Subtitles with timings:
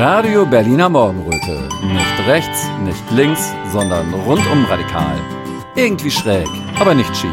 [0.00, 1.68] Radio Berliner Morgenröte.
[1.82, 5.16] Nicht rechts, nicht links, sondern rundum radikal.
[5.74, 6.46] Irgendwie schräg,
[6.78, 7.32] aber nicht schief.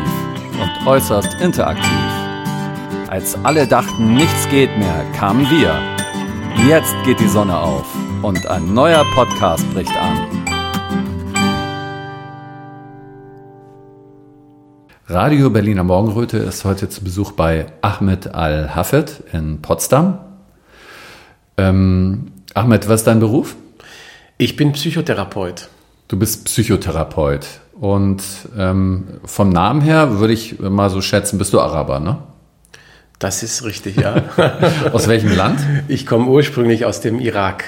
[0.60, 1.86] Und äußerst interaktiv.
[3.08, 5.80] Als alle dachten, nichts geht mehr, kamen wir.
[6.68, 7.86] Jetzt geht die Sonne auf
[8.24, 10.18] und ein neuer Podcast bricht an.
[15.08, 20.18] Radio Berliner Morgenröte ist heute zu Besuch bei Ahmed Al-Hafed in Potsdam.
[21.58, 23.56] Ähm, Ahmed, was ist dein Beruf?
[24.38, 25.68] Ich bin Psychotherapeut.
[26.08, 27.46] Du bist Psychotherapeut.
[27.74, 28.24] Und
[28.58, 32.20] ähm, vom Namen her würde ich mal so schätzen, bist du Araber, ne?
[33.20, 34.24] Das ist richtig, ja.
[34.94, 35.60] aus welchem Land?
[35.90, 37.66] Ich komme ursprünglich aus dem Irak.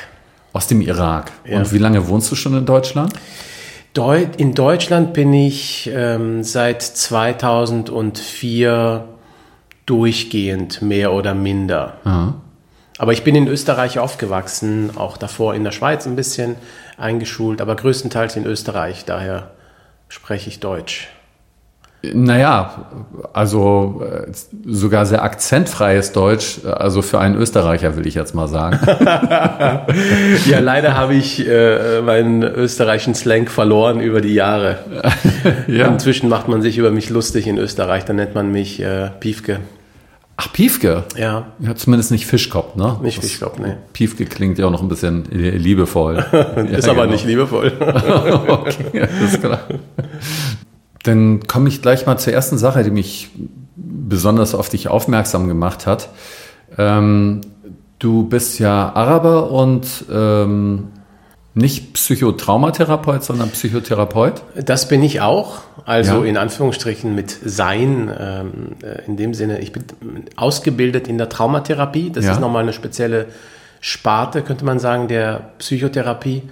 [0.54, 1.34] Aus dem Irak.
[1.44, 1.58] Ja.
[1.58, 3.12] Und wie lange wohnst du schon in Deutschland?
[4.38, 9.04] In Deutschland bin ich ähm, seit 2004
[9.86, 11.98] durchgehend, mehr oder minder.
[12.06, 12.36] Aha.
[12.98, 16.56] Aber ich bin in Österreich aufgewachsen, auch davor in der Schweiz ein bisschen
[16.98, 19.52] eingeschult, aber größtenteils in Österreich, daher
[20.10, 21.10] spreche ich Deutsch.
[22.14, 22.86] Naja,
[23.34, 24.32] also äh,
[24.66, 28.80] sogar sehr akzentfreies Deutsch, also für einen Österreicher will ich jetzt mal sagen.
[30.46, 34.78] ja, leider habe ich äh, meinen österreichischen Slang verloren über die Jahre.
[35.68, 35.88] ja.
[35.88, 39.60] Inzwischen macht man sich über mich lustig in Österreich, da nennt man mich äh, Piefke.
[40.40, 41.04] Ach, Piefke?
[41.18, 41.48] Ja.
[41.60, 42.98] Ja, zumindest nicht Fischkopf, ne?
[43.02, 43.80] Nicht das Fischkopf, ne.
[43.94, 46.18] Piefke klingt ja auch noch ein bisschen liebevoll.
[46.72, 47.14] ist ja, aber genau.
[47.14, 47.74] nicht liebevoll.
[48.48, 49.62] okay, ist klar.
[51.02, 53.30] Dann komme ich gleich mal zur ersten Sache, die mich
[53.76, 56.10] besonders auf dich aufmerksam gemacht hat.
[56.78, 57.42] Ähm,
[57.98, 60.90] du bist ja Araber und ähm,
[61.58, 64.44] nicht Psychotraumatherapeut, sondern Psychotherapeut?
[64.56, 65.62] Das bin ich auch.
[65.86, 66.30] Also ja.
[66.30, 68.12] in Anführungsstrichen mit Sein.
[68.18, 69.84] Ähm, äh, in dem Sinne, ich bin
[70.36, 72.12] ausgebildet in der Traumatherapie.
[72.12, 72.34] Das ja.
[72.34, 73.28] ist nochmal eine spezielle
[73.82, 76.44] Sparte, könnte man sagen, der Psychotherapie.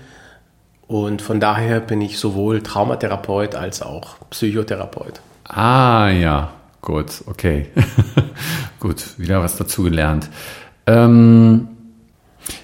[0.88, 5.21] Und von daher bin ich sowohl Traumatherapeut als auch Psychotherapeut.
[5.44, 6.52] Ah ja,
[6.82, 7.67] gut, okay.
[8.80, 10.30] gut, wieder was dazugelernt.
[10.88, 11.67] Ähm,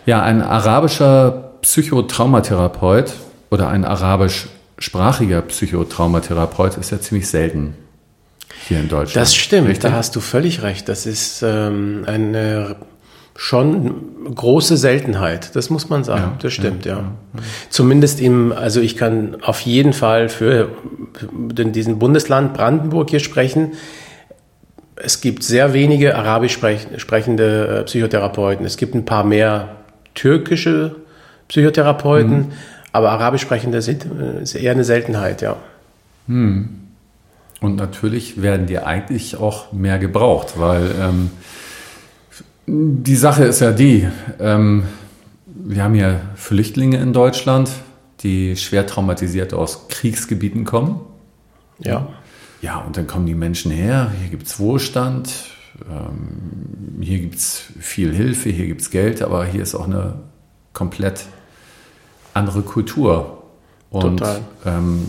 [0.05, 3.13] ja, ein arabischer Psychotraumatherapeut
[3.49, 7.75] oder ein arabischsprachiger Psychotraumatherapeut ist ja ziemlich selten
[8.67, 9.15] hier in Deutschland.
[9.15, 9.91] Das stimmt, Richtig?
[9.91, 10.89] da hast du völlig recht.
[10.89, 12.75] Das ist ähm, eine
[13.35, 16.33] schon große Seltenheit, das muss man sagen.
[16.33, 16.99] Ja, das stimmt, ja, ja.
[16.99, 20.69] ja, Zumindest im, also ich kann auf jeden Fall für
[21.31, 23.73] diesen Bundesland Brandenburg hier sprechen.
[24.95, 26.59] Es gibt sehr wenige arabisch
[26.97, 28.65] sprechende äh, Psychotherapeuten.
[28.65, 29.77] Es gibt ein paar mehr
[30.13, 30.97] türkische
[31.51, 32.51] Psychotherapeuten, mhm.
[32.93, 35.57] aber arabisch sprechende sind äh, ist eher eine Seltenheit, ja.
[36.27, 36.69] Mhm.
[37.59, 41.29] Und natürlich werden die eigentlich auch mehr gebraucht, weil ähm,
[42.65, 44.07] die Sache ist ja die,
[44.39, 44.85] ähm,
[45.45, 47.69] wir haben ja Flüchtlinge in Deutschland,
[48.21, 51.01] die schwer traumatisiert aus Kriegsgebieten kommen.
[51.79, 52.07] Ja.
[52.61, 55.33] Ja, und dann kommen die Menschen her, hier gibt es Wohlstand,
[55.89, 60.13] ähm, hier gibt es viel Hilfe, hier gibt es Geld, aber hier ist auch eine
[60.71, 61.25] komplett
[62.33, 63.43] andere Kultur.
[63.89, 64.41] Und Total.
[64.65, 65.05] Ähm,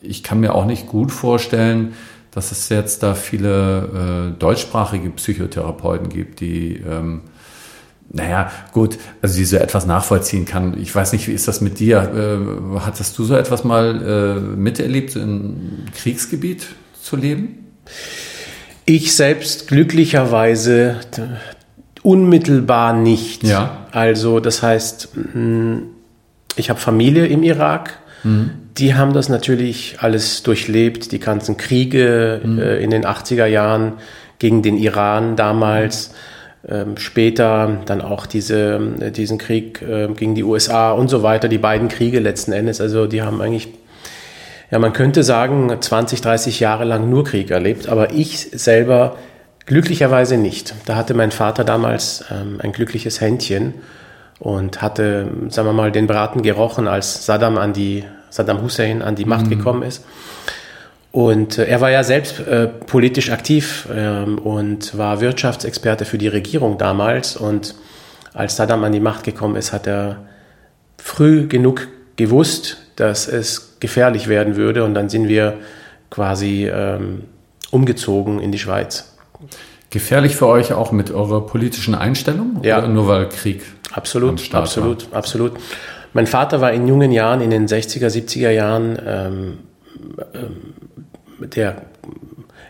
[0.00, 1.94] ich kann mir auch nicht gut vorstellen,
[2.30, 7.22] dass es jetzt da viele äh, deutschsprachige Psychotherapeuten gibt, die, ähm,
[8.10, 10.78] naja, gut, also die so etwas nachvollziehen kann.
[10.80, 11.98] Ich weiß nicht, wie ist das mit dir?
[11.98, 16.66] Äh, hattest du so etwas mal äh, miterlebt, im Kriegsgebiet
[17.00, 17.66] zu leben?
[18.84, 20.96] Ich selbst glücklicherweise
[22.04, 23.44] Unmittelbar nicht.
[23.44, 23.86] Ja.
[23.90, 25.84] Also das heißt, hm,
[26.54, 27.98] ich habe Familie im Irak.
[28.22, 28.50] Mhm.
[28.76, 32.58] Die haben das natürlich alles durchlebt, die ganzen Kriege mhm.
[32.58, 33.94] äh, in den 80er Jahren
[34.38, 36.12] gegen den Iran damals.
[36.68, 41.48] Ähm, später dann auch diese, äh, diesen Krieg äh, gegen die USA und so weiter,
[41.48, 42.82] die beiden Kriege letzten Endes.
[42.82, 43.68] Also die haben eigentlich,
[44.70, 47.88] ja, man könnte sagen, 20, 30 Jahre lang nur Krieg erlebt.
[47.88, 49.16] Aber ich selber
[49.66, 50.74] Glücklicherweise nicht.
[50.84, 53.74] Da hatte mein Vater damals ähm, ein glückliches Händchen
[54.38, 59.14] und hatte, sagen wir mal, den Braten gerochen, als Saddam an die Saddam Hussein an
[59.14, 59.50] die Macht mhm.
[59.50, 60.04] gekommen ist.
[61.12, 66.28] Und äh, er war ja selbst äh, politisch aktiv ähm, und war Wirtschaftsexperte für die
[66.28, 67.36] Regierung damals.
[67.36, 67.74] Und
[68.34, 70.24] als Saddam an die Macht gekommen ist, hat er
[70.98, 71.86] früh genug
[72.16, 74.82] gewusst, dass es gefährlich werden würde.
[74.82, 75.54] Und dann sind wir
[76.10, 77.22] quasi ähm,
[77.70, 79.13] umgezogen in die Schweiz.
[79.90, 82.60] Gefährlich für euch auch mit eurer politischen Einstellung?
[82.62, 82.78] Ja.
[82.78, 83.62] Oder nur weil Krieg?
[83.92, 85.18] Absolut, absolut, war?
[85.18, 85.52] absolut.
[86.12, 89.58] Mein Vater war in jungen Jahren, in den 60er, 70er Jahren, ähm,
[90.34, 91.82] ähm, der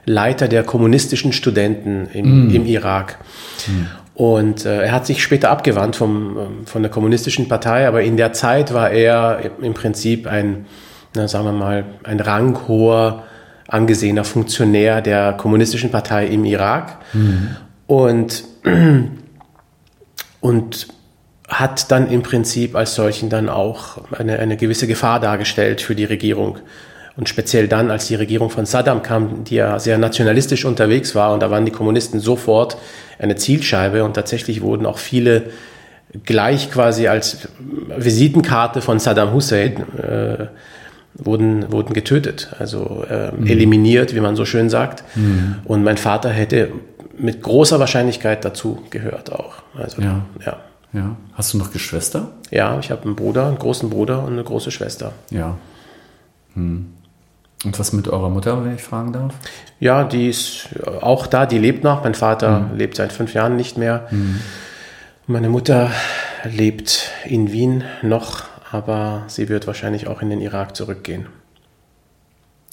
[0.07, 2.55] Leiter der kommunistischen Studenten im, mm.
[2.55, 3.19] im Irak.
[3.67, 3.87] Mm.
[4.15, 8.17] Und äh, er hat sich später abgewandt vom, ähm, von der kommunistischen Partei, aber in
[8.17, 10.67] der Zeit war er im Prinzip ein,
[11.15, 13.25] na, sagen wir mal, ein ranghoher,
[13.69, 16.99] angesehener Funktionär der kommunistischen Partei im Irak.
[17.13, 17.57] Mhm.
[17.87, 18.45] Und,
[20.41, 20.89] und
[21.49, 26.05] hat dann im Prinzip als solchen dann auch eine, eine gewisse Gefahr dargestellt für die
[26.05, 26.59] Regierung.
[27.17, 31.33] Und speziell dann, als die Regierung von Saddam kam, die ja sehr nationalistisch unterwegs war,
[31.33, 32.77] und da waren die Kommunisten sofort
[33.19, 35.51] eine Zielscheibe und tatsächlich wurden auch viele
[36.25, 37.49] gleich quasi als
[37.97, 40.47] Visitenkarte von Saddam Hussein äh,
[41.15, 43.47] wurden, wurden getötet, also äh, mhm.
[43.47, 45.05] eliminiert, wie man so schön sagt.
[45.17, 45.57] Mhm.
[45.65, 46.73] Und mein Vater hätte
[47.17, 49.55] mit großer Wahrscheinlichkeit dazu gehört auch.
[49.77, 50.25] Also, ja.
[50.45, 50.57] ja.
[50.93, 51.17] ja.
[51.35, 52.33] Hast du noch Geschwister?
[52.51, 55.13] Ja, ich habe einen Bruder, einen großen Bruder und eine große Schwester.
[55.31, 55.57] Ja.
[56.55, 56.87] Hm.
[57.65, 59.33] Und was mit eurer Mutter, wenn ich fragen darf?
[59.81, 60.69] Ja, die ist
[61.01, 62.05] auch da, die lebt noch.
[62.05, 62.77] Mein Vater mhm.
[62.77, 64.07] lebt seit fünf Jahren nicht mehr.
[64.11, 64.41] Mhm.
[65.27, 65.91] Meine Mutter
[66.45, 71.27] lebt in Wien noch, aber sie wird wahrscheinlich auch in den Irak zurückgehen.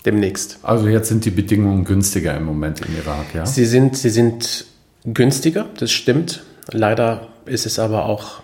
[0.03, 0.57] Demnächst.
[0.63, 3.45] Also jetzt sind die Bedingungen günstiger im Moment im Irak, ja?
[3.45, 4.65] Sie sind, sie sind
[5.05, 6.41] günstiger, das stimmt.
[6.71, 8.41] Leider ist es aber auch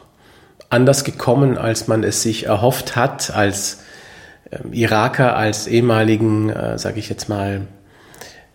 [0.69, 3.80] anders gekommen, als man es sich erhofft hat, als
[4.51, 7.62] ähm, Iraker als ehemaligen, äh, sage ich jetzt mal,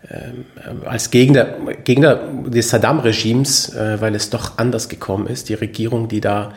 [0.08, 0.44] ähm,
[0.84, 5.48] als Gegner, Gegner des Saddam-Regimes, äh, weil es doch anders gekommen ist.
[5.48, 6.52] Die Regierung, die da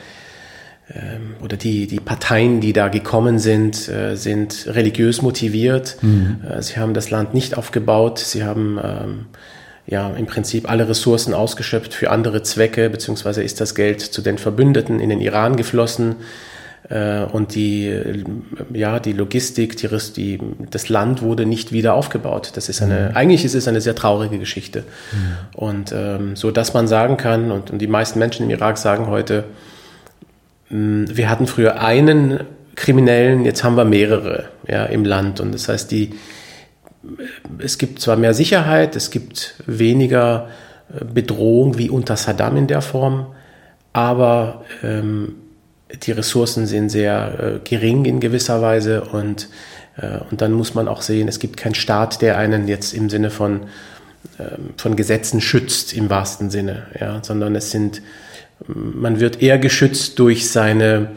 [0.94, 5.98] ähm, oder die, die Parteien, die da gekommen sind, äh, sind religiös motiviert.
[6.02, 6.42] Mhm.
[6.48, 8.20] Äh, sie haben das Land nicht aufgebaut.
[8.20, 9.26] Sie haben ähm,
[9.88, 14.38] ja im Prinzip alle Ressourcen ausgeschöpft für andere Zwecke, beziehungsweise ist das Geld zu den
[14.38, 16.18] Verbündeten in den Iran geflossen.
[16.88, 18.24] Äh, und die,
[18.72, 20.40] ja, die Logistik, die, die,
[20.70, 22.52] das Land wurde nicht wieder aufgebaut.
[22.54, 23.18] Das ist eine, mhm.
[23.18, 24.82] eigentlich ist es eine sehr traurige Geschichte.
[24.82, 25.58] Mhm.
[25.58, 29.08] Und ähm, so, dass man sagen kann, und, und die meisten Menschen im Irak sagen
[29.08, 29.46] heute,
[30.70, 32.40] wir hatten früher einen
[32.76, 35.40] Kriminellen, jetzt haben wir mehrere ja, im Land.
[35.40, 36.14] Und das heißt, die,
[37.60, 40.50] es gibt zwar mehr Sicherheit, es gibt weniger
[40.94, 43.28] äh, Bedrohung wie unter Saddam in der Form,
[43.94, 45.36] aber ähm,
[46.04, 49.50] die Ressourcen sind sehr äh, gering in gewisser Weise und,
[49.98, 53.10] äh, und dann muss man auch sehen, es gibt keinen Staat, der einen jetzt im
[53.10, 53.68] Sinne von,
[54.40, 58.02] ähm, von Gesetzen schützt im wahrsten Sinne, ja, sondern es sind,
[58.68, 61.10] man wird eher geschützt durch seine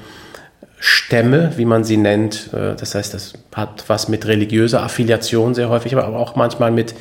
[0.80, 2.50] Stämme, wie man sie nennt.
[2.52, 6.94] Äh, das heißt, das hat was mit religiöser Affiliation sehr häufig, aber auch manchmal mit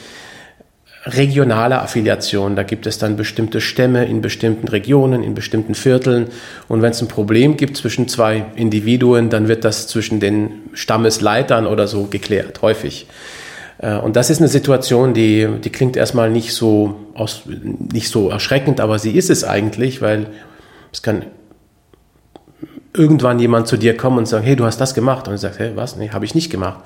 [1.05, 2.55] regionale Affiliation.
[2.55, 6.27] Da gibt es dann bestimmte Stämme in bestimmten Regionen, in bestimmten Vierteln.
[6.67, 11.65] Und wenn es ein Problem gibt zwischen zwei Individuen, dann wird das zwischen den Stammesleitern
[11.65, 13.07] oder so geklärt, häufig.
[13.79, 18.29] Äh, und das ist eine Situation, die, die klingt erstmal nicht so, aus, nicht so
[18.29, 20.27] erschreckend, aber sie ist es eigentlich, weil
[20.91, 21.25] es kann
[22.93, 25.27] irgendwann jemand zu dir kommen und sagen, hey, du hast das gemacht.
[25.27, 25.95] Und du sagst, hey, was?
[25.95, 26.79] Nee, habe ich nicht gemacht.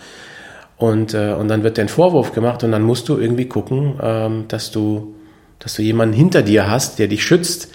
[0.78, 4.00] Und, äh, und dann wird dir ein Vorwurf gemacht und dann musst du irgendwie gucken,
[4.02, 5.16] ähm, dass, du,
[5.60, 7.70] dass du jemanden hinter dir hast, der dich schützt.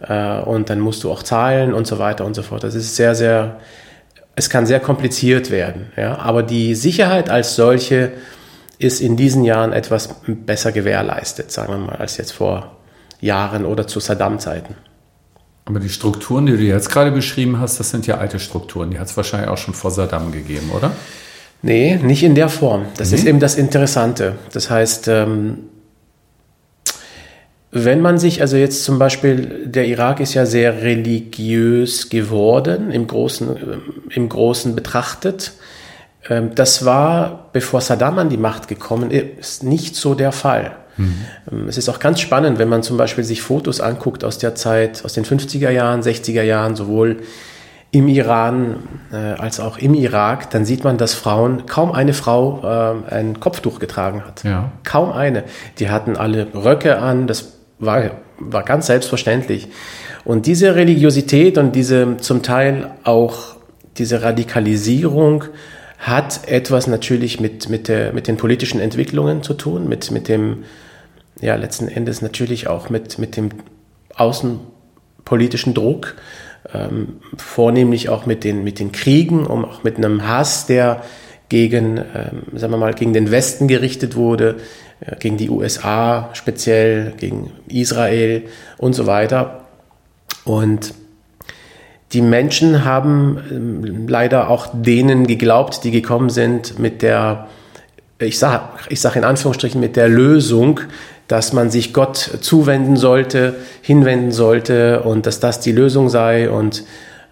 [0.00, 2.64] Äh, und dann musst du auch zahlen und so weiter und so fort.
[2.64, 3.60] Das ist sehr, sehr,
[4.34, 5.92] es kann sehr kompliziert werden.
[5.96, 6.18] Ja?
[6.18, 8.12] Aber die Sicherheit als solche
[8.78, 12.76] ist in diesen Jahren etwas besser gewährleistet, sagen wir mal, als jetzt vor
[13.20, 14.74] Jahren oder zu Saddam-Zeiten.
[15.64, 18.90] Aber die Strukturen, die du jetzt gerade beschrieben hast, das sind ja alte Strukturen.
[18.90, 20.92] Die hat es wahrscheinlich auch schon vor Saddam gegeben, oder?
[21.62, 22.86] Nee, nicht in der Form.
[22.96, 23.16] Das nee.
[23.16, 24.36] ist eben das Interessante.
[24.52, 25.58] Das heißt, ähm,
[27.72, 33.06] wenn man sich, also jetzt zum Beispiel, der Irak ist ja sehr religiös geworden, im
[33.08, 33.78] Großen, äh,
[34.14, 35.52] im Großen betrachtet.
[36.28, 40.76] Ähm, das war, bevor Saddam an die Macht gekommen ist, nicht so der Fall.
[40.96, 41.68] Mhm.
[41.68, 45.04] Es ist auch ganz spannend, wenn man zum Beispiel sich Fotos anguckt aus der Zeit,
[45.04, 47.18] aus den 50er Jahren, 60er Jahren, sowohl
[47.90, 48.76] im Iran
[49.12, 52.60] äh, als auch im Irak, dann sieht man, dass Frauen, kaum eine Frau
[53.08, 54.44] äh, ein Kopftuch getragen hat.
[54.44, 54.72] Ja.
[54.84, 55.44] Kaum eine.
[55.78, 59.68] Die hatten alle Röcke an, das war, war ganz selbstverständlich.
[60.24, 63.56] Und diese Religiosität und diese zum Teil auch
[63.96, 65.44] diese Radikalisierung
[65.98, 70.64] hat etwas natürlich mit, mit, der, mit den politischen Entwicklungen zu tun, mit, mit dem,
[71.40, 73.50] ja, letzten Endes natürlich auch mit, mit dem
[74.14, 76.16] außenpolitischen Druck
[76.72, 81.02] ähm, vornehmlich auch mit den, mit den Kriegen, um auch mit einem Hass, der
[81.48, 84.56] gegen, ähm, sagen wir mal, gegen den Westen gerichtet wurde,
[85.00, 88.44] äh, gegen die USA speziell, gegen Israel
[88.78, 89.66] und so weiter.
[90.44, 90.94] Und
[92.16, 97.46] die Menschen haben ähm, leider auch denen geglaubt, die gekommen sind mit der,
[98.18, 100.80] ich sage ich sag in Anführungsstrichen, mit der Lösung,
[101.28, 106.48] dass man sich Gott zuwenden sollte, hinwenden sollte und dass das die Lösung sei.
[106.48, 106.84] Und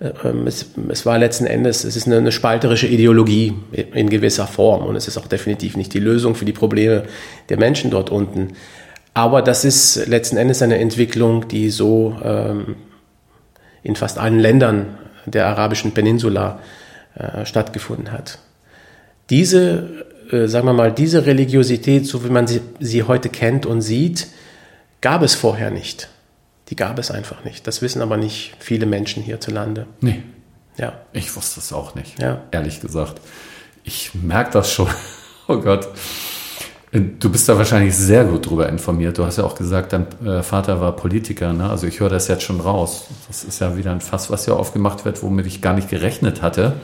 [0.02, 4.84] ähm, es, es, war letzten Endes, es ist eine, eine, spalterische Ideologie in gewisser Form
[4.84, 7.04] und es ist auch definitiv nicht die Lösung für die Probleme
[7.48, 8.48] der Menschen dort unten.
[9.14, 12.76] Aber das ist letzten Endes eine Entwicklung, die so ähm,
[13.84, 16.58] in fast allen Ländern der arabischen Peninsula
[17.14, 18.38] äh, stattgefunden hat.
[19.30, 23.82] Diese, äh, sagen wir mal, diese Religiosität, so wie man sie, sie heute kennt und
[23.82, 24.26] sieht,
[25.00, 26.08] gab es vorher nicht.
[26.70, 27.66] Die gab es einfach nicht.
[27.66, 29.86] Das wissen aber nicht viele Menschen hierzulande.
[30.00, 30.22] Nee.
[30.76, 30.94] Ja.
[31.12, 32.42] Ich wusste es auch nicht, ja.
[32.50, 33.20] ehrlich gesagt.
[33.84, 34.88] Ich merke das schon.
[35.46, 35.86] Oh Gott.
[36.94, 39.18] Du bist da wahrscheinlich sehr gut drüber informiert.
[39.18, 41.52] Du hast ja auch gesagt, dein äh, Vater war Politiker.
[41.52, 41.68] Ne?
[41.68, 43.08] Also ich höre das jetzt schon raus.
[43.26, 46.40] Das ist ja wieder ein Fass, was ja aufgemacht wird, womit ich gar nicht gerechnet
[46.40, 46.74] hatte.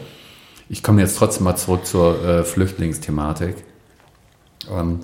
[0.68, 3.54] Ich komme jetzt trotzdem mal zurück zur äh, Flüchtlingsthematik.
[4.68, 5.00] Ähm,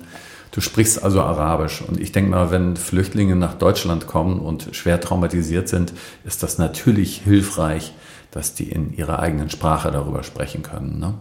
[0.57, 1.83] Du sprichst also Arabisch.
[1.87, 6.57] Und ich denke mal, wenn Flüchtlinge nach Deutschland kommen und schwer traumatisiert sind, ist das
[6.57, 7.93] natürlich hilfreich,
[8.31, 10.97] dass die in ihrer eigenen Sprache darüber sprechen können.
[10.97, 11.13] Ne?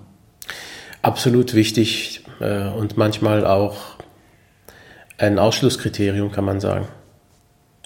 [1.02, 3.96] Absolut wichtig äh, und manchmal auch
[5.18, 6.88] ein Ausschlusskriterium, kann man sagen.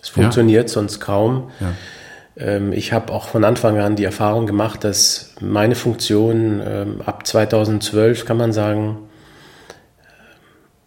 [0.02, 0.72] Es funktioniert ja.
[0.72, 1.50] sonst kaum.
[1.60, 1.74] Ja.
[2.36, 7.26] Ähm, ich habe auch von Anfang an die Erfahrung gemacht, dass meine Funktion ähm, ab
[7.26, 8.98] 2012, kann man sagen,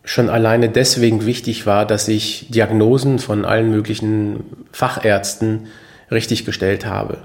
[0.03, 5.67] schon alleine deswegen wichtig war, dass ich Diagnosen von allen möglichen Fachärzten
[6.11, 7.19] richtig gestellt habe,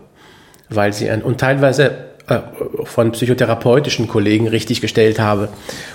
[0.69, 2.41] weil sie ein, und teilweise äh,
[2.85, 5.49] von psychotherapeutischen Kollegen richtig gestellt habe.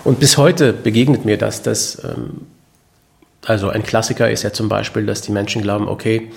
[0.04, 2.42] Und bis heute begegnet mir das, dass ähm,
[3.46, 6.32] also ein Klassiker ist ja zum Beispiel, dass die Menschen glauben, okay,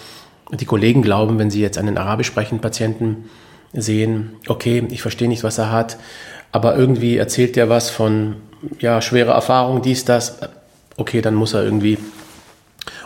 [0.53, 3.31] die Kollegen glauben, wenn sie jetzt einen arabisch sprechenden Patienten
[3.73, 5.99] sehen, okay, ich verstehe nicht, was er hat,
[6.53, 8.37] aber irgendwie erzählt der was von
[8.81, 10.38] ja, schwere Erfahrung, dies, das,
[10.97, 11.99] okay, dann muss er irgendwie,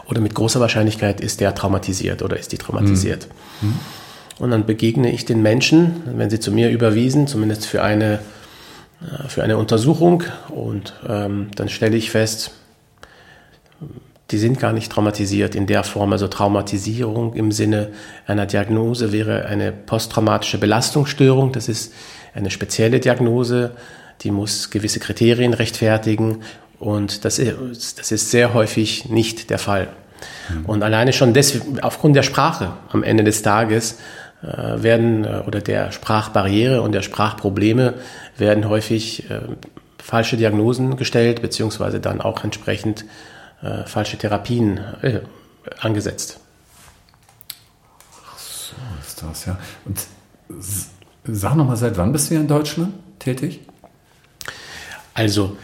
[0.06, 3.26] oder mit großer Wahrscheinlichkeit ist der traumatisiert oder ist die traumatisiert.
[3.60, 3.74] Mhm.
[4.40, 8.20] Und dann begegne ich den Menschen, wenn sie zu mir überwiesen, zumindest für eine,
[9.02, 12.52] äh, für eine Untersuchung, und ähm, dann stelle ich fest,
[14.30, 16.12] die sind gar nicht traumatisiert in der Form.
[16.12, 17.88] Also Traumatisierung im Sinne
[18.26, 21.52] einer Diagnose wäre eine posttraumatische Belastungsstörung.
[21.52, 21.92] Das ist
[22.34, 23.72] eine spezielle Diagnose,
[24.22, 26.38] die muss gewisse Kriterien rechtfertigen
[26.78, 29.88] und das ist, das ist sehr häufig nicht der Fall.
[30.48, 30.64] Mhm.
[30.66, 33.98] Und alleine schon deswegen, aufgrund der Sprache am Ende des Tages
[34.42, 37.94] werden äh, oder der Sprachbarriere und der Sprachprobleme
[38.36, 39.40] werden häufig äh,
[40.02, 43.04] falsche Diagnosen gestellt, beziehungsweise dann auch entsprechend
[43.62, 45.20] äh, falsche Therapien äh,
[45.80, 46.40] angesetzt.
[48.26, 49.58] Ach so ist das, ja.
[49.84, 50.06] Und
[51.24, 53.60] sag nochmal, seit wann bist du hier in Deutschland tätig?
[55.12, 55.56] Also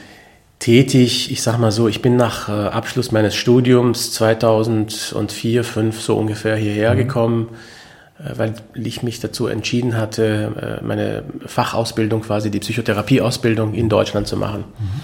[0.59, 6.17] tätig, ich sag mal so, ich bin nach äh, Abschluss meines Studiums 2004, 2005 so
[6.17, 6.99] ungefähr hierher mhm.
[6.99, 7.76] gekommen, äh,
[8.19, 14.37] weil ich mich dazu entschieden hatte, äh, meine Fachausbildung, quasi die Psychotherapieausbildung in Deutschland zu
[14.37, 14.65] machen.
[14.79, 15.01] Mhm.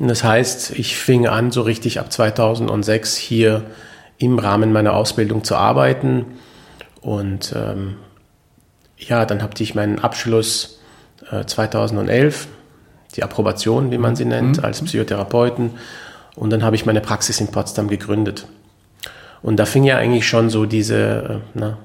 [0.00, 3.64] Und das heißt, ich fing an, so richtig ab 2006 hier
[4.18, 6.26] im Rahmen meiner Ausbildung zu arbeiten.
[7.02, 7.96] Und ähm,
[8.98, 10.80] ja, dann hatte ich meinen Abschluss
[11.30, 12.48] äh, 2011
[13.16, 14.64] die Approbation, wie man sie nennt, mhm.
[14.64, 15.72] als Psychotherapeuten.
[16.34, 18.46] Und dann habe ich meine Praxis in Potsdam gegründet.
[19.42, 21.78] Und da fing ja eigentlich schon so diese, äh, na,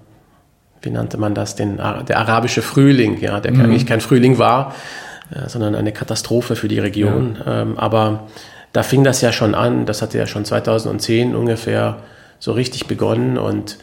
[0.85, 3.61] wie nannte man das, den, der arabische Frühling, ja, der mhm.
[3.61, 4.75] eigentlich kein Frühling war,
[5.33, 7.37] äh, sondern eine Katastrophe für die Region.
[7.45, 7.61] Ja.
[7.61, 8.27] Ähm, aber
[8.73, 11.97] da fing das ja schon an, das hatte ja schon 2010 ungefähr
[12.39, 13.77] so richtig begonnen und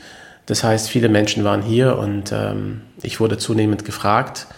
[0.47, 4.49] das heißt, viele Menschen waren hier und ähm, ich wurde zunehmend gefragt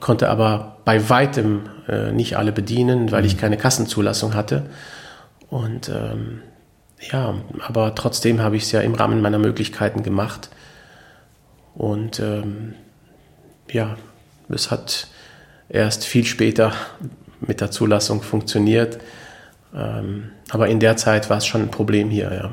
[0.00, 3.40] konnte aber bei weitem äh, nicht alle bedienen, weil ich mhm.
[3.40, 4.64] keine Kassenzulassung hatte.
[5.48, 6.42] Und ähm,
[7.12, 7.34] ja,
[7.66, 10.50] aber trotzdem habe ich es ja im Rahmen meiner Möglichkeiten gemacht.
[11.76, 12.74] Und ähm,
[13.70, 13.96] ja,
[14.48, 15.08] es hat
[15.68, 16.72] erst viel später
[17.40, 18.98] mit der Zulassung funktioniert.
[19.74, 22.50] Ähm, aber in der Zeit war es schon ein Problem hier, ja,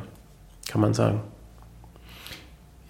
[0.68, 1.22] kann man sagen.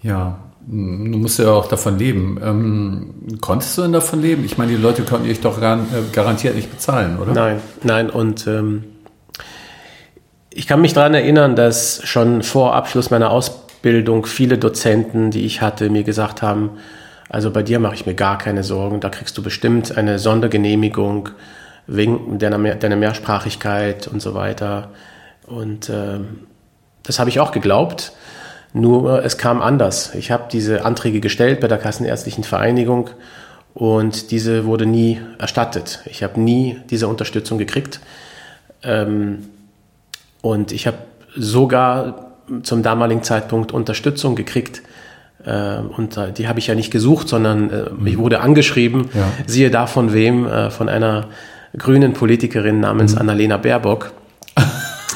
[0.02, 2.40] Ja, Du musst ja auch davon leben.
[2.42, 4.44] Ähm, konntest du denn davon leben?
[4.44, 7.32] Ich meine, die Leute konnten dich doch gar, äh, garantiert nicht bezahlen, oder?
[7.32, 8.08] Nein, nein.
[8.08, 8.84] Und ähm,
[10.48, 13.30] ich kann mich daran erinnern, dass schon vor Abschluss meiner
[13.84, 16.70] Ausbildung viele Dozenten, die ich hatte, mir gesagt haben,
[17.28, 21.28] also bei dir mache ich mir gar keine Sorgen, da kriegst du bestimmt eine Sondergenehmigung
[21.86, 24.88] wegen deiner, deiner Mehrsprachigkeit und so weiter.
[25.46, 26.46] Und ähm,
[27.02, 28.12] das habe ich auch geglaubt.
[28.72, 30.14] Nur es kam anders.
[30.14, 33.10] Ich habe diese Anträge gestellt bei der Kassenärztlichen Vereinigung
[33.74, 36.00] und diese wurde nie erstattet.
[36.06, 38.00] Ich habe nie diese Unterstützung gekriegt.
[38.82, 39.50] Ähm,
[40.40, 40.96] und ich habe
[41.36, 42.23] sogar
[42.62, 44.82] zum damaligen Zeitpunkt Unterstützung gekriegt.
[45.44, 48.06] Äh, und äh, die habe ich ja nicht gesucht, sondern äh, mhm.
[48.06, 49.10] ich wurde angeschrieben.
[49.14, 49.32] Ja.
[49.46, 50.48] Siehe da von wem?
[50.70, 51.28] Von einer
[51.76, 53.20] grünen Politikerin namens mhm.
[53.20, 54.12] Annalena Baerbock.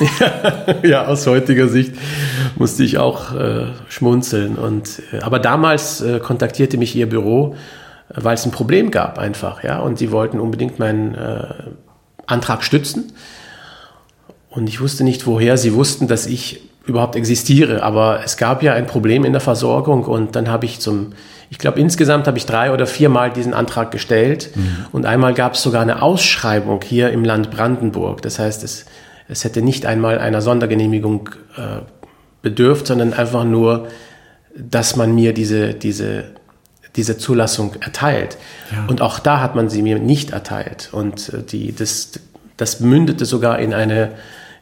[0.82, 1.92] ja, aus heutiger Sicht
[2.56, 4.56] musste ich auch äh, schmunzeln.
[4.56, 7.56] Und, aber damals äh, kontaktierte mich ihr Büro,
[8.08, 9.80] weil es ein Problem gab einfach, ja.
[9.80, 11.46] Und sie wollten unbedingt meinen äh,
[12.26, 13.12] Antrag stützen.
[14.50, 17.82] Und ich wusste nicht, woher sie wussten, dass ich überhaupt existiere.
[17.82, 21.12] Aber es gab ja ein Problem in der Versorgung und dann habe ich zum,
[21.50, 24.86] ich glaube insgesamt habe ich drei oder viermal diesen Antrag gestellt mhm.
[24.92, 28.22] und einmal gab es sogar eine Ausschreibung hier im Land Brandenburg.
[28.22, 28.86] Das heißt, es,
[29.28, 31.82] es hätte nicht einmal einer Sondergenehmigung äh,
[32.40, 33.88] bedürft, sondern einfach nur,
[34.56, 36.24] dass man mir diese, diese,
[36.96, 38.38] diese Zulassung erteilt.
[38.72, 38.86] Ja.
[38.88, 40.88] Und auch da hat man sie mir nicht erteilt.
[40.92, 42.12] Und äh, die, das,
[42.56, 44.12] das mündete sogar in eine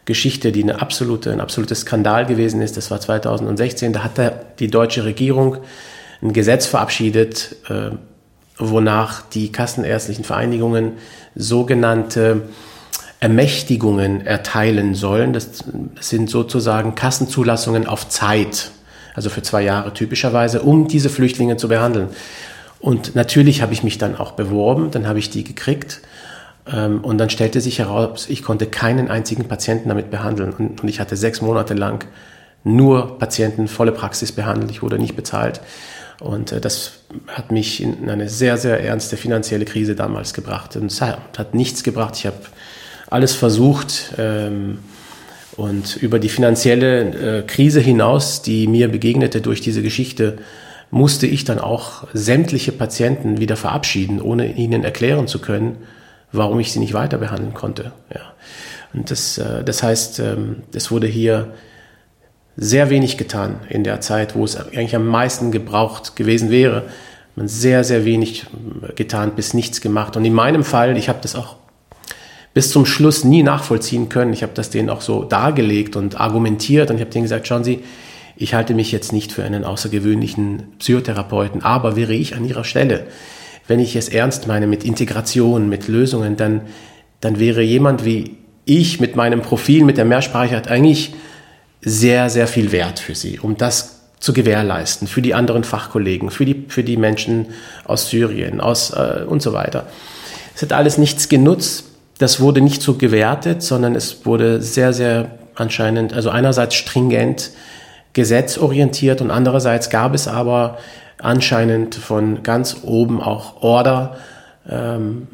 [0.06, 2.76] Geschichte, die eine absolute, ein absolutes Skandal gewesen ist.
[2.76, 3.92] Das war 2016.
[3.92, 5.58] Da hat die deutsche Regierung
[6.22, 7.90] ein Gesetz verabschiedet, äh,
[8.56, 10.92] wonach die kassenärztlichen Vereinigungen
[11.34, 12.42] sogenannte
[13.20, 15.32] Ermächtigungen erteilen sollen.
[15.32, 15.64] Das
[16.00, 18.70] sind sozusagen Kassenzulassungen auf Zeit,
[19.14, 22.08] also für zwei Jahre typischerweise, um diese Flüchtlinge zu behandeln.
[22.78, 26.00] Und natürlich habe ich mich dann auch beworben, dann habe ich die gekriegt
[26.72, 30.52] und dann stellte sich heraus, ich konnte keinen einzigen Patienten damit behandeln.
[30.52, 32.06] Und, ich hatte sechs Monate lang
[32.64, 34.70] nur Patienten, volle Praxis behandelt.
[34.72, 35.60] Ich wurde nicht bezahlt.
[36.20, 40.74] Und äh, das hat mich in eine sehr, sehr ernste finanzielle Krise damals gebracht.
[40.76, 42.16] Und es hat nichts gebracht.
[42.16, 42.38] Ich habe
[43.08, 44.14] alles versucht.
[44.18, 44.78] Ähm,
[45.56, 50.38] und über die finanzielle äh, Krise hinaus, die mir begegnete durch diese Geschichte,
[50.90, 55.76] musste ich dann auch sämtliche Patienten wieder verabschieden, ohne ihnen erklären zu können,
[56.32, 57.92] warum ich sie nicht weiter behandeln konnte.
[58.12, 58.20] Ja.
[58.92, 61.54] Und das, äh, das heißt, ähm, es wurde hier
[62.56, 66.84] sehr wenig getan in der Zeit, wo es eigentlich am meisten gebraucht gewesen wäre.
[67.34, 68.46] Man sehr, sehr wenig
[68.82, 70.16] äh, getan, bis nichts gemacht.
[70.16, 71.56] Und in meinem Fall, ich habe das auch
[72.54, 74.32] bis zum Schluss nie nachvollziehen können.
[74.32, 77.64] Ich habe das denen auch so dargelegt und argumentiert und ich habe denen gesagt, schauen
[77.64, 77.84] Sie,
[78.34, 83.06] ich halte mich jetzt nicht für einen außergewöhnlichen Psychotherapeuten, aber wäre ich an Ihrer Stelle,
[83.68, 86.62] wenn ich es ernst meine mit Integration, mit Lösungen, dann,
[87.20, 91.14] dann wäre jemand wie ich mit meinem Profil, mit der Mehrsprachigkeit eigentlich
[91.80, 96.44] sehr, sehr viel wert für sie, um das zu gewährleisten, für die anderen Fachkollegen, für
[96.44, 97.46] die, für die Menschen
[97.84, 99.86] aus Syrien aus, äh, und so weiter.
[100.54, 101.84] Es hat alles nichts genutzt.
[102.18, 107.50] Das wurde nicht so gewertet, sondern es wurde sehr, sehr anscheinend, also einerseits stringent
[108.14, 110.78] gesetzorientiert und andererseits gab es aber
[111.18, 114.16] anscheinend von ganz oben auch Order,
[114.68, 115.28] ähm,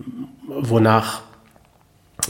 [0.48, 1.22] wonach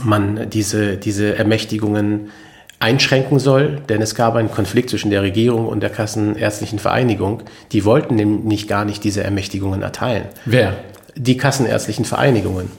[0.03, 2.31] man diese, diese Ermächtigungen
[2.79, 7.43] einschränken soll, denn es gab einen Konflikt zwischen der Regierung und der Kassenärztlichen Vereinigung.
[7.71, 10.25] Die wollten nämlich gar nicht diese Ermächtigungen erteilen.
[10.45, 10.75] Wer?
[11.15, 12.71] Die Kassenärztlichen Vereinigungen.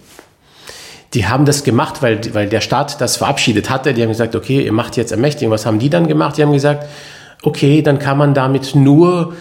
[1.14, 3.94] Die haben das gemacht, weil, weil der Staat das verabschiedet hatte.
[3.94, 5.54] Die haben gesagt, okay, ihr macht jetzt Ermächtigung.
[5.54, 6.38] Was haben die dann gemacht?
[6.38, 6.88] Die haben gesagt,
[7.44, 9.36] okay, dann kann man damit nur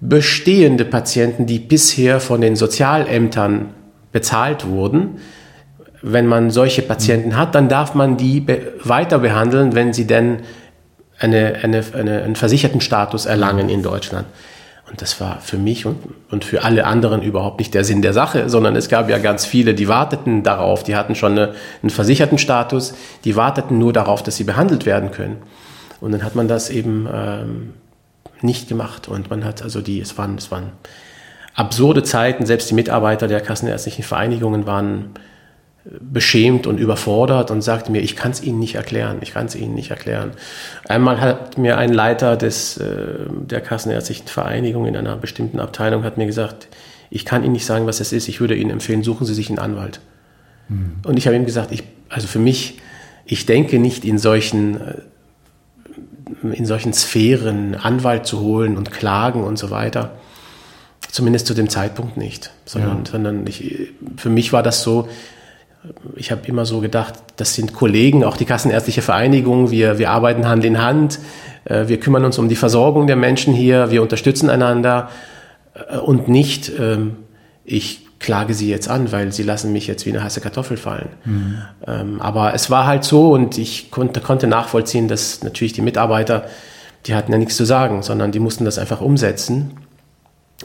[0.00, 3.70] bestehende Patienten, die bisher von den Sozialämtern
[4.12, 5.18] bezahlt wurden,
[6.02, 8.44] wenn man solche Patienten hat, dann darf man die
[8.84, 10.40] weiter behandeln, wenn sie denn
[11.18, 14.26] eine, eine, eine, einen versicherten Status erlangen in Deutschland.
[14.88, 15.96] Und das war für mich und,
[16.30, 19.44] und für alle anderen überhaupt nicht der Sinn der Sache, sondern es gab ja ganz
[19.44, 24.22] viele, die warteten darauf, die hatten schon eine, einen versicherten Status, die warteten nur darauf,
[24.22, 25.38] dass sie behandelt werden können.
[26.00, 27.72] Und dann hat man das eben ähm,
[28.42, 29.08] nicht gemacht.
[29.08, 30.72] Und man hat also die, es waren, es waren
[31.54, 35.10] absurde Zeiten, selbst die Mitarbeiter der kassenärztlichen Vereinigungen waren
[35.84, 39.46] äh, beschämt und überfordert und sagte mir, ich kann es Ihnen nicht erklären, ich kann
[39.46, 40.32] es Ihnen nicht erklären.
[40.88, 42.86] Einmal hat mir ein Leiter des, äh,
[43.30, 46.68] der kassenärztlichen Vereinigung in einer bestimmten Abteilung hat mir gesagt,
[47.08, 49.48] ich kann Ihnen nicht sagen, was es ist, ich würde Ihnen empfehlen, suchen Sie sich
[49.48, 50.00] einen Anwalt.
[50.68, 50.96] Mhm.
[51.04, 52.78] Und ich habe ihm gesagt, ich, also für mich,
[53.24, 54.94] ich denke nicht in solchen äh,
[56.42, 60.12] in solchen Sphären Anwalt zu holen und klagen und so weiter.
[61.10, 62.50] Zumindest zu dem Zeitpunkt nicht.
[62.64, 63.10] Sondern, ja.
[63.10, 65.08] sondern ich, für mich war das so,
[66.16, 70.48] ich habe immer so gedacht, das sind Kollegen, auch die Kassenärztliche Vereinigung, wir, wir arbeiten
[70.48, 71.20] Hand in Hand,
[71.64, 75.10] äh, wir kümmern uns um die Versorgung der Menschen hier, wir unterstützen einander
[75.74, 77.16] äh, und nicht, ähm,
[77.64, 81.08] ich klage sie jetzt an, weil sie lassen mich jetzt wie eine heiße Kartoffel fallen.
[81.24, 81.58] Mhm.
[81.86, 86.46] Ähm, aber es war halt so und ich konnte, konnte nachvollziehen, dass natürlich die Mitarbeiter,
[87.06, 89.72] die hatten ja nichts zu sagen, sondern die mussten das einfach umsetzen.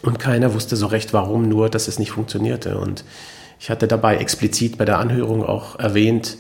[0.02, 2.78] Und keiner wusste so recht, warum, nur dass es nicht funktionierte.
[2.78, 3.04] Und
[3.60, 6.38] ich hatte dabei explizit bei der Anhörung auch erwähnt,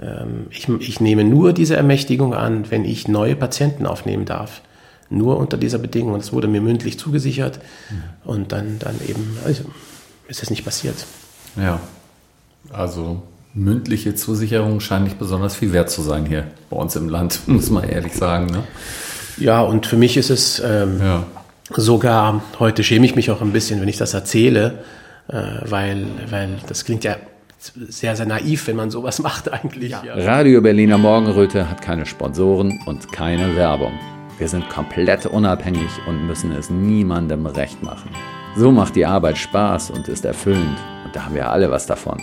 [0.00, 4.60] ähm, ich, ich nehme nur diese Ermächtigung an, wenn ich neue Patienten aufnehmen darf.
[5.08, 6.14] Nur unter dieser Bedingung.
[6.14, 7.58] Und es wurde mir mündlich zugesichert.
[7.90, 8.02] Mhm.
[8.24, 9.64] Und dann, dann eben also,
[10.30, 10.94] ist es nicht passiert.
[11.56, 11.80] Ja,
[12.72, 17.40] also mündliche Zusicherung scheint nicht besonders viel wert zu sein hier bei uns im Land,
[17.46, 18.46] muss man ehrlich sagen.
[18.46, 18.62] Ne?
[19.36, 21.26] Ja, und für mich ist es ähm, ja.
[21.70, 24.84] sogar, heute schäme ich mich auch ein bisschen, wenn ich das erzähle,
[25.28, 27.16] äh, weil, weil das klingt ja
[27.58, 29.90] sehr, sehr naiv, wenn man sowas macht eigentlich.
[29.90, 30.02] Ja.
[30.14, 33.92] Radio Berliner Morgenröte hat keine Sponsoren und keine Werbung.
[34.38, 38.10] Wir sind komplett unabhängig und müssen es niemandem recht machen.
[38.56, 42.20] So macht die Arbeit Spaß und ist erfüllend und da haben wir alle was davon.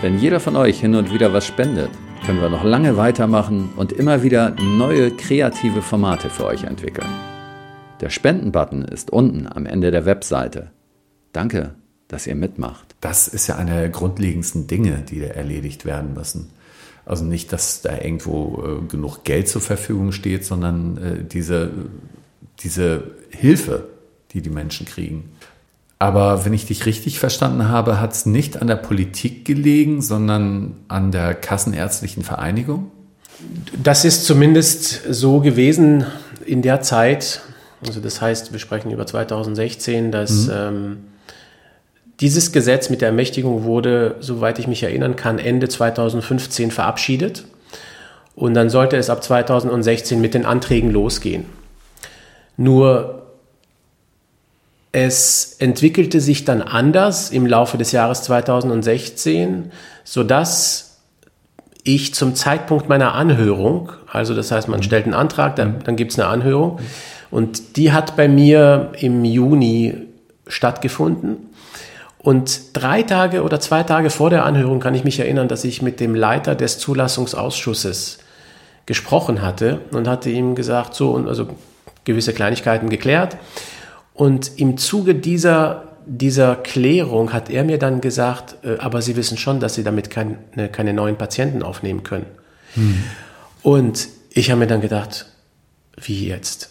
[0.00, 1.90] Wenn jeder von euch hin und wieder was spendet,
[2.24, 7.10] können wir noch lange weitermachen und immer wieder neue kreative Formate für euch entwickeln.
[8.00, 10.70] Der Spenden-Button ist unten am Ende der Webseite.
[11.32, 11.74] Danke,
[12.08, 12.96] dass ihr mitmacht.
[13.02, 16.50] Das ist ja eine der grundlegendsten Dinge, die da erledigt werden müssen.
[17.04, 21.70] Also nicht, dass da irgendwo äh, genug Geld zur Verfügung steht, sondern äh, diese,
[22.60, 23.88] diese Hilfe,
[24.34, 25.30] die die Menschen kriegen.
[25.98, 30.74] Aber wenn ich dich richtig verstanden habe, hat es nicht an der Politik gelegen, sondern
[30.88, 32.90] an der Kassenärztlichen Vereinigung?
[33.82, 36.04] Das ist zumindest so gewesen
[36.44, 37.40] in der Zeit.
[37.86, 40.52] Also das heißt, wir sprechen über 2016, dass mhm.
[40.52, 40.96] ähm,
[42.20, 47.44] dieses Gesetz mit der Ermächtigung wurde, soweit ich mich erinnern kann, Ende 2015 verabschiedet.
[48.34, 51.44] Und dann sollte es ab 2016 mit den Anträgen losgehen.
[52.56, 53.23] Nur
[54.94, 59.72] es entwickelte sich dann anders im Laufe des Jahres 2016,
[60.04, 61.00] sodass
[61.82, 66.12] ich zum Zeitpunkt meiner Anhörung, also das heißt, man stellt einen Antrag, dann, dann gibt
[66.12, 66.78] es eine Anhörung,
[67.32, 69.96] und die hat bei mir im Juni
[70.46, 71.48] stattgefunden.
[72.18, 75.82] Und drei Tage oder zwei Tage vor der Anhörung kann ich mich erinnern, dass ich
[75.82, 78.18] mit dem Leiter des Zulassungsausschusses
[78.86, 81.48] gesprochen hatte und hatte ihm gesagt, so, und also
[82.04, 83.36] gewisse Kleinigkeiten geklärt.
[84.14, 89.36] Und im Zuge dieser, dieser Klärung hat er mir dann gesagt, äh, aber Sie wissen
[89.36, 90.38] schon, dass Sie damit keine,
[90.70, 92.26] keine neuen Patienten aufnehmen können.
[92.74, 93.02] Hm.
[93.62, 95.26] Und ich habe mir dann gedacht,
[96.00, 96.70] wie jetzt?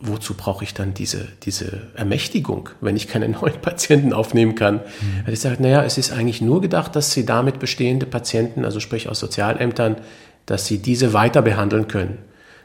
[0.00, 4.80] Wozu brauche ich dann diese, diese Ermächtigung, wenn ich keine neuen Patienten aufnehmen kann?
[5.18, 8.80] Er hat gesagt, naja, es ist eigentlich nur gedacht, dass Sie damit bestehende Patienten, also
[8.80, 9.96] sprich aus Sozialämtern,
[10.46, 12.18] dass Sie diese weiter behandeln können.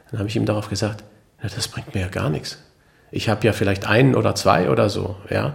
[0.10, 1.04] Dann habe ich ihm darauf gesagt,
[1.42, 2.60] na, das bringt mir ja gar nichts.
[3.14, 5.16] Ich habe ja vielleicht einen oder zwei oder so.
[5.30, 5.54] Ja?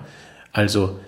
[0.52, 1.00] Also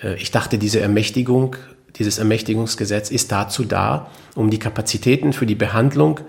[0.00, 1.56] äh, ich dachte, diese Ermächtigung,
[1.96, 6.20] dieses Ermächtigungsgesetz ist dazu da, um die Kapazitäten für die Behandlung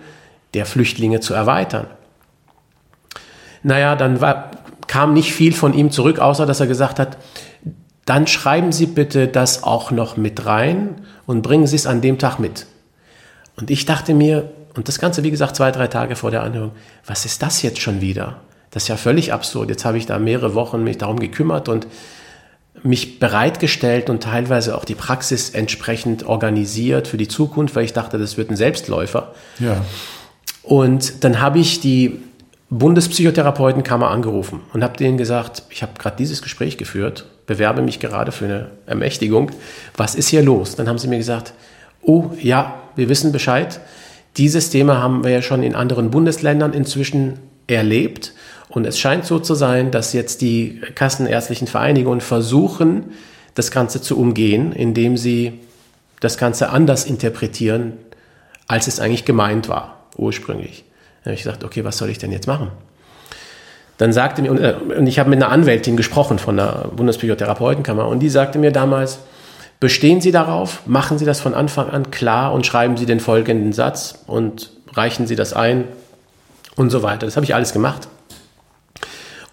[0.55, 1.85] der Flüchtlinge zu erweitern.
[3.61, 4.49] Naja, dann war,
[4.87, 7.17] kam nicht viel von ihm zurück, außer dass er gesagt hat,
[8.05, 12.17] dann schreiben Sie bitte das auch noch mit rein und bringen Sie es an dem
[12.17, 12.65] Tag mit.
[13.57, 16.71] Und ich dachte mir, und das Ganze, wie gesagt, zwei, drei Tage vor der Anhörung,
[17.05, 18.39] was ist das jetzt schon wieder?
[18.77, 19.71] Das ist ja völlig absurd.
[19.71, 21.87] Jetzt habe ich da mehrere Wochen mich darum gekümmert und
[22.83, 28.19] mich bereitgestellt und teilweise auch die Praxis entsprechend organisiert für die Zukunft, weil ich dachte,
[28.19, 29.33] das wird ein Selbstläufer.
[29.57, 29.83] Ja.
[30.61, 32.19] Und dann habe ich die
[32.69, 38.31] Bundespsychotherapeutenkammer angerufen und habe denen gesagt, ich habe gerade dieses Gespräch geführt, bewerbe mich gerade
[38.31, 39.49] für eine Ermächtigung.
[39.95, 40.75] Was ist hier los?
[40.75, 41.53] Dann haben sie mir gesagt,
[42.03, 43.79] oh ja, wir wissen Bescheid.
[44.37, 48.33] Dieses Thema haben wir ja schon in anderen Bundesländern inzwischen erlebt
[48.69, 53.13] und es scheint so zu sein, dass jetzt die kassenärztlichen Vereinigungen versuchen,
[53.55, 55.59] das Ganze zu umgehen, indem sie
[56.19, 57.93] das Ganze anders interpretieren,
[58.67, 60.83] als es eigentlich gemeint war, ursprünglich.
[61.23, 62.69] Dann habe ich gesagt, okay, was soll ich denn jetzt machen?
[63.97, 68.19] Dann sagte mir, äh, und ich habe mit einer Anwältin gesprochen von der Bundespsychotherapeutenkammer, und
[68.19, 69.19] die sagte mir damals,
[69.79, 73.73] bestehen Sie darauf, machen Sie das von Anfang an klar und schreiben Sie den folgenden
[73.73, 75.85] Satz und reichen Sie das ein
[76.75, 77.25] und so weiter.
[77.25, 78.07] Das habe ich alles gemacht.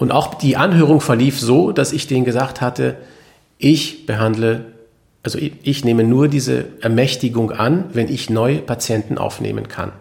[0.04, 2.96] Und auch die Anhörung verlief so, dass ich denen gesagt hatte,
[3.56, 4.66] ich behandle,
[5.22, 9.92] also ich, nehme nur diese Ermächtigung an, wenn ich neue Patienten aufnehmen kann.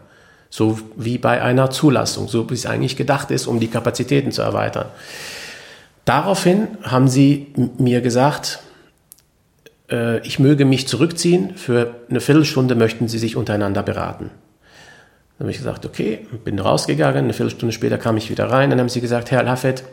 [0.50, 4.42] So wie bei einer Zulassung, so wie es eigentlich gedacht ist, um die Kapazitäten zu
[4.42, 4.88] erweitern.
[6.04, 8.60] Daraufhin haben sie mir gesagt,
[9.90, 14.32] äh, ich möge mich zurückziehen, für eine Viertelstunde möchten sie sich untereinander beraten.
[15.44, 18.88] Habe ich gesagt, okay, bin rausgegangen, eine Viertelstunde später kam ich wieder rein, dann haben
[18.88, 19.84] sie gesagt, Herr Laffet,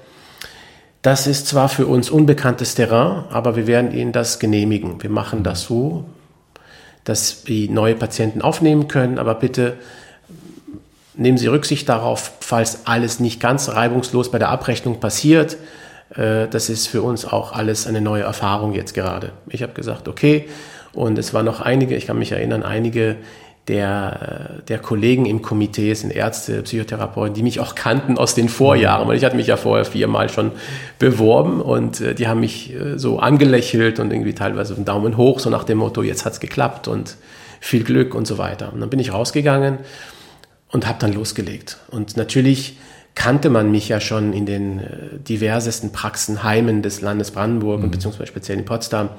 [1.03, 5.03] das ist zwar für uns unbekanntes Terrain, aber wir werden Ihnen das genehmigen.
[5.03, 6.05] Wir machen das so,
[7.03, 9.77] dass Sie neue Patienten aufnehmen können, aber bitte
[11.15, 15.57] nehmen Sie Rücksicht darauf, falls alles nicht ganz reibungslos bei der Abrechnung passiert.
[16.15, 19.33] Äh, das ist für uns auch alles eine neue Erfahrung jetzt gerade.
[19.49, 20.49] Ich habe gesagt, okay.
[20.93, 23.17] Und es waren noch einige, ich kann mich erinnern, einige
[23.69, 28.49] der, äh, der Kollegen im Komitee, sind Ärzte, Psychotherapeuten, die mich auch kannten aus den
[28.49, 30.53] Vorjahren, weil ich hatte mich ja vorher viermal schon
[30.99, 35.41] beworben und äh, die haben mich äh, so angelächelt und irgendwie teilweise einen Daumen hoch,
[35.41, 37.17] so nach dem Motto, jetzt hat's geklappt und
[37.61, 38.73] viel Glück und so weiter.
[38.73, 39.79] Und dann bin ich rausgegangen
[40.71, 41.79] und habe dann losgelegt.
[41.91, 42.79] Und natürlich
[43.15, 44.81] kannte man mich ja schon in den
[45.29, 47.85] diversesten Praxenheimen des Landes Brandenburg mhm.
[47.85, 49.11] und beziehungsweise speziell in Potsdam,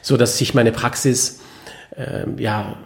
[0.00, 1.40] so dass sich meine Praxis
[1.96, 2.76] äh, ja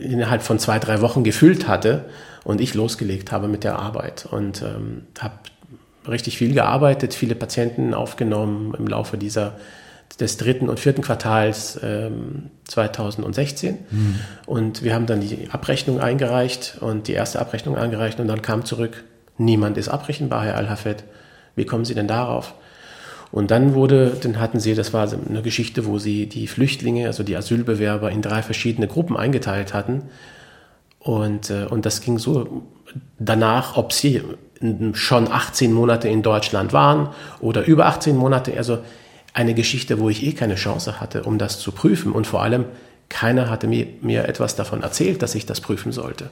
[0.00, 2.06] innerhalb von zwei, drei Wochen gefüllt hatte
[2.44, 5.34] und ich losgelegt habe mit der Arbeit und ähm, habe
[6.08, 9.56] richtig viel gearbeitet, viele Patienten aufgenommen im Laufe dieser
[10.20, 14.20] des dritten und vierten Quartals ähm, 2016 mhm.
[14.46, 18.64] und wir haben dann die Abrechnung eingereicht und die erste Abrechnung eingereicht und dann kam
[18.64, 19.04] zurück,
[19.36, 21.04] niemand ist abrechenbar, Herr Al-Hafed.
[21.54, 22.54] Wie kommen Sie denn darauf?
[23.32, 27.22] Und dann wurde, dann hatten sie, das war eine Geschichte, wo sie die Flüchtlinge, also
[27.22, 30.02] die Asylbewerber in drei verschiedene Gruppen eingeteilt hatten.
[31.00, 32.62] Und, äh, und das ging so
[33.18, 34.22] danach, ob sie
[34.94, 37.10] schon 18 Monate in Deutschland waren
[37.40, 38.56] oder über 18 Monate.
[38.56, 38.78] Also
[39.34, 42.12] eine Geschichte, wo ich eh keine Chance hatte, um das zu prüfen.
[42.12, 42.64] Und vor allem,
[43.08, 46.30] keiner hatte mir, mir etwas davon erzählt, dass ich das prüfen sollte.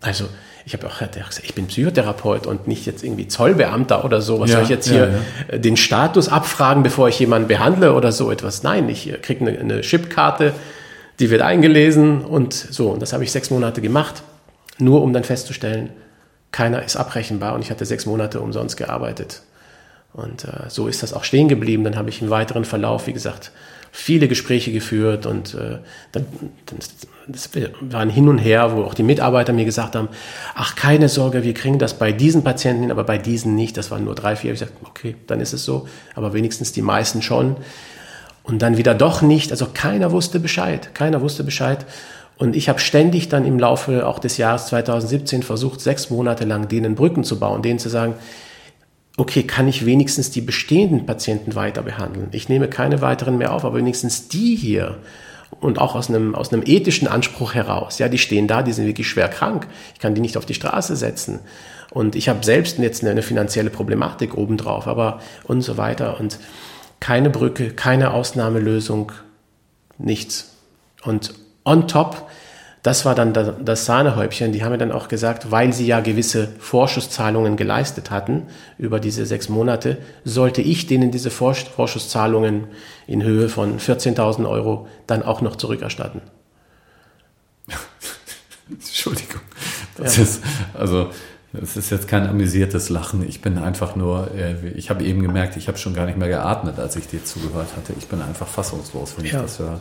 [0.00, 0.26] Also
[0.68, 4.38] ich habe auch gesagt, ich bin Psychotherapeut und nicht jetzt irgendwie Zollbeamter oder so.
[4.38, 5.58] Was ja, soll ich jetzt hier ja, ja.
[5.58, 8.62] den Status abfragen, bevor ich jemanden behandle oder so etwas?
[8.62, 10.52] Nein, ich äh, kriege eine, eine Chipkarte,
[11.20, 12.90] die wird eingelesen und so.
[12.90, 14.22] Und das habe ich sechs Monate gemacht,
[14.78, 15.90] nur um dann festzustellen,
[16.52, 19.42] keiner ist abrechenbar und ich hatte sechs Monate umsonst gearbeitet.
[20.18, 21.84] Und äh, so ist das auch stehen geblieben.
[21.84, 23.52] Dann habe ich im weiteren Verlauf, wie gesagt,
[23.92, 25.78] viele Gespräche geführt und äh,
[26.12, 26.26] dann,
[26.66, 26.78] dann,
[27.28, 27.50] das
[27.80, 30.08] war ein Hin und Her, wo auch die Mitarbeiter mir gesagt haben,
[30.54, 33.76] ach keine Sorge, wir kriegen das bei diesen Patienten hin, aber bei diesen nicht.
[33.76, 34.52] Das waren nur drei, vier.
[34.52, 37.56] Ich sagte, okay, dann ist es so, aber wenigstens die meisten schon.
[38.42, 39.52] Und dann wieder doch nicht.
[39.52, 40.94] Also keiner wusste Bescheid.
[40.94, 41.86] Keiner wusste Bescheid.
[42.38, 46.68] Und ich habe ständig dann im Laufe auch des Jahres 2017 versucht, sechs Monate lang
[46.68, 48.14] denen Brücken zu bauen, denen zu sagen,
[49.18, 52.28] okay, kann ich wenigstens die bestehenden Patienten weiter behandeln?
[52.32, 54.98] Ich nehme keine weiteren mehr auf, aber wenigstens die hier
[55.60, 57.98] und auch aus einem, aus einem ethischen Anspruch heraus.
[57.98, 59.66] Ja, die stehen da, die sind wirklich schwer krank.
[59.94, 61.40] Ich kann die nicht auf die Straße setzen.
[61.90, 66.20] Und ich habe selbst jetzt eine, eine finanzielle Problematik obendrauf, aber und so weiter.
[66.20, 66.38] Und
[67.00, 69.10] keine Brücke, keine Ausnahmelösung,
[69.98, 70.54] nichts.
[71.02, 72.30] Und on top
[72.88, 74.52] das war dann das Sahnehäubchen.
[74.52, 78.46] Die haben mir dann auch gesagt, weil sie ja gewisse Vorschusszahlungen geleistet hatten
[78.78, 82.68] über diese sechs Monate, sollte ich denen diese Vorschusszahlungen
[83.06, 86.22] in Höhe von 14.000 Euro dann auch noch zurückerstatten.
[88.70, 89.42] Entschuldigung.
[89.98, 90.22] Das ja.
[90.22, 91.10] ist, also,
[91.52, 93.22] es ist jetzt kein amüsiertes Lachen.
[93.28, 96.28] Ich bin einfach nur, äh, ich habe eben gemerkt, ich habe schon gar nicht mehr
[96.28, 97.92] geatmet, als ich dir zugehört hatte.
[97.98, 99.32] Ich bin einfach fassungslos, wenn ja.
[99.32, 99.78] ich das höre.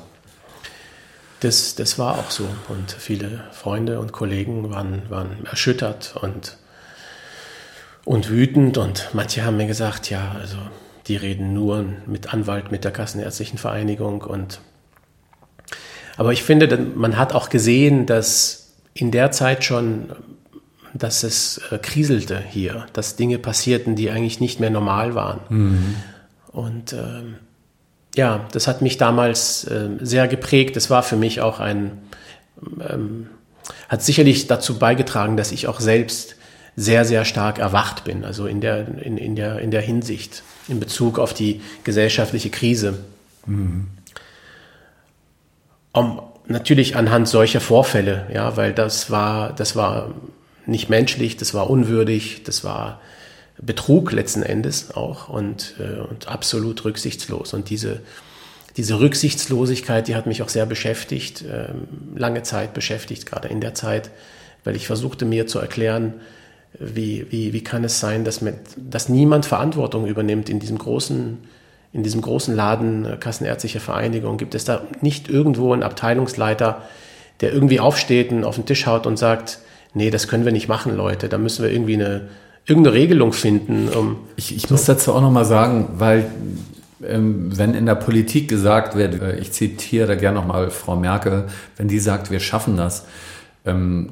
[1.40, 2.48] Das, das war auch so.
[2.70, 6.58] Und viele Freunde und Kollegen waren, waren erschüttert und,
[8.06, 8.78] und wütend.
[8.78, 10.58] Und manche haben mir gesagt, ja, also
[11.08, 14.22] die reden nur mit Anwalt, mit der Kassenärztlichen Vereinigung.
[14.22, 14.60] Und
[16.18, 20.10] aber ich finde, man hat auch gesehen, dass in der Zeit schon,
[20.94, 25.40] dass es äh, kriselte hier, dass Dinge passierten, die eigentlich nicht mehr normal waren.
[25.50, 25.96] Mhm.
[26.52, 27.36] Und ähm,
[28.18, 30.76] ja, das hat mich damals äh, sehr geprägt.
[30.76, 31.98] Das war für mich auch ein,
[32.88, 33.28] ähm,
[33.88, 36.36] hat sicherlich dazu beigetragen, dass ich auch selbst
[36.76, 40.80] sehr, sehr stark erwacht bin, also in der, in, in der, in der Hinsicht, in
[40.80, 43.00] Bezug auf die gesellschaftliche Krise.
[43.46, 43.88] Mhm.
[45.92, 50.14] Um, natürlich anhand solcher Vorfälle, ja, weil das war, das war
[50.68, 53.02] nicht menschlich, das war unwürdig, das war
[53.60, 57.54] Betrug letzten Endes auch und, äh, und absolut rücksichtslos.
[57.54, 58.02] Und diese,
[58.78, 61.70] diese Rücksichtslosigkeit, die hat mich auch sehr beschäftigt, äh,
[62.16, 64.12] lange Zeit beschäftigt, gerade in der Zeit,
[64.64, 66.16] weil ich versuchte mir zu erklären,
[66.80, 71.40] wie, wie, wie kann es sein, dass, mit, dass niemand Verantwortung übernimmt in diesem großen,
[71.94, 74.38] in diesem großen Laden äh, Kassenärztliche Vereinigung?
[74.38, 76.84] Gibt es da nicht irgendwo einen Abteilungsleiter,
[77.42, 79.60] der irgendwie aufsteht und auf den Tisch haut und sagt,
[79.94, 82.28] nee, das können wir nicht machen, Leute, da müssen wir irgendwie eine,
[82.68, 83.90] irgendeine Regelung finden.
[83.90, 84.74] Um ich ich so.
[84.74, 86.30] muss dazu auch nochmal sagen, weil
[87.04, 91.46] ähm, wenn in der Politik gesagt wird, äh, ich zitiere da gerne nochmal Frau Merkel,
[91.78, 93.06] wenn die sagt, wir schaffen das,
[93.66, 94.10] ähm,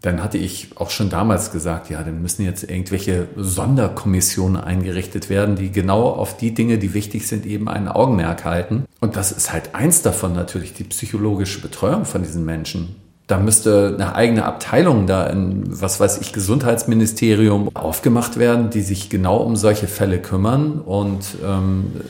[0.00, 5.56] dann hatte ich auch schon damals gesagt, ja, dann müssen jetzt irgendwelche Sonderkommissionen eingerichtet werden,
[5.56, 8.84] die genau auf die Dinge, die wichtig sind, eben ein Augenmerk halten.
[9.00, 12.96] Und das ist halt eins davon natürlich, die psychologische Betreuung von diesen Menschen
[13.32, 19.08] da müsste eine eigene Abteilung da in, was weiß ich, Gesundheitsministerium aufgemacht werden, die sich
[19.08, 22.02] genau um solche Fälle kümmern und ähm,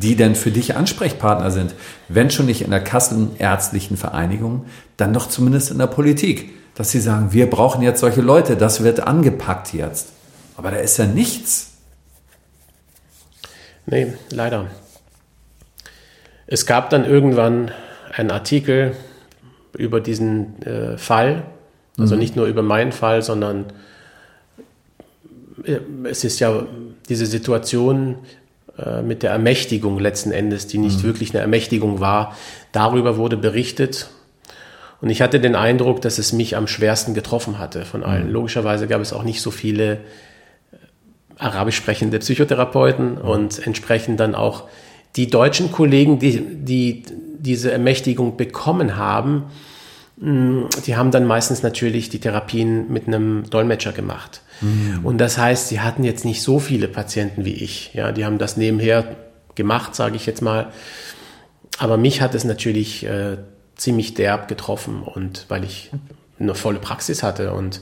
[0.00, 1.74] die denn für dich Ansprechpartner sind.
[2.08, 4.64] Wenn schon nicht in der Kassenärztlichen Vereinigung,
[4.96, 6.48] dann doch zumindest in der Politik.
[6.74, 10.12] Dass sie sagen, wir brauchen jetzt solche Leute, das wird angepackt jetzt.
[10.56, 11.72] Aber da ist ja nichts.
[13.84, 14.68] Nee, leider.
[16.46, 17.70] Es gab dann irgendwann
[18.16, 18.96] einen Artikel
[19.76, 21.44] über diesen äh, Fall,
[21.98, 22.20] also mhm.
[22.20, 23.66] nicht nur über meinen Fall, sondern
[25.64, 26.66] äh, es ist ja
[27.08, 28.16] diese Situation
[28.78, 31.04] äh, mit der Ermächtigung letzten Endes, die nicht mhm.
[31.04, 32.36] wirklich eine Ermächtigung war.
[32.72, 34.08] Darüber wurde berichtet.
[35.00, 38.28] Und ich hatte den Eindruck, dass es mich am schwersten getroffen hatte von allen.
[38.28, 38.32] Mhm.
[38.32, 39.98] Logischerweise gab es auch nicht so viele äh,
[41.38, 43.18] arabisch sprechende Psychotherapeuten mhm.
[43.18, 44.64] und entsprechend dann auch
[45.16, 47.04] die deutschen Kollegen, die, die
[47.44, 49.44] diese Ermächtigung bekommen haben,
[50.16, 54.42] die haben dann meistens natürlich die Therapien mit einem Dolmetscher gemacht.
[54.60, 55.00] Mhm.
[55.04, 57.92] Und das heißt, sie hatten jetzt nicht so viele Patienten wie ich.
[57.94, 59.16] Ja, die haben das nebenher
[59.56, 60.68] gemacht, sage ich jetzt mal.
[61.78, 63.38] Aber mich hat es natürlich äh,
[63.74, 65.90] ziemlich derb getroffen und weil ich
[66.38, 67.80] eine volle Praxis hatte und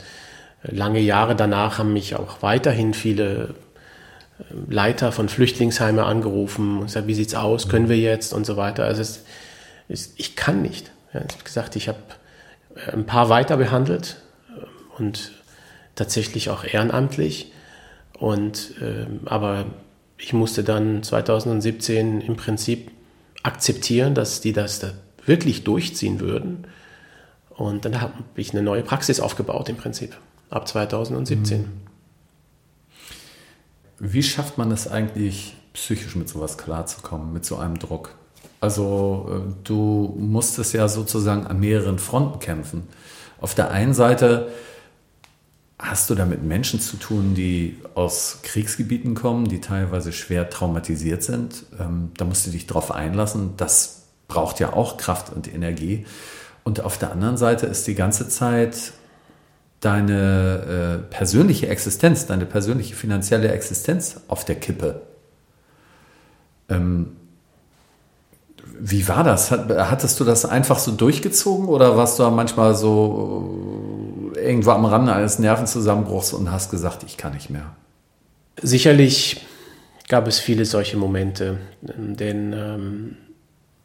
[0.62, 3.54] lange Jahre danach haben mich auch weiterhin viele
[4.38, 8.56] äh, Leiter von Flüchtlingsheimen angerufen und gesagt, wie sieht's aus, können wir jetzt und so
[8.56, 8.84] weiter.
[8.84, 9.24] Also es,
[10.16, 10.90] ich kann nicht.
[11.12, 11.98] Ja, ich habe gesagt, ich habe
[12.74, 14.16] äh, ein paar weiter behandelt
[14.48, 15.32] äh, und
[15.94, 17.52] tatsächlich auch ehrenamtlich.
[18.18, 19.66] Und, äh, aber
[20.18, 22.90] ich musste dann 2017 im Prinzip
[23.42, 24.92] akzeptieren, dass die das da
[25.26, 26.66] wirklich durchziehen würden.
[27.50, 30.16] Und dann habe ich eine neue Praxis aufgebaut im Prinzip,
[30.50, 31.60] ab 2017.
[31.60, 31.68] Mhm.
[33.98, 38.14] Wie schafft man es eigentlich, psychisch mit sowas klarzukommen, mit so einem Druck?
[38.62, 42.84] Also äh, du musstest ja sozusagen an mehreren Fronten kämpfen.
[43.40, 44.52] Auf der einen Seite
[45.80, 51.24] hast du da mit Menschen zu tun, die aus Kriegsgebieten kommen, die teilweise schwer traumatisiert
[51.24, 51.64] sind.
[51.80, 53.54] Ähm, da musst du dich drauf einlassen.
[53.56, 56.06] Das braucht ja auch Kraft und Energie.
[56.62, 58.92] Und auf der anderen Seite ist die ganze Zeit
[59.80, 65.02] deine äh, persönliche Existenz, deine persönliche finanzielle Existenz auf der Kippe.
[66.68, 67.16] Ähm,
[68.78, 69.50] wie war das?
[69.50, 75.12] hattest du das einfach so durchgezogen oder warst du manchmal so äh, irgendwo am Rande
[75.12, 77.74] eines Nervenzusammenbruchs und hast gesagt, ich kann nicht mehr?
[78.60, 79.44] Sicherlich
[80.08, 83.16] gab es viele solche Momente, denn, ähm,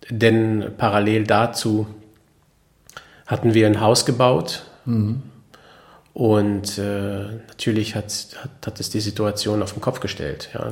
[0.10, 1.88] denn parallel dazu
[3.26, 5.22] hatten wir ein Haus gebaut mhm.
[6.14, 10.50] und äh, natürlich hat, hat, hat es die Situation auf den Kopf gestellt.
[10.54, 10.72] Ja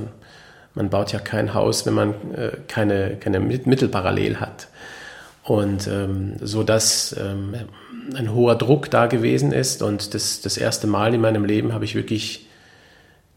[0.76, 4.68] man baut ja kein Haus, wenn man äh, keine, keine Mittel parallel hat.
[5.44, 7.56] Und ähm, so dass ähm,
[8.16, 11.86] ein hoher Druck da gewesen ist und das, das erste Mal in meinem Leben habe
[11.86, 12.48] ich wirklich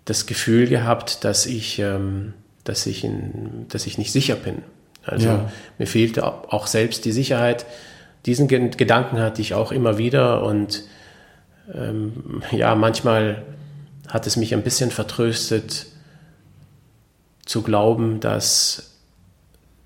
[0.04, 4.62] das Gefühl gehabt, dass ich, ähm, dass ich, in, dass ich nicht sicher bin.
[5.04, 5.52] Also ja.
[5.78, 7.66] mir fehlte auch selbst die Sicherheit.
[8.26, 10.82] Diesen Gedanken hatte ich auch immer wieder und
[11.74, 13.42] ähm, ja, manchmal
[14.08, 15.86] hat es mich ein bisschen vertröstet,
[17.48, 18.90] zu glauben, dass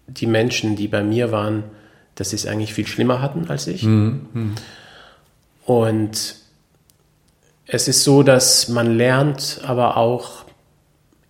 [0.09, 1.62] die Menschen, die bei mir waren,
[2.16, 3.85] dass sie es eigentlich viel schlimmer hatten als ich.
[3.85, 4.27] Mhm.
[4.33, 4.55] mhm.
[5.64, 6.35] Und
[7.66, 10.44] es ist so, dass man lernt, aber auch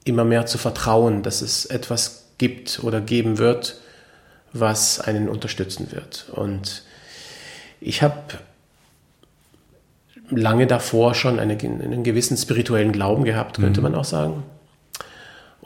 [0.05, 3.77] immer mehr zu vertrauen, dass es etwas gibt oder geben wird,
[4.55, 6.31] was einen unterstützen wird.
[6.33, 6.83] Und
[7.79, 8.17] ich habe
[10.31, 13.91] lange davor schon eine, einen gewissen spirituellen Glauben gehabt, könnte mhm.
[13.91, 14.43] man auch sagen.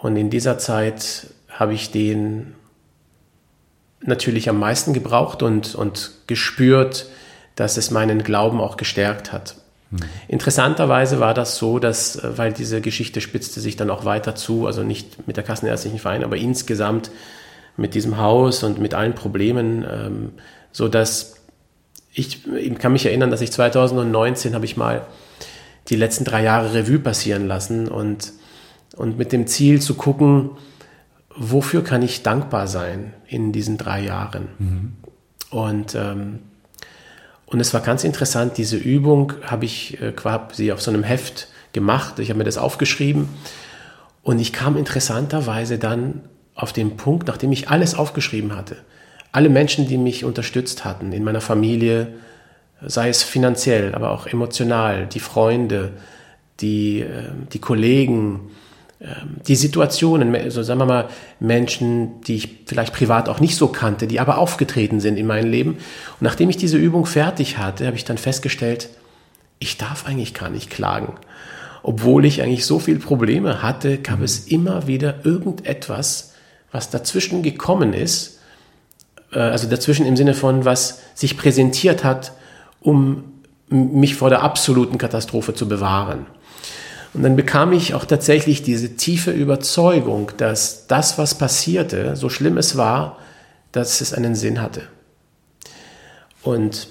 [0.06, 2.54] Und in dieser Zeit habe ich den
[4.02, 7.06] natürlich am meisten gebraucht und, und gespürt,
[7.56, 9.56] dass es meinen Glauben auch gestärkt hat.
[9.90, 9.98] Mhm.
[10.28, 14.84] Interessanterweise war das so, dass, weil diese Geschichte spitzte sich dann auch weiter zu, also
[14.84, 17.10] nicht mit der Kassenärztlichen Verein, aber insgesamt
[17.76, 20.32] mit diesem Haus und mit allen Problemen, ähm,
[20.70, 21.34] so dass
[22.12, 25.04] ich, ich kann mich erinnern, dass ich 2019 habe ich mal
[25.88, 28.32] die letzten drei Jahre Revue passieren lassen und
[28.96, 30.50] und mit dem Ziel zu gucken,
[31.36, 34.48] wofür kann ich dankbar sein in diesen drei Jahren.
[34.58, 34.92] Mhm.
[35.50, 36.40] Und, ähm,
[37.46, 41.48] und es war ganz interessant, diese Übung habe ich äh, quasi auf so einem Heft
[41.72, 43.28] gemacht, ich habe mir das aufgeschrieben
[44.22, 46.22] und ich kam interessanterweise dann
[46.54, 48.78] auf den Punkt, nachdem ich alles aufgeschrieben hatte,
[49.30, 52.14] alle Menschen, die mich unterstützt hatten in meiner Familie,
[52.80, 55.92] sei es finanziell, aber auch emotional, die Freunde,
[56.60, 58.50] die, äh, die Kollegen,
[59.46, 64.06] die Situationen, so sagen wir mal, Menschen, die ich vielleicht privat auch nicht so kannte,
[64.06, 65.72] die aber aufgetreten sind in meinem Leben.
[65.72, 68.88] Und nachdem ich diese Übung fertig hatte, habe ich dann festgestellt,
[69.58, 71.14] ich darf eigentlich gar nicht klagen.
[71.82, 76.32] Obwohl ich eigentlich so viele Probleme hatte, gab es immer wieder irgendetwas,
[76.72, 78.40] was dazwischen gekommen ist,
[79.32, 82.32] äh, also dazwischen im Sinne von, was sich präsentiert hat,
[82.80, 83.24] um
[83.68, 86.26] mich vor der absoluten Katastrophe zu bewahren.
[87.16, 92.58] Und dann bekam ich auch tatsächlich diese tiefe Überzeugung, dass das, was passierte, so schlimm
[92.58, 93.18] es war,
[93.72, 94.82] dass es einen Sinn hatte.
[96.42, 96.88] Und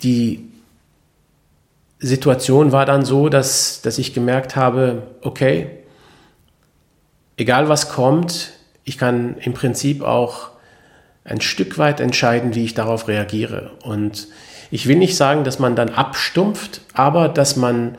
[0.00, 0.48] die
[1.98, 5.68] Situation war dann so, dass, dass ich gemerkt habe, okay,
[7.36, 8.52] egal was kommt,
[8.84, 10.50] ich kann im Prinzip auch
[11.24, 13.72] ein Stück weit entscheiden, wie ich darauf reagiere.
[13.82, 14.28] Und
[14.70, 17.96] ich will nicht sagen, dass man dann abstumpft, aber dass man,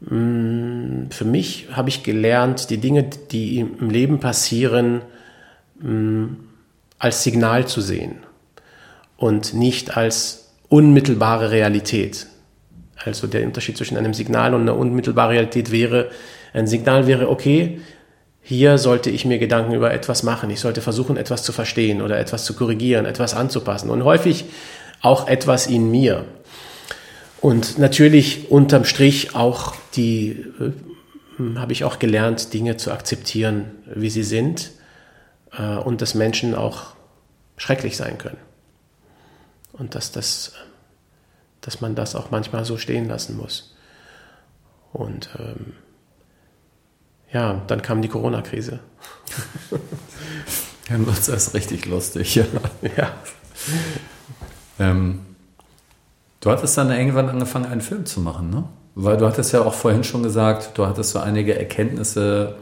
[0.00, 5.02] mh, mm, für mich habe ich gelernt, die Dinge, die im Leben passieren,
[5.80, 6.36] mh, mm,
[6.98, 8.16] als Signal zu sehen
[9.16, 12.26] und nicht als unmittelbare Realität.
[13.04, 16.10] Also der Unterschied zwischen einem Signal und einer unmittelbaren Realität wäre,
[16.54, 17.80] ein Signal wäre, okay,
[18.42, 20.50] hier sollte ich mir Gedanken über etwas machen.
[20.50, 23.90] Ich sollte versuchen, etwas zu verstehen oder etwas zu korrigieren, etwas anzupassen.
[23.90, 24.44] Und häufig
[25.06, 26.24] auch etwas in mir.
[27.40, 34.10] Und natürlich unterm Strich auch die, äh, habe ich auch gelernt, Dinge zu akzeptieren, wie
[34.10, 34.72] sie sind
[35.56, 36.96] äh, und dass Menschen auch
[37.56, 38.38] schrecklich sein können.
[39.72, 40.54] Und dass, das,
[41.60, 43.76] dass man das auch manchmal so stehen lassen muss.
[44.92, 45.74] Und ähm,
[47.32, 48.80] ja, dann kam die Corona-Krise.
[50.88, 52.36] Dann wird es erst richtig lustig.
[52.36, 52.44] Ja.
[52.96, 53.12] ja.
[54.78, 55.20] Ähm,
[56.40, 58.64] du hattest dann irgendwann angefangen, einen Film zu machen, ne?
[58.94, 62.56] Weil du hattest ja auch vorhin schon gesagt, du hattest so einige Erkenntnisse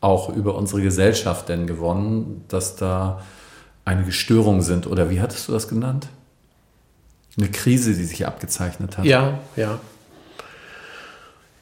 [0.00, 3.22] auch über unsere Gesellschaft denn gewonnen, dass da
[3.84, 4.86] einige Störungen sind.
[4.86, 6.08] Oder wie hattest du das genannt?
[7.38, 9.04] Eine Krise, die sich abgezeichnet hat.
[9.04, 9.78] Ja, ja.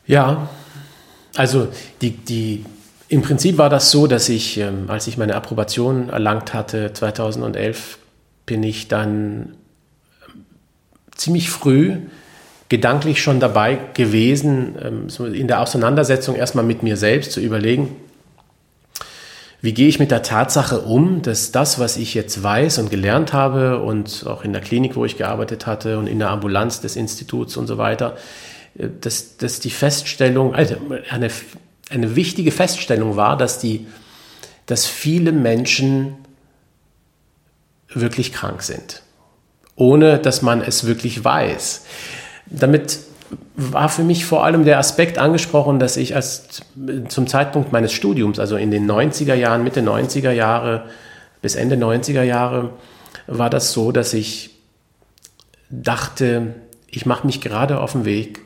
[0.06, 0.48] Ja,
[1.36, 1.68] also
[2.00, 2.64] die, die,
[3.08, 7.98] im Prinzip war das so, dass ich, ähm, als ich meine Approbation erlangt hatte, 2011,
[8.46, 9.56] bin ich dann
[11.20, 11.98] ziemlich früh
[12.68, 17.96] gedanklich schon dabei gewesen, ähm, so in der Auseinandersetzung erstmal mit mir selbst zu überlegen,
[19.60, 23.34] wie gehe ich mit der Tatsache um, dass das, was ich jetzt weiß und gelernt
[23.34, 26.96] habe und auch in der Klinik, wo ich gearbeitet hatte und in der Ambulanz des
[26.96, 28.16] Instituts und so weiter,
[28.74, 30.76] dass, dass die Feststellung, also
[31.10, 31.28] eine,
[31.90, 33.86] eine wichtige Feststellung war, dass, die,
[34.64, 36.14] dass viele Menschen
[37.92, 39.02] wirklich krank sind,
[39.80, 41.86] ohne dass man es wirklich weiß.
[42.46, 42.98] Damit
[43.56, 46.60] war für mich vor allem der Aspekt angesprochen, dass ich als
[47.08, 50.84] zum Zeitpunkt meines Studiums, also in den 90er Jahren, Mitte 90er Jahre
[51.40, 52.74] bis Ende 90er Jahre,
[53.26, 54.50] war das so, dass ich
[55.70, 56.54] dachte,
[56.88, 58.40] ich mache mich gerade auf den Weg,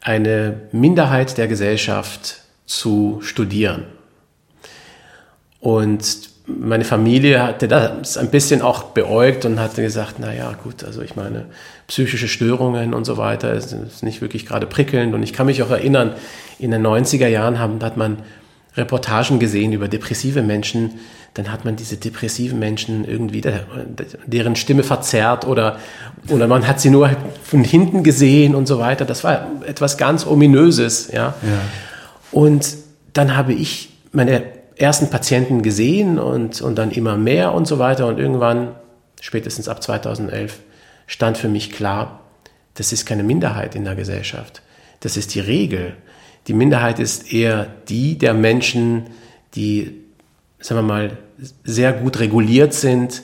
[0.00, 3.84] eine Minderheit der Gesellschaft zu studieren.
[5.60, 10.84] Und meine Familie hatte das ein bisschen auch beäugt und hatte gesagt, na ja, gut,
[10.84, 11.46] also ich meine,
[11.86, 15.14] psychische Störungen und so weiter ist nicht wirklich gerade prickelnd.
[15.14, 16.12] Und ich kann mich auch erinnern,
[16.58, 18.18] in den 90er Jahren haben, hat man
[18.76, 20.94] Reportagen gesehen über depressive Menschen,
[21.34, 23.42] dann hat man diese depressiven Menschen irgendwie,
[24.26, 25.78] deren Stimme verzerrt oder,
[26.28, 27.10] oder man hat sie nur
[27.42, 29.04] von hinten gesehen und so weiter.
[29.04, 31.34] Das war etwas ganz Ominöses, ja.
[31.42, 31.60] ja.
[32.30, 32.76] Und
[33.14, 34.42] dann habe ich meine
[34.76, 38.06] ersten Patienten gesehen und, und dann immer mehr und so weiter.
[38.06, 38.74] Und irgendwann,
[39.20, 40.58] spätestens ab 2011,
[41.06, 42.20] stand für mich klar,
[42.74, 44.62] das ist keine Minderheit in der Gesellschaft.
[45.00, 45.96] Das ist die Regel.
[46.46, 49.06] Die Minderheit ist eher die der Menschen,
[49.54, 50.00] die,
[50.58, 51.18] sagen wir mal,
[51.62, 53.22] sehr gut reguliert sind,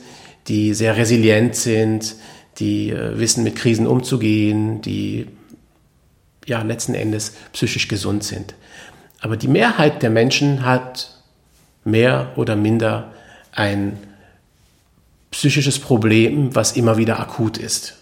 [0.49, 2.17] die sehr resilient sind,
[2.59, 5.27] die äh, wissen, mit Krisen umzugehen, die
[6.47, 8.55] ja letzten Endes psychisch gesund sind.
[9.21, 11.20] Aber die Mehrheit der Menschen hat
[11.85, 13.13] mehr oder minder
[13.53, 13.99] ein
[15.31, 17.97] psychisches Problem, was immer wieder akut ist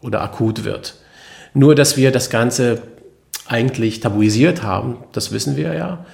[0.00, 0.96] oder akut wird.
[1.54, 2.82] Nur, dass wir das Ganze
[3.46, 6.04] eigentlich tabuisiert haben, das wissen wir ja.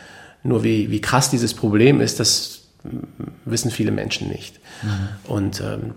[0.42, 2.62] Nur wie, wie krass dieses Problem ist, das
[3.44, 4.60] wissen viele Menschen nicht.
[4.82, 5.08] Mhm.
[5.32, 5.94] Und, ähm,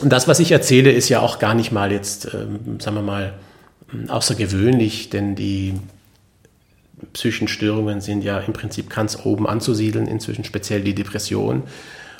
[0.00, 3.34] das, was ich erzähle, ist ja auch gar nicht mal jetzt, ähm, sagen wir mal,
[4.08, 5.74] außergewöhnlich, denn die
[7.12, 11.64] psychischen Störungen sind ja im Prinzip ganz oben anzusiedeln, inzwischen speziell die Depression.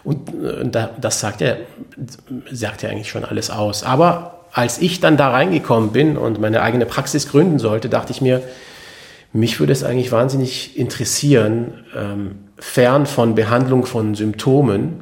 [0.05, 1.57] Und äh, das sagt ja,
[2.51, 3.83] sagt ja eigentlich schon alles aus.
[3.83, 8.21] Aber als ich dann da reingekommen bin und meine eigene Praxis gründen sollte, dachte ich
[8.21, 8.43] mir,
[9.33, 15.01] mich würde es eigentlich wahnsinnig interessieren, ähm, fern von Behandlung von Symptomen,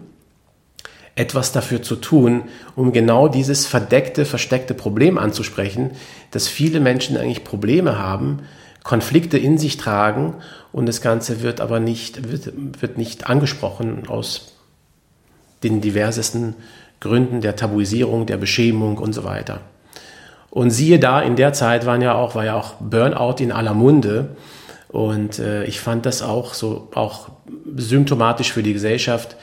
[1.15, 5.91] etwas dafür zu tun, um genau dieses verdeckte, versteckte Problem anzusprechen,
[6.31, 8.41] dass viele Menschen eigentlich Probleme haben,
[8.83, 10.35] Konflikte in sich tragen
[10.73, 14.57] und das Ganze wird aber nicht, wird, wird nicht angesprochen aus
[15.63, 16.55] den diversesten
[17.01, 19.61] Gründen der Tabuisierung, der Beschämung und so weiter.
[20.51, 23.75] Und siehe da, in der Zeit waren ja auch, war ja auch Burnout in aller
[23.75, 24.37] Munde.
[24.89, 27.31] Und äh, ich fand das auch so, auch
[27.77, 29.37] symptomatisch für die Gesellschaft,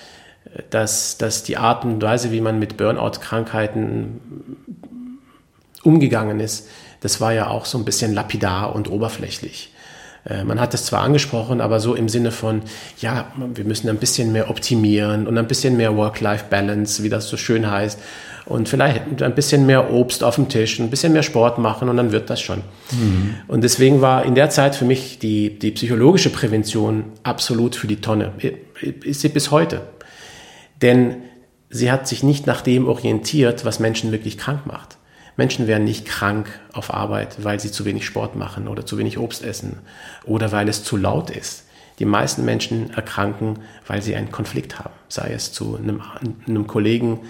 [0.69, 4.21] dass, dass die Art und Weise, wie man mit Burnout-Krankheiten
[5.83, 6.69] umgegangen ist,
[7.01, 9.71] das war ja auch so ein bisschen lapidar und oberflächlich.
[10.25, 12.61] Äh, man hat das zwar angesprochen, aber so im Sinne von,
[12.99, 17.37] ja, wir müssen ein bisschen mehr optimieren und ein bisschen mehr Work-Life-Balance, wie das so
[17.37, 17.99] schön heißt.
[18.45, 21.97] Und vielleicht ein bisschen mehr Obst auf dem Tisch, ein bisschen mehr Sport machen und
[21.97, 22.63] dann wird das schon.
[22.91, 23.35] Mhm.
[23.47, 28.01] Und deswegen war in der Zeit für mich die, die psychologische Prävention absolut für die
[28.01, 28.33] Tonne.
[29.03, 29.81] Ist sie bis heute.
[30.81, 31.17] Denn
[31.69, 34.97] sie hat sich nicht nach dem orientiert, was Menschen wirklich krank macht.
[35.39, 39.17] Menschen werden nicht krank auf Arbeit, weil sie zu wenig Sport machen oder zu wenig
[39.17, 39.77] Obst essen
[40.25, 41.63] oder weil es zu laut ist.
[41.97, 46.01] Die meisten Menschen erkranken, weil sie einen Konflikt haben, sei es zu einem,
[46.45, 47.21] einem Kollegen,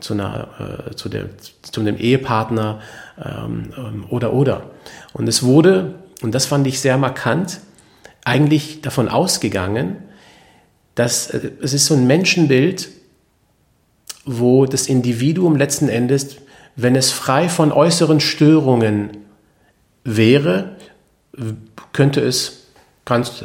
[0.00, 2.80] zu, einer, äh, zu, der, zu einem Ehepartner
[3.24, 4.70] ähm, ähm, oder oder.
[5.12, 7.60] Und es wurde, und das fand ich sehr markant,
[8.24, 9.98] eigentlich davon ausgegangen,
[10.96, 12.88] dass äh, es ist so ein Menschenbild,
[14.24, 16.36] wo das Individuum letzten Endes
[16.76, 19.10] wenn es frei von äußeren Störungen
[20.02, 20.76] wäre,
[21.92, 22.66] könnte es
[23.04, 23.44] ganz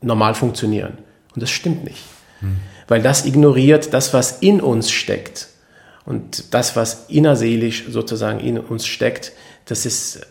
[0.00, 0.98] normal funktionieren.
[1.34, 2.02] Und das stimmt nicht.
[2.40, 2.56] Hm.
[2.88, 5.48] Weil das ignoriert das, was in uns steckt.
[6.04, 9.32] Und das, was innerseelisch sozusagen in uns steckt,
[9.64, 10.26] das ist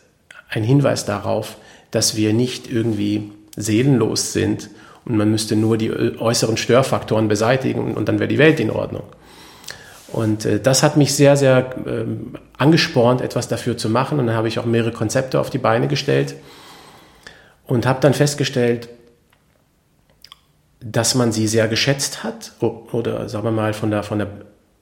[0.49, 1.57] ein Hinweis darauf,
[1.91, 4.69] dass wir nicht irgendwie seelenlos sind
[5.03, 9.03] und man müsste nur die äußeren Störfaktoren beseitigen und dann wäre die Welt in Ordnung.
[10.15, 14.17] Und äh, das hat mich sehr, sehr ähm, angespornt, etwas dafür zu machen.
[14.17, 16.35] Und dann habe ich auch mehrere Konzepte auf die Beine gestellt
[17.67, 18.87] und habe dann festgestellt,
[20.79, 24.29] dass man sie sehr geschätzt hat oder sagen wir mal von der, von der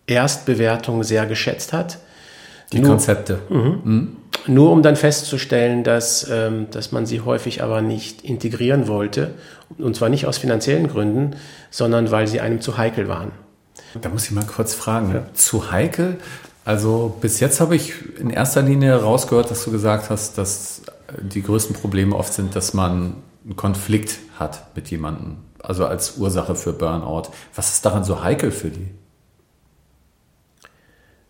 [0.06, 1.98] Erstbewertung sehr geschätzt hat.
[2.72, 3.40] Die nur, Konzepte.
[3.50, 3.82] Mhm.
[3.84, 4.18] Mhm.
[4.46, 9.32] Nur um dann festzustellen, dass, ähm, dass man sie häufig aber nicht integrieren wollte.
[9.80, 11.38] Und zwar nicht aus finanziellen Gründen,
[11.72, 13.32] sondern weil sie einem zu heikel waren.
[14.02, 15.14] Da muss ich mal kurz fragen.
[15.14, 15.34] Ja.
[15.34, 16.18] Zu heikel?
[16.66, 20.82] Also bis jetzt habe ich in erster Linie rausgehört, dass du gesagt hast, dass
[21.20, 25.38] die größten Probleme oft sind, dass man einen Konflikt hat mit jemandem.
[25.60, 27.30] Also als Ursache für Burnout.
[27.56, 28.92] Was ist daran so heikel für die?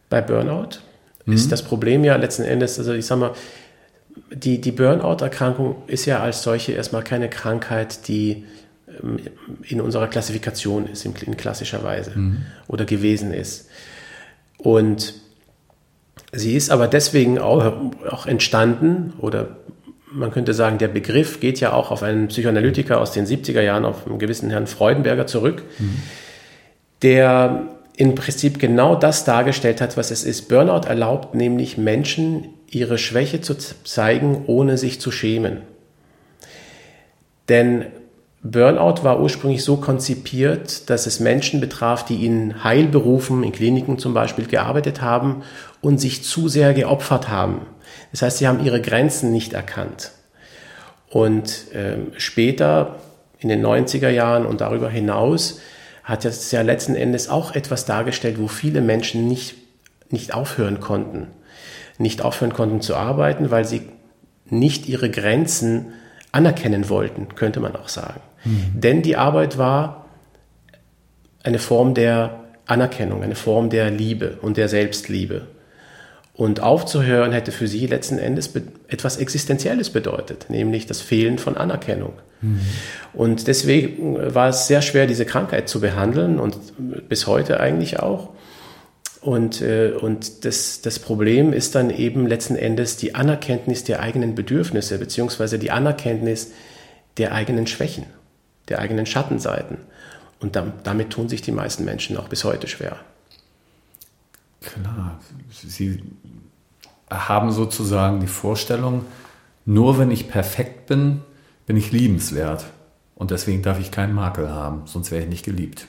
[0.10, 0.80] Bei Burnout
[1.26, 1.34] mhm.
[1.34, 3.34] ist das Problem ja letzten Endes, also ich sag mal,
[4.32, 8.46] die, die Burnout-Erkrankung ist ja als solche erstmal keine Krankheit, die
[9.64, 12.44] in unserer Klassifikation ist, in klassischer Weise mhm.
[12.68, 13.70] oder gewesen ist.
[14.58, 15.14] Und
[16.32, 17.74] sie ist aber deswegen auch,
[18.10, 19.58] auch entstanden oder
[20.12, 23.84] man könnte sagen, der Begriff geht ja auch auf einen Psychoanalytiker aus den 70er Jahren,
[23.84, 25.96] auf einen gewissen Herrn Freudenberger zurück, mhm.
[27.02, 30.50] der im Prinzip genau das dargestellt hat, was es ist.
[30.50, 35.62] Burnout erlaubt nämlich Menschen, ihre Schwäche zu zeigen, ohne sich zu schämen.
[37.50, 37.86] Denn
[38.44, 44.14] Burnout war ursprünglich so konzipiert, dass es Menschen betraf, die in Heilberufen, in Kliniken zum
[44.14, 45.44] Beispiel gearbeitet haben
[45.80, 47.66] und sich zu sehr geopfert haben.
[48.12, 50.12] Das heißt, sie haben ihre Grenzen nicht erkannt.
[51.10, 52.98] Und äh, später,
[53.40, 55.62] in den 90er Jahren und darüber hinaus,
[56.04, 59.56] hat es ja letzten Endes auch etwas dargestellt, wo viele Menschen nicht,
[60.10, 61.28] nicht aufhören konnten.
[61.98, 63.84] Nicht aufhören konnten zu arbeiten, weil sie
[64.48, 65.94] nicht ihre Grenzen
[66.34, 68.20] anerkennen wollten, könnte man auch sagen.
[68.44, 68.72] Mhm.
[68.74, 70.06] Denn die Arbeit war
[71.44, 75.48] eine Form der Anerkennung, eine Form der Liebe und der Selbstliebe.
[76.36, 78.52] Und aufzuhören hätte für sie letzten Endes
[78.88, 82.14] etwas Existenzielles bedeutet, nämlich das Fehlen von Anerkennung.
[82.42, 82.62] Mhm.
[83.14, 86.58] Und deswegen war es sehr schwer, diese Krankheit zu behandeln und
[87.08, 88.30] bis heute eigentlich auch.
[89.22, 94.34] Und, äh, und das, das Problem ist dann eben letzten Endes die Anerkenntnis der eigenen
[94.34, 96.52] Bedürfnisse, beziehungsweise die Anerkenntnis
[97.18, 98.06] der eigenen Schwächen
[98.70, 99.78] der eigenen Schattenseiten.
[100.40, 102.98] Und damit tun sich die meisten Menschen auch bis heute schwer.
[104.62, 105.20] Klar,
[105.52, 106.04] sie
[107.10, 109.06] haben sozusagen die Vorstellung,
[109.66, 111.22] nur wenn ich perfekt bin,
[111.66, 112.66] bin ich liebenswert.
[113.16, 115.88] Und deswegen darf ich keinen Makel haben, sonst wäre ich nicht geliebt.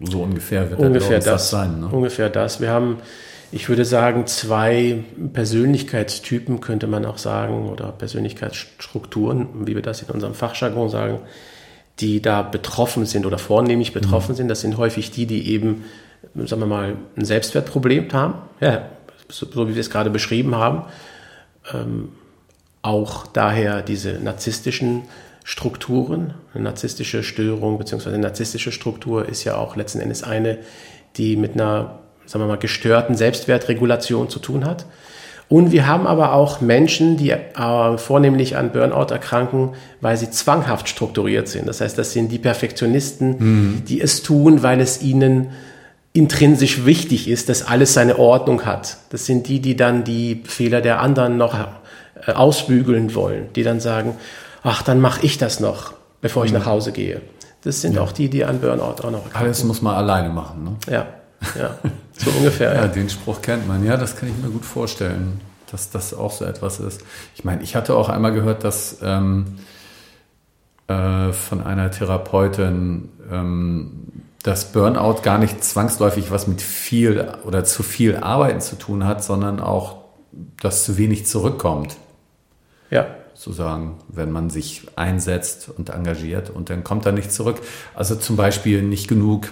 [0.00, 1.80] So ungefähr wird ungefähr das, das sein.
[1.80, 1.88] Ne?
[1.88, 2.60] Ungefähr das.
[2.60, 2.98] Wir haben,
[3.50, 5.02] ich würde sagen, zwei
[5.32, 11.20] Persönlichkeitstypen, könnte man auch sagen, oder Persönlichkeitsstrukturen, wie wir das in unserem Fachjargon sagen
[12.00, 14.36] die da betroffen sind oder vornehmlich betroffen mhm.
[14.36, 15.84] sind, das sind häufig die, die eben,
[16.34, 18.86] sagen wir mal, ein Selbstwertproblem haben, ja,
[19.28, 20.84] so, so wie wir es gerade beschrieben haben,
[21.72, 22.10] ähm,
[22.82, 25.02] auch daher diese narzisstischen
[25.42, 26.34] Strukturen.
[26.54, 28.10] Eine narzisstische Störung bzw.
[28.10, 30.58] eine narzisstische Struktur ist ja auch letzten Endes eine,
[31.16, 34.86] die mit einer, sagen wir mal, gestörten Selbstwertregulation zu tun hat.
[35.48, 39.70] Und wir haben aber auch Menschen, die äh, vornehmlich an Burnout erkranken,
[40.00, 41.68] weil sie zwanghaft strukturiert sind.
[41.68, 43.82] Das heißt, das sind die Perfektionisten, mhm.
[43.86, 45.48] die es tun, weil es ihnen
[46.12, 48.96] intrinsisch wichtig ist, dass alles seine Ordnung hat.
[49.10, 53.78] Das sind die, die dann die Fehler der anderen noch äh, ausbügeln wollen, die dann
[53.78, 54.16] sagen,
[54.64, 56.58] ach, dann mache ich das noch, bevor ich mhm.
[56.58, 57.20] nach Hause gehe.
[57.62, 58.00] Das sind ja.
[58.00, 59.36] auch die, die an Burnout auch noch erkranken.
[59.36, 60.64] Alles muss man alleine machen.
[60.64, 60.76] Ne?
[60.92, 61.06] Ja,
[61.58, 61.78] ja,
[62.18, 62.74] so ungefähr.
[62.74, 63.84] ja, ja, den Spruch kennt man.
[63.84, 65.40] Ja, das kann ich mir gut vorstellen,
[65.70, 67.02] dass das auch so etwas ist.
[67.34, 69.58] Ich meine, ich hatte auch einmal gehört, dass ähm,
[70.88, 74.08] äh, von einer Therapeutin, ähm,
[74.42, 79.24] dass Burnout gar nicht zwangsläufig was mit viel oder zu viel Arbeiten zu tun hat,
[79.24, 80.04] sondern auch,
[80.60, 81.96] dass zu wenig zurückkommt.
[82.90, 83.06] Ja.
[83.34, 87.60] Sozusagen, wenn man sich einsetzt und engagiert und dann kommt er nicht zurück.
[87.94, 89.48] Also zum Beispiel nicht genug,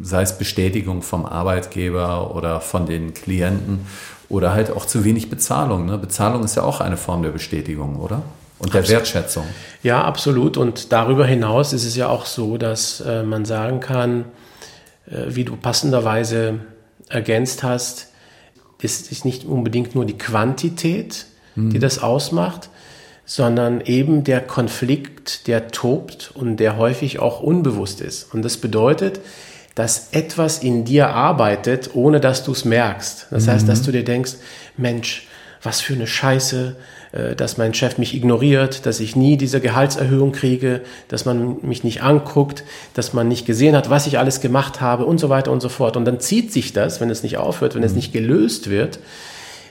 [0.00, 3.86] sei es Bestätigung vom Arbeitgeber oder von den Klienten
[4.28, 5.86] oder halt auch zu wenig Bezahlung.
[5.86, 5.98] Ne?
[5.98, 8.22] Bezahlung ist ja auch eine Form der Bestätigung, oder?
[8.58, 9.44] Und der Wertschätzung.
[9.82, 10.56] Ja, absolut.
[10.56, 14.26] Und darüber hinaus ist es ja auch so, dass äh, man sagen kann,
[15.06, 16.60] äh, wie du passenderweise
[17.08, 18.08] ergänzt hast,
[18.82, 21.70] ist, ist nicht unbedingt nur die Quantität, hm.
[21.70, 22.68] die das ausmacht,
[23.24, 28.34] sondern eben der Konflikt, der tobt und der häufig auch unbewusst ist.
[28.34, 29.20] Und das bedeutet,
[29.74, 33.28] dass etwas in dir arbeitet, ohne dass du es merkst.
[33.30, 33.50] Das mhm.
[33.50, 33.84] heißt, dass mhm.
[33.84, 34.32] du dir denkst,
[34.76, 35.26] Mensch,
[35.62, 36.76] was für eine Scheiße,
[37.12, 41.84] äh, dass mein Chef mich ignoriert, dass ich nie diese Gehaltserhöhung kriege, dass man mich
[41.84, 42.64] nicht anguckt,
[42.94, 45.68] dass man nicht gesehen hat, was ich alles gemacht habe und so weiter und so
[45.68, 45.96] fort.
[45.96, 47.98] Und dann zieht sich das, wenn es nicht aufhört, wenn es mhm.
[47.98, 48.98] nicht gelöst wird,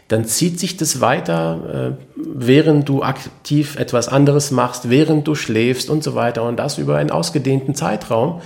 [0.09, 5.89] dann zieht sich das weiter, äh, während du aktiv etwas anderes machst, während du schläfst
[5.89, 8.41] und so weiter und das über einen ausgedehnten Zeitraum.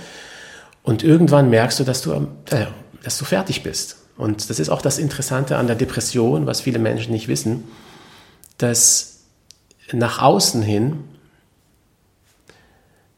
[0.84, 2.66] Und irgendwann merkst du, dass du, äh,
[3.02, 3.96] dass du fertig bist.
[4.16, 7.64] Und das ist auch das Interessante an der Depression, was viele Menschen nicht wissen
[8.58, 9.24] dass
[9.92, 11.04] nach außen hin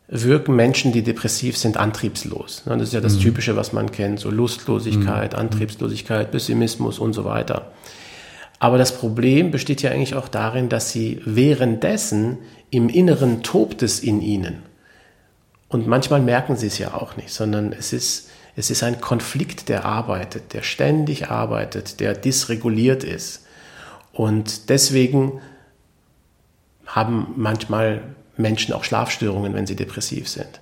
[0.09, 2.63] wirken Menschen, die depressiv sind, antriebslos.
[2.65, 3.21] Das ist ja das mhm.
[3.21, 5.39] Typische, was man kennt, so Lustlosigkeit, mhm.
[5.39, 7.73] Antriebslosigkeit, Pessimismus und so weiter.
[8.59, 12.39] Aber das Problem besteht ja eigentlich auch darin, dass sie währenddessen
[12.71, 14.63] im Inneren tobt es in ihnen.
[15.69, 19.69] Und manchmal merken sie es ja auch nicht, sondern es ist, es ist ein Konflikt,
[19.69, 23.47] der arbeitet, der ständig arbeitet, der dysreguliert ist.
[24.13, 25.41] Und deswegen
[26.87, 28.03] haben manchmal
[28.37, 30.61] Menschen auch Schlafstörungen, wenn sie depressiv sind.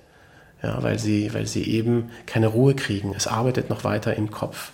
[0.63, 3.13] Ja, weil sie, weil sie eben keine Ruhe kriegen.
[3.15, 4.71] Es arbeitet noch weiter im Kopf.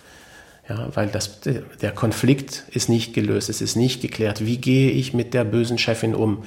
[0.68, 4.46] Ja, weil das, der Konflikt ist nicht gelöst, es ist nicht geklärt.
[4.46, 6.44] Wie gehe ich mit der bösen Chefin um,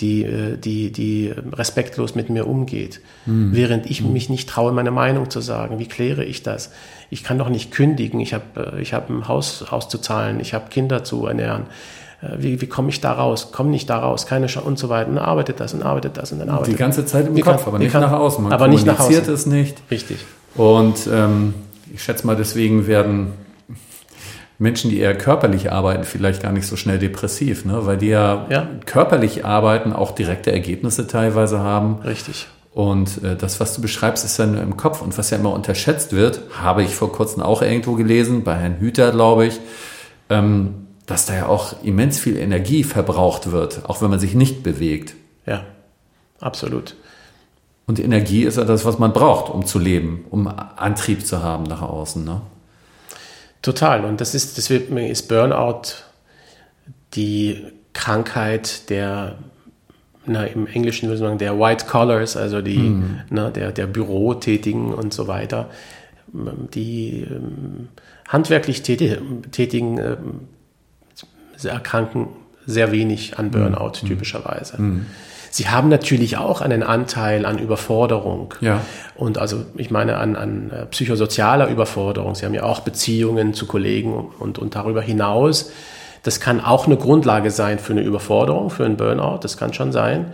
[0.00, 3.50] die, äh, die, die respektlos mit mir umgeht, mhm.
[3.52, 4.12] während ich mhm.
[4.12, 5.78] mich nicht traue, meine Meinung zu sagen?
[5.78, 6.70] Wie kläre ich das?
[7.10, 10.68] Ich kann doch nicht kündigen, ich habe äh, ich hab ein Haus auszuzahlen, ich habe
[10.70, 11.64] Kinder zu ernähren.
[12.22, 13.50] Äh, wie, wie komme ich da raus?
[13.52, 15.08] Komm nicht da raus, keine Chance und so weiter.
[15.08, 17.66] Und dann arbeitet das und arbeitet das und dann arbeitet Die ganze Zeit im Kopf,
[17.66, 18.42] aber nicht kann, nach außen.
[18.42, 19.32] Man aber nicht nach außen.
[19.32, 19.82] es nicht.
[19.90, 20.18] Richtig.
[20.54, 21.54] Und ähm,
[21.94, 23.32] ich schätze mal, deswegen werden
[24.58, 27.86] Menschen, die eher körperlich arbeiten, vielleicht gar nicht so schnell depressiv, ne?
[27.86, 28.68] weil die ja, ja.
[28.86, 32.00] körperlich arbeiten, auch direkte Ergebnisse teilweise haben.
[32.04, 32.48] Richtig.
[32.72, 35.00] Und äh, das, was du beschreibst, ist ja nur im Kopf.
[35.00, 38.78] Und was ja immer unterschätzt wird, habe ich vor kurzem auch irgendwo gelesen, bei Herrn
[38.78, 39.60] Hüter, glaube ich,
[40.28, 44.62] ähm, dass da ja auch immens viel Energie verbraucht wird, auch wenn man sich nicht
[44.62, 45.14] bewegt.
[45.46, 45.62] Ja,
[46.40, 46.96] absolut.
[47.86, 51.64] Und Energie ist ja das, was man braucht, um zu leben, um Antrieb zu haben
[51.64, 52.22] nach außen.
[52.22, 52.42] Ne?
[53.62, 54.04] Total.
[54.04, 56.04] Und das ist, deswegen ist Burnout
[57.14, 59.38] die Krankheit der,
[60.26, 63.20] na, im Englischen würde man sagen, der White Collars, also die, mhm.
[63.30, 65.70] na, der, der Bürotätigen und so weiter.
[66.74, 67.88] Die ähm,
[68.28, 70.40] handwerklich Tätigen ähm,
[71.64, 72.28] erkranken
[72.66, 73.50] sehr wenig an mhm.
[73.50, 74.08] Burnout mhm.
[74.08, 74.80] typischerweise.
[74.80, 75.06] Mhm.
[75.50, 78.54] Sie haben natürlich auch einen Anteil an Überforderung.
[78.60, 78.80] Ja.
[79.16, 82.34] Und also ich meine an, an äh, psychosozialer Überforderung.
[82.34, 85.70] Sie haben ja auch Beziehungen zu Kollegen und, und darüber hinaus.
[86.22, 89.38] Das kann auch eine Grundlage sein für eine Überforderung, für einen Burnout.
[89.42, 90.32] Das kann schon sein.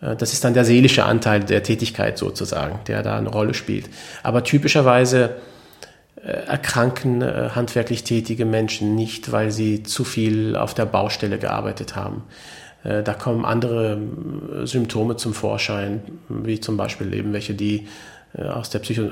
[0.00, 3.90] Äh, das ist dann der seelische Anteil der Tätigkeit sozusagen, der da eine Rolle spielt.
[4.22, 5.36] Aber typischerweise
[6.16, 7.24] äh, erkranken
[7.54, 12.22] handwerklich tätige Menschen nicht, weil sie zu viel auf der Baustelle gearbeitet haben.
[12.84, 13.98] Äh, da kommen andere
[14.62, 17.88] äh, Symptome zum Vorschein, wie zum Beispiel eben welche, die
[18.36, 19.08] äh, aus, der Psycho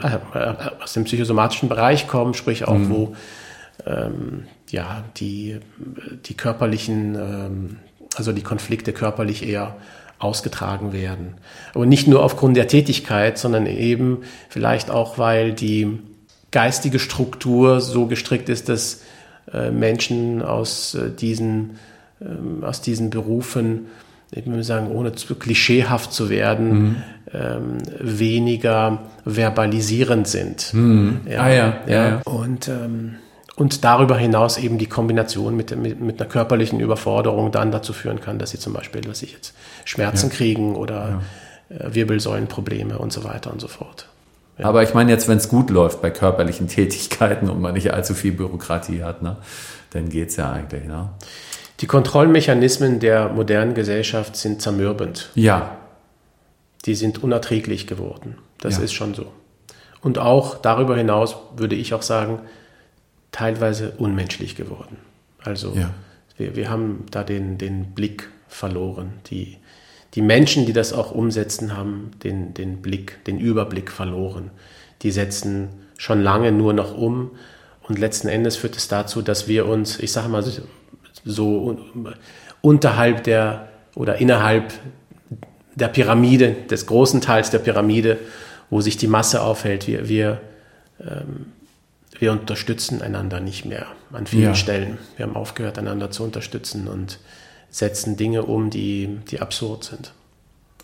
[0.81, 2.91] aus dem psychosomatischen Bereich kommen, sprich auch mhm.
[2.91, 3.16] wo
[3.87, 5.59] ähm, ja, die,
[6.27, 7.77] die körperlichen ähm,
[8.16, 9.77] also die Konflikte körperlich eher
[10.18, 11.35] ausgetragen werden.
[11.75, 15.99] Aber nicht nur aufgrund der Tätigkeit, sondern eben vielleicht auch, weil die
[16.51, 19.03] geistige Struktur so gestrickt ist, dass
[19.53, 21.79] äh, Menschen aus äh, diesen,
[22.25, 23.87] ähm, aus diesen Berufen,
[24.31, 26.97] ich würde sagen, ohne zu klischeehaft zu werden, mhm.
[27.33, 30.73] ähm, weniger verbalisierend sind.
[30.73, 31.20] Mhm.
[31.29, 32.20] Ja, ah, ja, ja, ja.
[32.25, 33.16] Und ähm,
[33.55, 38.18] und darüber hinaus eben die Kombination mit, mit, mit, einer körperlichen Überforderung dann dazu führen
[38.18, 39.55] kann, dass sie zum Beispiel, dass sie jetzt
[39.85, 40.35] Schmerzen ja.
[40.37, 41.09] kriegen oder.
[41.09, 44.09] Äh, Wirbelsäulenprobleme und so weiter und so fort.
[44.59, 44.66] Ja.
[44.66, 48.14] Aber ich meine jetzt, wenn es gut läuft bei körperlichen Tätigkeiten und man nicht allzu
[48.14, 49.37] viel Bürokratie hat, ne,
[49.91, 50.85] dann geht es ja eigentlich.
[50.85, 51.11] Ne?
[51.83, 55.30] Die Kontrollmechanismen der modernen Gesellschaft sind zermürbend.
[55.35, 55.78] Ja.
[56.85, 58.39] Die sind unerträglich geworden.
[58.61, 59.33] Das ist schon so.
[60.01, 62.39] Und auch darüber hinaus würde ich auch sagen,
[63.33, 64.97] teilweise unmenschlich geworden.
[65.43, 65.91] Also ja.
[66.37, 69.14] wir, wir haben da den, den Blick verloren.
[69.26, 69.59] Die,
[70.14, 74.53] die Menschen, die das auch umsetzen, haben den, den Blick, den Überblick verloren.
[75.03, 77.33] Die setzen schon lange nur noch um
[77.89, 80.45] und letzten Endes führt es dazu, dass wir uns, ich sage mal
[81.25, 81.79] so
[82.61, 84.73] unterhalb der oder innerhalb
[85.75, 88.18] der Pyramide, des großen Teils der Pyramide,
[88.70, 90.41] wo sich die Masse aufhält, wir, wir
[91.01, 91.47] ähm,
[92.18, 94.55] wir unterstützen einander nicht mehr an vielen ja.
[94.55, 94.99] Stellen.
[95.16, 97.18] Wir haben aufgehört, einander zu unterstützen und
[97.70, 100.12] setzen Dinge um, die, die absurd sind.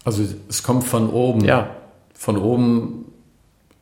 [0.05, 1.45] Also es kommt von oben.
[1.45, 1.77] Ja.
[2.13, 3.08] Von oben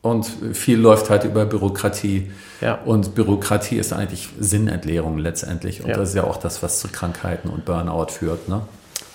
[0.09, 2.31] und viel läuft halt über Bürokratie.
[2.61, 2.79] Ja.
[2.85, 5.83] Und Bürokratie ist eigentlich Sinnentleerung letztendlich.
[5.83, 5.97] Und ja.
[5.97, 8.49] das ist ja auch das, was zu Krankheiten und Burnout führt.
[8.49, 8.61] Ne?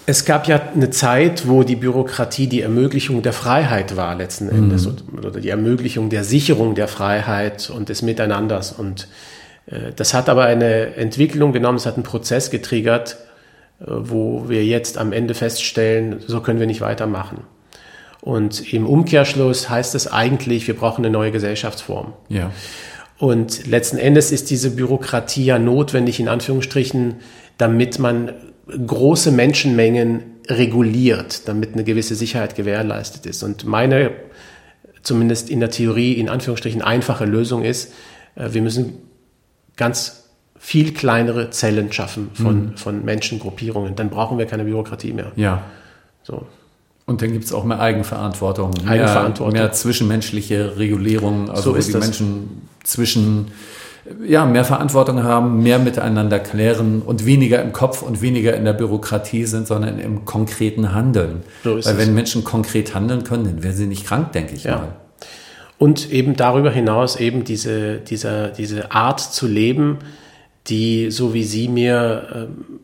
[0.06, 4.86] Es gab ja eine Zeit, wo die Bürokratie die Ermöglichung der Freiheit war letzten Endes
[4.86, 5.18] mhm.
[5.18, 8.72] oder die Ermöglichung der Sicherung der Freiheit und des Miteinanders.
[8.72, 9.08] Und
[9.66, 13.16] äh, das hat aber eine Entwicklung genommen, es hat einen Prozess getriggert,
[13.80, 17.44] äh, wo wir jetzt am Ende feststellen, so können wir nicht weitermachen.
[18.22, 22.12] Und im Umkehrschluss heißt es eigentlich, wir brauchen eine neue Gesellschaftsform.
[22.28, 22.52] Ja.
[23.18, 27.16] Und letzten Endes ist diese Bürokratie ja notwendig, in Anführungsstrichen,
[27.58, 28.32] damit man
[28.66, 33.42] große Menschenmengen reguliert, damit eine gewisse Sicherheit gewährleistet ist.
[33.42, 34.12] Und meine,
[35.02, 37.92] zumindest in der Theorie, in Anführungsstrichen einfache Lösung ist,
[38.36, 38.98] äh, wir müssen
[39.76, 42.76] ganz viel kleinere Zellen schaffen von, mhm.
[42.76, 43.96] von Menschengruppierungen.
[43.96, 45.32] Dann brauchen wir keine Bürokratie mehr.
[45.34, 45.64] Ja.
[46.22, 46.46] So.
[47.12, 49.52] Und dann gibt es auch mehr Eigenverantwortung, Eigenverantwortung.
[49.52, 52.02] Mehr, mehr zwischenmenschliche Regulierung, also so wo die das.
[52.02, 53.48] Menschen zwischen
[54.26, 58.72] ja, mehr Verantwortung haben, mehr miteinander klären und weniger im Kopf und weniger in der
[58.72, 61.42] Bürokratie sind, sondern im konkreten Handeln.
[61.62, 62.14] So Weil wenn es.
[62.14, 64.76] Menschen konkret handeln können, dann wären sie nicht krank, denke ich ja.
[64.76, 64.88] mal.
[65.76, 69.98] Und eben darüber hinaus eben diese, diese, diese Art zu leben,
[70.68, 72.80] die, so wie sie mir, ähm,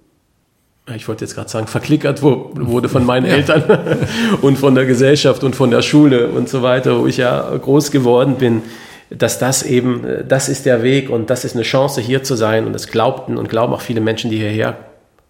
[0.94, 3.34] ich wollte jetzt gerade sagen, verklickert wurde von meinen ja.
[3.34, 3.64] Eltern
[4.42, 7.90] und von der Gesellschaft und von der Schule und so weiter, wo ich ja groß
[7.90, 8.62] geworden bin,
[9.10, 12.66] dass das eben, das ist der Weg und das ist eine Chance hier zu sein
[12.66, 14.76] und das glaubten und glauben auch viele Menschen, die hierher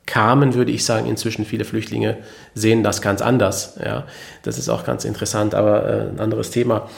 [0.06, 2.16] kamen, würde ich sagen, inzwischen viele Flüchtlinge
[2.54, 3.78] sehen das ganz anders.
[3.84, 4.04] Ja,
[4.42, 6.88] das ist auch ganz interessant, aber äh, ein anderes Thema.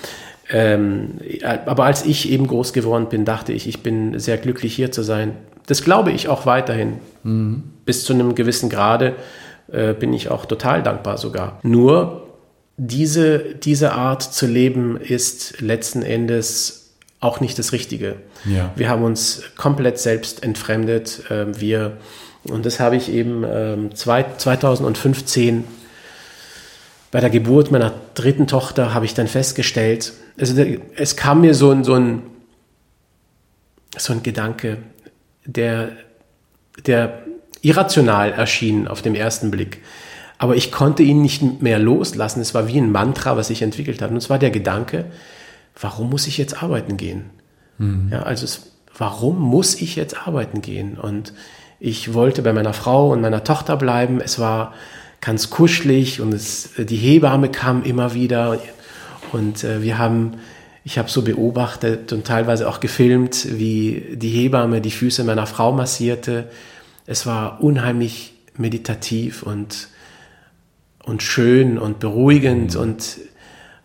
[0.48, 1.18] Ähm,
[1.66, 5.02] aber als ich eben groß geworden bin, dachte ich, ich bin sehr glücklich hier zu
[5.02, 5.32] sein.
[5.66, 6.94] Das glaube ich auch weiterhin.
[7.22, 7.62] Mhm.
[7.91, 9.16] Bis zu einem gewissen Grade
[9.72, 11.59] äh, bin ich auch total dankbar sogar.
[11.64, 12.28] Nur
[12.76, 18.14] diese, diese Art zu leben ist letzten Endes auch nicht das Richtige.
[18.45, 18.70] Ja.
[18.76, 21.24] Wir haben uns komplett selbst entfremdet.
[21.30, 21.97] Ähm, wir,
[22.45, 23.45] und das habe ich eben
[23.93, 25.64] 2015 ähm,
[27.11, 30.62] bei der Geburt meiner dritten Tochter habe ich dann festgestellt, also
[30.95, 32.22] es kam mir so ein, so ein,
[33.99, 34.78] so ein Gedanke,
[35.45, 35.97] der,
[36.86, 37.24] der
[37.62, 39.82] irrational erschien auf dem ersten Blick.
[40.38, 42.40] Aber ich konnte ihn nicht mehr loslassen.
[42.40, 44.11] Es war wie ein Mantra, was sich entwickelt hat.
[44.11, 45.04] Und es war der Gedanke,
[45.78, 47.26] warum muss ich jetzt arbeiten gehen?
[47.76, 48.08] Mhm.
[48.11, 50.98] Ja, also es, warum muss ich jetzt arbeiten gehen?
[50.98, 51.34] Und
[51.78, 54.20] ich wollte bei meiner Frau und meiner Tochter bleiben.
[54.20, 54.72] Es war
[55.20, 58.58] ganz kuschelig und es, die Hebamme kam immer wieder.
[59.32, 60.38] Und äh, wir haben,
[60.84, 65.72] ich habe so beobachtet und teilweise auch gefilmt, wie die Hebamme die Füße meiner Frau
[65.72, 66.48] massierte.
[67.11, 69.88] Es war unheimlich meditativ und
[71.04, 72.80] und schön und beruhigend mhm.
[72.80, 73.18] und,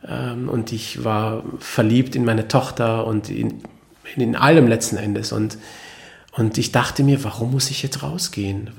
[0.08, 3.64] ähm, und ich war verliebt in meine Tochter und in,
[4.16, 5.32] in allem letzten Endes.
[5.32, 5.58] Und,
[6.34, 8.70] und ich dachte mir, warum muss ich jetzt rausgehen?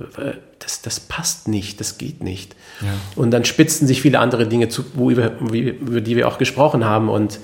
[0.59, 2.55] Das, das passt nicht, das geht nicht.
[2.83, 2.89] Ja.
[3.17, 6.85] Und dann spitzten sich viele andere Dinge zu, wo, über, über die wir auch gesprochen
[6.85, 7.09] haben.
[7.09, 7.41] Und,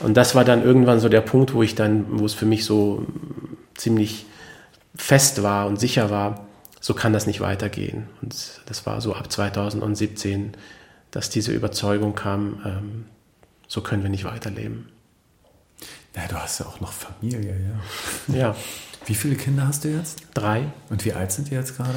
[0.00, 2.64] und das war dann irgendwann so der Punkt, wo ich dann, wo es für mich
[2.64, 3.04] so
[3.74, 4.24] ziemlich
[4.98, 6.46] fest war und sicher war,
[6.80, 8.08] so kann das nicht weitergehen.
[8.20, 10.52] Und das war so ab 2017,
[11.10, 13.04] dass diese Überzeugung kam, ähm,
[13.66, 14.88] so können wir nicht weiterleben.
[16.14, 17.56] Ja, du hast ja auch noch Familie,
[18.28, 18.36] ja.
[18.36, 18.56] Ja.
[19.06, 20.20] Wie viele Kinder hast du jetzt?
[20.34, 20.66] Drei.
[20.90, 21.94] Und wie alt sind die jetzt gerade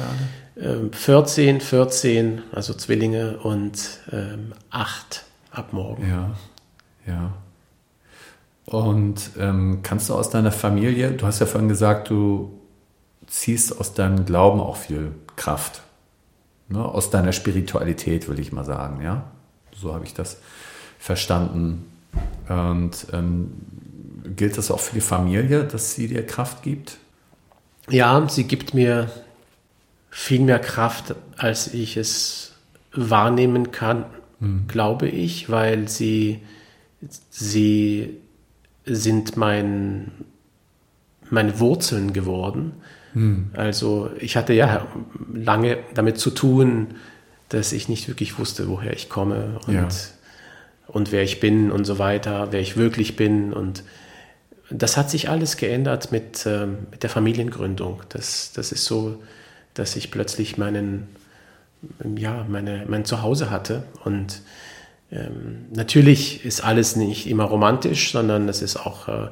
[0.56, 0.74] alle?
[0.74, 6.08] Ähm, 14, 14, also Zwillinge und ähm, 8 ab morgen.
[6.08, 6.30] Ja,
[7.06, 7.34] ja.
[8.64, 12.61] Und ähm, kannst du aus deiner Familie, du hast ja vorhin gesagt, du
[13.32, 15.80] ziehst aus deinem Glauben auch viel Kraft.
[16.68, 16.84] Ne?
[16.84, 19.24] Aus deiner Spiritualität, würde ich mal sagen, ja.
[19.74, 20.36] So habe ich das
[20.98, 21.90] verstanden.
[22.48, 23.52] Und ähm,
[24.36, 26.98] gilt das auch für die Familie, dass sie dir Kraft gibt?
[27.88, 29.10] Ja, sie gibt mir
[30.10, 32.52] viel mehr Kraft, als ich es
[32.92, 34.04] wahrnehmen kann,
[34.40, 34.66] mhm.
[34.68, 36.42] glaube ich, weil sie,
[37.30, 38.20] sie
[38.84, 40.12] sind mein,
[41.30, 42.74] meine Wurzeln geworden.
[43.14, 43.50] Mhm.
[43.54, 44.86] Also ich hatte ja
[45.32, 46.94] lange damit zu tun,
[47.48, 49.88] dass ich nicht wirklich wusste, woher ich komme und, ja.
[50.86, 53.52] und wer ich bin und so weiter, wer ich wirklich bin.
[53.52, 53.84] Und
[54.70, 58.02] das hat sich alles geändert mit, äh, mit der Familiengründung.
[58.08, 59.22] Das, das ist so,
[59.74, 61.08] dass ich plötzlich meinen,
[62.16, 63.84] ja, meine, mein Zuhause hatte.
[64.04, 64.40] Und
[65.10, 69.28] ähm, natürlich ist alles nicht immer romantisch, sondern es ist auch, äh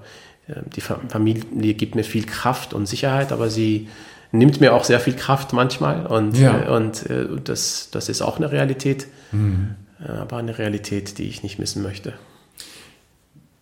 [0.48, 3.88] die Familie gibt mir viel Kraft und Sicherheit, aber sie
[4.32, 6.06] nimmt mir auch sehr viel Kraft manchmal.
[6.06, 6.64] Und, ja.
[6.64, 9.76] äh, und äh, das, das ist auch eine Realität, mhm.
[10.02, 12.14] Äh, aber eine Realität, die ich nicht missen möchte.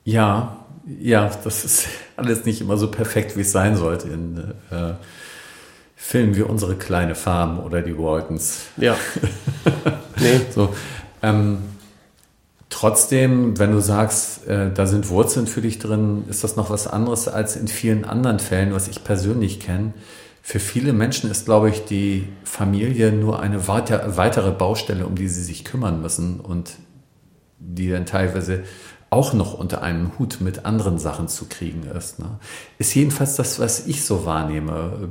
[0.05, 0.65] Ja,
[1.01, 4.39] ja, das ist alles nicht immer so perfekt, wie es sein sollte in
[4.71, 4.95] äh,
[5.97, 8.67] Filmen wie unsere kleine Farm oder die Waltons.
[8.77, 8.97] Ja.
[10.17, 10.41] nee.
[10.55, 10.75] so,
[11.23, 11.59] ähm,
[12.71, 16.87] trotzdem, wenn du sagst, äh, da sind Wurzeln für dich drin, ist das noch was
[16.87, 19.95] anderes als in vielen anderen Fällen, was ich persönlich kenne.
[20.43, 25.29] Für viele Menschen ist, glaube ich, die Familie nur eine weiter, weitere Baustelle, um die
[25.29, 26.73] sie sich kümmern müssen und
[27.59, 28.63] die dann teilweise
[29.11, 32.19] auch noch unter einem Hut mit anderen Sachen zu kriegen ist.
[32.19, 32.27] Ne?
[32.79, 35.11] Ist jedenfalls das, was ich so wahrnehme.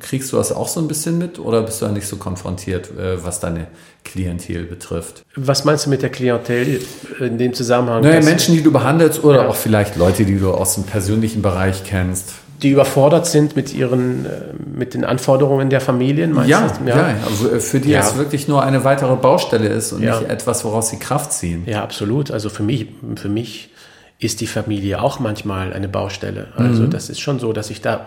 [0.00, 2.90] Kriegst du das auch so ein bisschen mit oder bist du da nicht so konfrontiert,
[2.96, 3.68] äh, was deine
[4.04, 5.24] Klientel betrifft?
[5.34, 6.82] Was meinst du mit der Klientel
[7.18, 8.02] in dem Zusammenhang?
[8.02, 9.48] Naja, Menschen, die du behandelst oder ja.
[9.48, 14.26] auch vielleicht Leute, die du aus dem persönlichen Bereich kennst die überfordert sind mit ihren
[14.26, 14.30] äh,
[14.74, 16.88] mit den Anforderungen der Familien meinst ja, du?
[16.88, 18.00] Ja, ja, also äh, für die ja.
[18.00, 20.18] es wirklich nur eine weitere Baustelle ist und ja.
[20.18, 21.64] nicht etwas, woraus sie Kraft ziehen.
[21.66, 22.30] Ja, absolut.
[22.30, 23.70] Also für mich, für mich
[24.18, 26.48] ist die Familie auch manchmal eine Baustelle.
[26.56, 26.90] Also mhm.
[26.90, 28.06] das ist schon so, dass ich da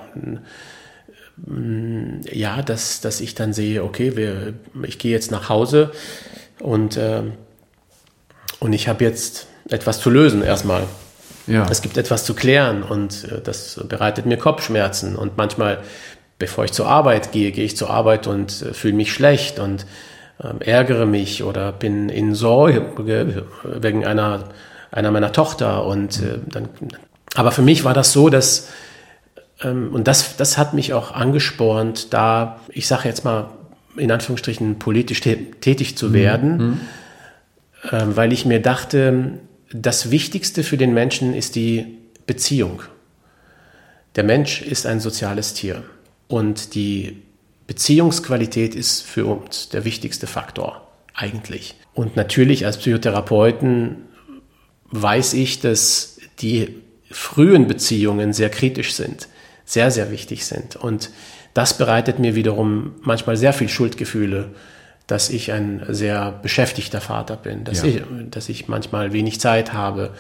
[1.46, 5.92] mm, ja, dass, dass ich dann sehe, okay, wir, ich gehe jetzt nach Hause
[6.60, 7.22] und, äh,
[8.60, 10.84] und ich habe jetzt etwas zu lösen erstmal.
[11.50, 11.66] Ja.
[11.70, 15.16] Es gibt etwas zu klären und äh, das bereitet mir Kopfschmerzen.
[15.16, 15.80] Und manchmal,
[16.38, 19.86] bevor ich zur Arbeit gehe, gehe ich zur Arbeit und äh, fühle mich schlecht und
[20.42, 22.86] äh, ärgere mich oder bin in Sorge
[23.64, 24.46] wegen einer,
[24.92, 25.86] einer meiner Tochter.
[25.86, 26.70] Und äh, dann,
[27.34, 28.70] aber für mich war das so, dass,
[29.64, 33.50] ähm, und das, das hat mich auch angespornt, da, ich sage jetzt mal,
[33.98, 36.80] in Anführungsstrichen politisch tätig zu werden, mhm.
[37.92, 39.40] äh, weil ich mir dachte,
[39.72, 42.82] das Wichtigste für den Menschen ist die Beziehung.
[44.16, 45.84] Der Mensch ist ein soziales Tier
[46.28, 47.22] und die
[47.68, 51.76] Beziehungsqualität ist für uns der wichtigste Faktor eigentlich.
[51.94, 53.98] Und natürlich als Psychotherapeuten
[54.92, 56.76] weiß ich, dass die
[57.12, 59.28] frühen Beziehungen sehr kritisch sind,
[59.66, 60.76] sehr, sehr wichtig sind.
[60.76, 61.12] Und
[61.54, 64.50] das bereitet mir wiederum manchmal sehr viel Schuldgefühle
[65.10, 67.86] dass ich ein sehr beschäftigter Vater bin, dass, ja.
[67.86, 70.12] ich, dass ich manchmal wenig Zeit habe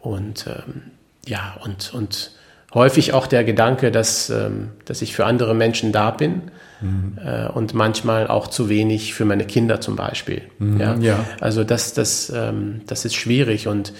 [0.00, 0.82] und ähm,
[1.26, 2.30] ja, und, und
[2.72, 6.42] häufig auch der Gedanke, dass, ähm, dass ich für andere Menschen da bin
[6.80, 7.18] mhm.
[7.22, 10.42] äh, und manchmal auch zu wenig für meine Kinder zum Beispiel.
[10.60, 10.94] Mhm, ja?
[11.00, 11.24] ja?
[11.40, 13.92] Also das, das, ähm, das ist schwierig und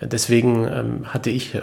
[0.00, 1.58] deswegen ähm, hatte ich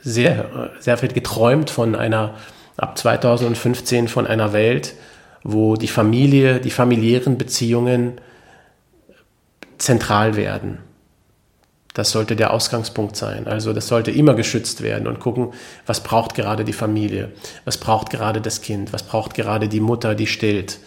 [0.00, 2.34] sehr, sehr viel geträumt von einer,
[2.76, 4.94] ab 2015 von einer Welt,
[5.42, 8.20] wo die Familie, die familiären Beziehungen
[9.78, 10.78] zentral werden.
[11.94, 13.48] Das sollte der Ausgangspunkt sein.
[13.48, 15.52] Also das sollte immer geschützt werden und gucken,
[15.86, 17.32] was braucht gerade die Familie,
[17.64, 20.78] was braucht gerade das Kind, was braucht gerade die Mutter, die stillt.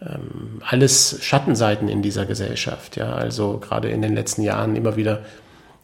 [0.00, 2.96] Ähm, alles Schattenseiten in dieser Gesellschaft.
[2.96, 5.24] Ja, also gerade in den letzten Jahren immer wieder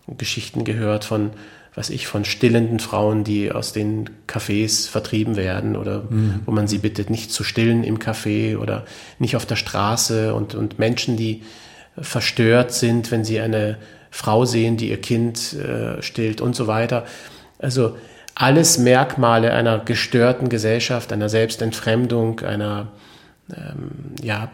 [0.06, 1.30] Geschichten gehört von
[1.74, 6.40] was ich, von stillenden Frauen, die aus den Cafés vertrieben werden oder mhm.
[6.46, 8.84] wo man sie bittet, nicht zu stillen im Café oder
[9.18, 11.42] nicht auf der Straße und, und Menschen, die
[11.96, 13.78] verstört sind, wenn sie eine
[14.10, 17.04] Frau sehen, die ihr Kind äh, stillt und so weiter.
[17.58, 17.96] Also
[18.34, 22.88] alles Merkmale einer gestörten Gesellschaft, einer Selbstentfremdung, einer
[23.54, 24.50] ähm, ja,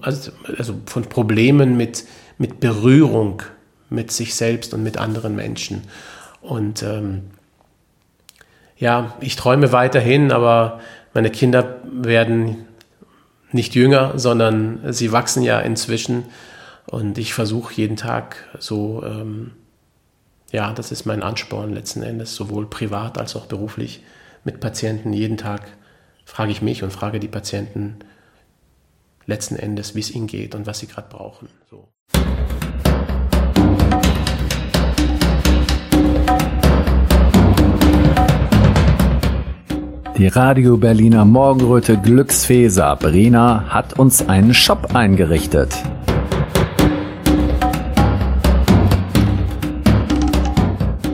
[0.00, 2.04] also, also von Problemen mit,
[2.38, 3.42] mit Berührung
[3.90, 5.82] mit sich selbst und mit anderen Menschen.
[6.40, 7.30] Und ähm,
[8.78, 10.80] ja, ich träume weiterhin, aber
[11.12, 12.66] meine Kinder werden
[13.52, 16.24] nicht jünger, sondern sie wachsen ja inzwischen.
[16.86, 19.52] Und ich versuche jeden Tag so, ähm,
[20.50, 24.02] ja, das ist mein Ansporn letzten Endes, sowohl privat als auch beruflich
[24.44, 25.12] mit Patienten.
[25.12, 25.62] Jeden Tag
[26.24, 27.98] frage ich mich und frage die Patienten
[29.26, 31.48] letzten Endes, wie es ihnen geht und was sie gerade brauchen.
[31.70, 31.88] So.
[40.20, 45.74] Die Radio Berliner Morgenröte Glücksfee Sabrina hat uns einen Shop eingerichtet.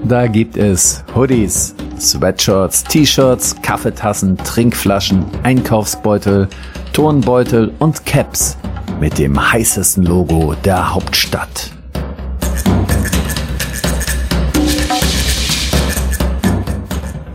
[0.03, 6.49] Da gibt es Hoodies, Sweatshirts, T-Shirts, Kaffeetassen, Trinkflaschen, Einkaufsbeutel,
[6.93, 8.57] Turnbeutel und Caps
[8.99, 11.71] mit dem heißesten Logo der Hauptstadt.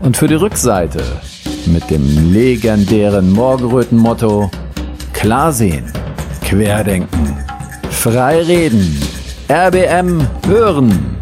[0.02, 1.02] Und für die Rückseite
[1.66, 4.50] mit dem legendären Morgenröten-Motto
[5.12, 5.84] Klar sehen,
[6.42, 7.36] querdenken,
[7.90, 9.00] frei reden,
[9.48, 11.16] RBM hören.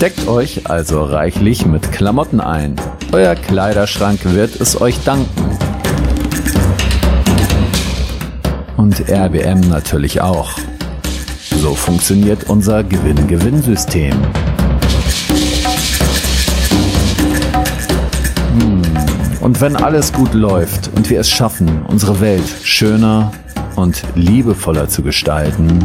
[0.00, 2.74] Deckt euch also reichlich mit Klamotten ein.
[3.12, 5.28] Euer Kleiderschrank wird es euch danken.
[8.76, 10.58] Und RBM natürlich auch.
[11.60, 14.16] So funktioniert unser Gewinn-Gewinn-System.
[19.42, 23.32] Und wenn alles gut läuft und wir es schaffen, unsere Welt schöner
[23.74, 25.80] und liebevoller zu gestalten,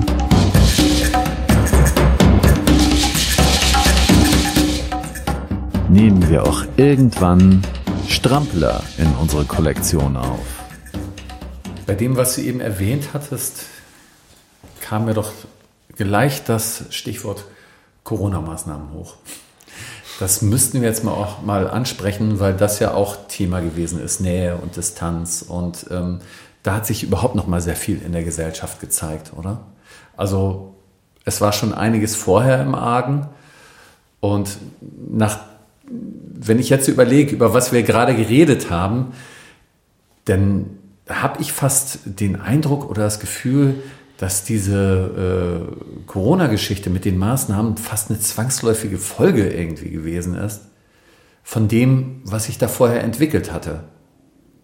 [5.89, 7.63] nehmen wir auch irgendwann
[8.07, 10.45] Strampler in unsere Kollektion auf.
[11.87, 13.63] Bei dem, was du eben erwähnt hattest,
[14.81, 15.31] kam mir doch
[15.95, 17.45] gleich das Stichwort
[18.03, 19.15] Corona-Maßnahmen hoch.
[20.19, 24.19] Das müssten wir jetzt mal auch mal ansprechen, weil das ja auch Thema gewesen ist,
[24.19, 25.43] Nähe und Distanz.
[25.47, 26.19] Und ähm,
[26.63, 29.61] da hat sich überhaupt noch mal sehr viel in der Gesellschaft gezeigt, oder?
[30.15, 30.73] Also
[31.23, 33.27] es war schon einiges vorher im Argen.
[34.19, 34.57] Und
[35.09, 35.39] nach,
[35.85, 39.13] wenn ich jetzt überlege, über was wir gerade geredet haben,
[40.25, 43.75] dann habe ich fast den Eindruck oder das Gefühl,
[44.17, 50.61] dass diese äh, Corona-Geschichte mit den Maßnahmen fast eine zwangsläufige Folge irgendwie gewesen ist
[51.43, 53.83] von dem, was sich da vorher entwickelt hatte.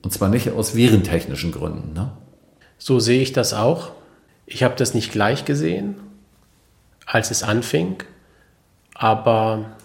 [0.01, 1.93] Und zwar nicht aus virentechnischen Gründen.
[1.93, 2.12] Ne?
[2.78, 3.91] So sehe ich das auch.
[4.45, 5.95] Ich habe das nicht gleich gesehen,
[7.06, 8.04] als es anfing,
[8.95, 9.78] aber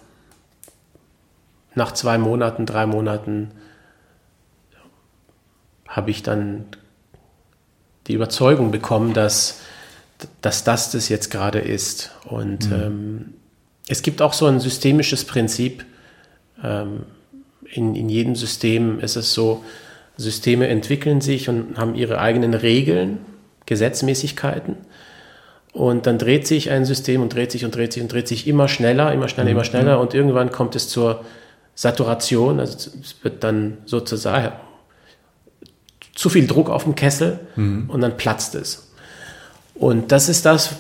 [1.75, 3.53] nach zwei Monaten, drei Monaten
[5.87, 6.67] habe ich dann
[8.09, 9.61] die Überzeugung bekommen, dass,
[10.41, 12.11] dass das das jetzt gerade ist.
[12.25, 12.75] Und mhm.
[12.75, 13.35] ähm,
[13.87, 15.85] es gibt auch so ein systemisches Prinzip.
[16.63, 17.05] Ähm,
[17.71, 19.63] in, in jedem System ist es so,
[20.17, 23.19] Systeme entwickeln sich und haben ihre eigenen Regeln,
[23.67, 24.77] Gesetzmäßigkeiten.
[25.73, 28.49] Und dann dreht sich ein System und dreht sich und dreht sich und dreht sich
[28.49, 29.57] immer schneller, immer schneller, mhm.
[29.57, 30.01] immer schneller.
[30.01, 31.25] Und irgendwann kommt es zur
[31.75, 32.59] Saturation.
[32.59, 34.53] Also es wird dann sozusagen
[36.19, 37.89] zu viel Druck auf dem Kessel mhm.
[37.89, 38.91] und dann platzt es.
[39.77, 40.75] Und das ist das,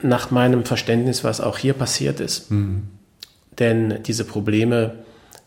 [0.00, 2.52] nach meinem Verständnis, was auch hier passiert ist.
[2.52, 2.84] Mhm.
[3.58, 4.94] Denn diese Probleme,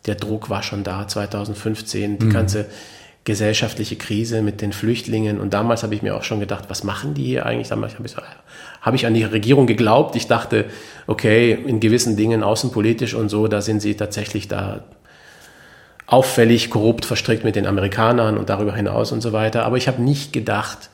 [0.04, 2.30] der Druck war schon da 2015, die mhm.
[2.30, 2.66] ganze
[3.24, 5.40] gesellschaftliche Krise mit den Flüchtlingen.
[5.40, 7.68] Und damals habe ich mir auch schon gedacht, was machen die hier eigentlich?
[7.68, 8.14] Damals habe ich,
[8.82, 10.14] hab ich an die Regierung geglaubt.
[10.14, 10.66] Ich dachte,
[11.06, 14.84] okay, in gewissen Dingen außenpolitisch und so, da sind sie tatsächlich da
[16.12, 19.64] auffällig korrupt verstrickt mit den Amerikanern und darüber hinaus und so weiter.
[19.64, 20.90] Aber ich habe nicht gedacht,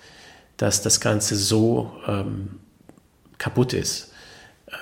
[0.57, 2.61] dass das Ganze so ähm,
[3.39, 4.13] kaputt ist,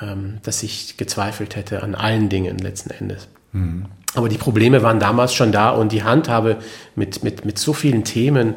[0.02, 3.28] ähm, dass ich gezweifelt hätte an allen Dingen letzten Endes.
[3.52, 3.86] Mhm.
[4.14, 6.58] Aber die Probleme waren damals schon da und die Handhabe
[6.94, 8.56] mit, mit, mit so vielen Themen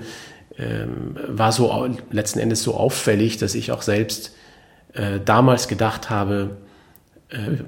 [0.57, 4.35] ähm, war so letzten Endes so auffällig, dass ich auch selbst
[4.93, 6.57] äh, damals gedacht habe,
[7.29, 7.63] äh,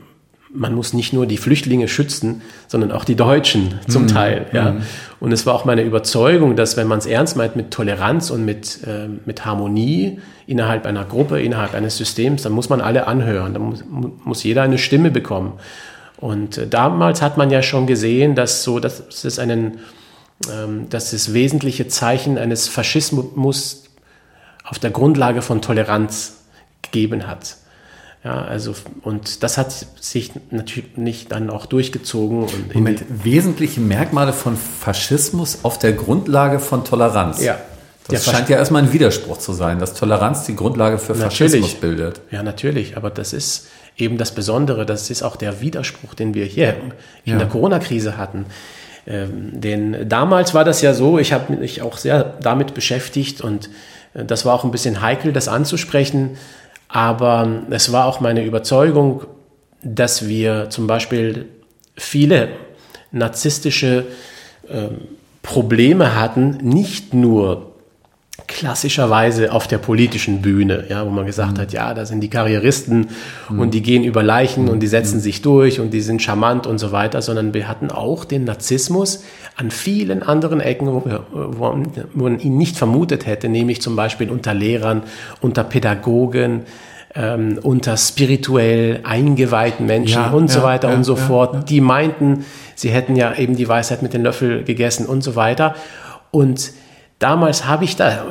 [0.54, 4.08] man muss nicht nur die Flüchtlinge schützen, sondern auch die Deutschen zum mhm.
[4.08, 4.46] Teil.
[4.52, 4.72] Ja.
[4.72, 4.82] Mhm.
[5.20, 8.44] Und es war auch meine Überzeugung, dass wenn man es ernst meint mit Toleranz und
[8.44, 13.54] mit, äh, mit Harmonie innerhalb einer Gruppe, innerhalb eines Systems, dann muss man alle anhören,
[13.54, 13.84] dann muss,
[14.24, 15.54] muss jeder eine Stimme bekommen.
[16.18, 19.80] Und äh, damals hat man ja schon gesehen, dass so, dass es einen,
[20.52, 23.84] ähm, dass es wesentliche Zeichen eines Faschismus
[24.64, 26.44] auf der Grundlage von Toleranz
[26.82, 27.58] gegeben hat.
[28.24, 32.44] Ja, also, und das hat sich natürlich nicht dann auch durchgezogen.
[32.44, 37.42] Und Moment, wesentliche Merkmale von Faschismus auf der Grundlage von Toleranz.
[37.44, 37.58] Ja.
[38.08, 41.80] Das scheint ja erstmal ein Widerspruch zu sein, dass Toleranz die Grundlage für Faschismus Natürlich.
[41.80, 42.22] bildet.
[42.30, 43.68] Ja, natürlich, aber das ist
[43.98, 46.76] eben das Besondere, das ist auch der Widerspruch, den wir hier
[47.24, 47.38] in Ja.
[47.38, 48.46] der Corona-Krise hatten.
[49.08, 53.70] Ähm, denn damals war das ja so, ich habe mich auch sehr damit beschäftigt und
[54.14, 56.38] äh, das war auch ein bisschen heikel, das anzusprechen,
[56.92, 59.24] aber es war auch meine Überzeugung,
[59.82, 61.48] dass wir zum Beispiel
[61.96, 62.50] viele
[63.12, 64.06] narzisstische
[64.70, 65.08] ähm,
[65.42, 67.71] Probleme hatten, nicht nur
[68.48, 73.10] klassischerweise auf der politischen Bühne, ja, wo man gesagt hat, ja, da sind die Karrieristen
[73.50, 76.78] und die gehen über Leichen und die setzen sich durch und die sind charmant und
[76.78, 79.24] so weiter, sondern wir hatten auch den Narzissmus
[79.56, 81.76] an vielen anderen Ecken, wo, wir, wo,
[82.14, 85.04] man- ihn nicht vermutet hätte, nämlich zum Beispiel unter Lehrern,
[85.42, 86.62] unter Pädagogen,
[87.14, 91.70] ähm, unter spirituell eingeweihten Menschen Ja, und so ja, weiter ja, und so fort.
[91.70, 95.76] Die meinten, sie hätten ja eben die Weisheit mit den Löffel gegessen und so weiter.
[96.32, 96.72] Und
[97.22, 98.26] damals habe ich da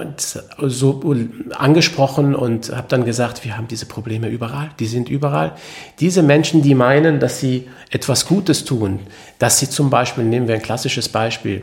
[0.58, 1.14] so
[1.50, 5.54] angesprochen und habe dann gesagt, wir haben diese Probleme überall, die sind überall.
[6.00, 8.98] Diese Menschen, die meinen, dass sie etwas Gutes tun,
[9.38, 11.62] dass sie zum Beispiel, nehmen wir ein klassisches Beispiel,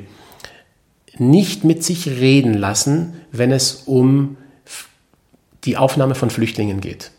[1.17, 4.37] nicht mit sich reden lassen, wenn es um
[5.65, 7.11] die Aufnahme von Flüchtlingen geht.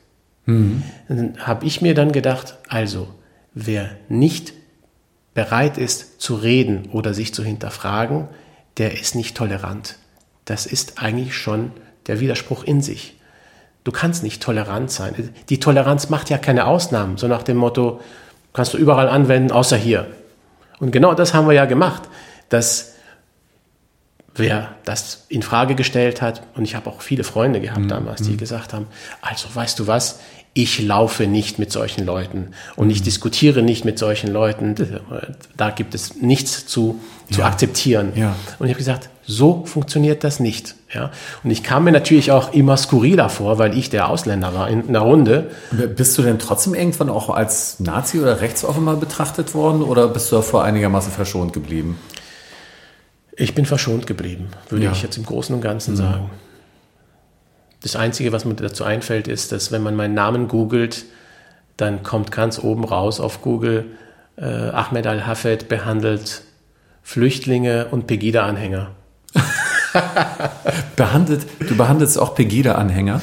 [0.47, 3.09] Dann habe ich mir dann gedacht, also
[3.53, 4.55] wer nicht
[5.35, 8.29] bereit ist zu reden oder sich zu hinterfragen,
[8.79, 9.97] der ist nicht tolerant.
[10.45, 11.73] Das ist eigentlich schon
[12.07, 13.17] der Widerspruch in sich.
[13.85, 15.33] Du kannst nicht tolerant sein.
[15.49, 18.01] Die Toleranz macht ja keine Ausnahmen, so nach dem Motto,
[18.53, 20.07] kannst du überall anwenden, außer hier.
[20.79, 22.03] Und genau das haben wir ja gemacht,
[22.49, 22.95] dass
[24.35, 28.37] wer das in Frage gestellt hat, und ich habe auch viele Freunde gehabt damals, die
[28.37, 28.87] gesagt haben,
[29.21, 30.21] also weißt du was,
[30.61, 34.75] ich laufe nicht mit solchen Leuten und ich diskutiere nicht mit solchen Leuten,
[35.57, 36.99] da gibt es nichts zu,
[37.31, 38.13] zu akzeptieren.
[38.17, 38.35] Ja.
[38.59, 40.75] Und ich habe gesagt, so funktioniert das nicht.
[40.93, 41.13] Ja?
[41.45, 44.89] Und ich kam mir natürlich auch immer skurriler vor, weil ich der Ausländer war in
[44.89, 45.51] einer Runde.
[45.95, 50.33] Bist du denn trotzdem irgendwann auch als Nazi oder rechtsoffen mal betrachtet worden oder bist
[50.33, 51.99] du davor einigermaßen verschont geblieben?
[53.37, 54.91] Ich bin verschont geblieben, würde Ja.
[54.93, 56.31] ich jetzt im Großen und Ganzen sagen.
[57.83, 61.05] Das Einzige, was mir dazu einfällt, ist, dass wenn man meinen Namen googelt,
[61.77, 63.85] dann kommt ganz oben raus auf Google,
[64.37, 66.43] äh, Ahmed Al-Hafed behandelt
[67.03, 68.91] Flüchtlinge und Pegida-Anhänger.
[70.97, 73.23] Behandelt, du behandelst auch Pegida-Anhänger?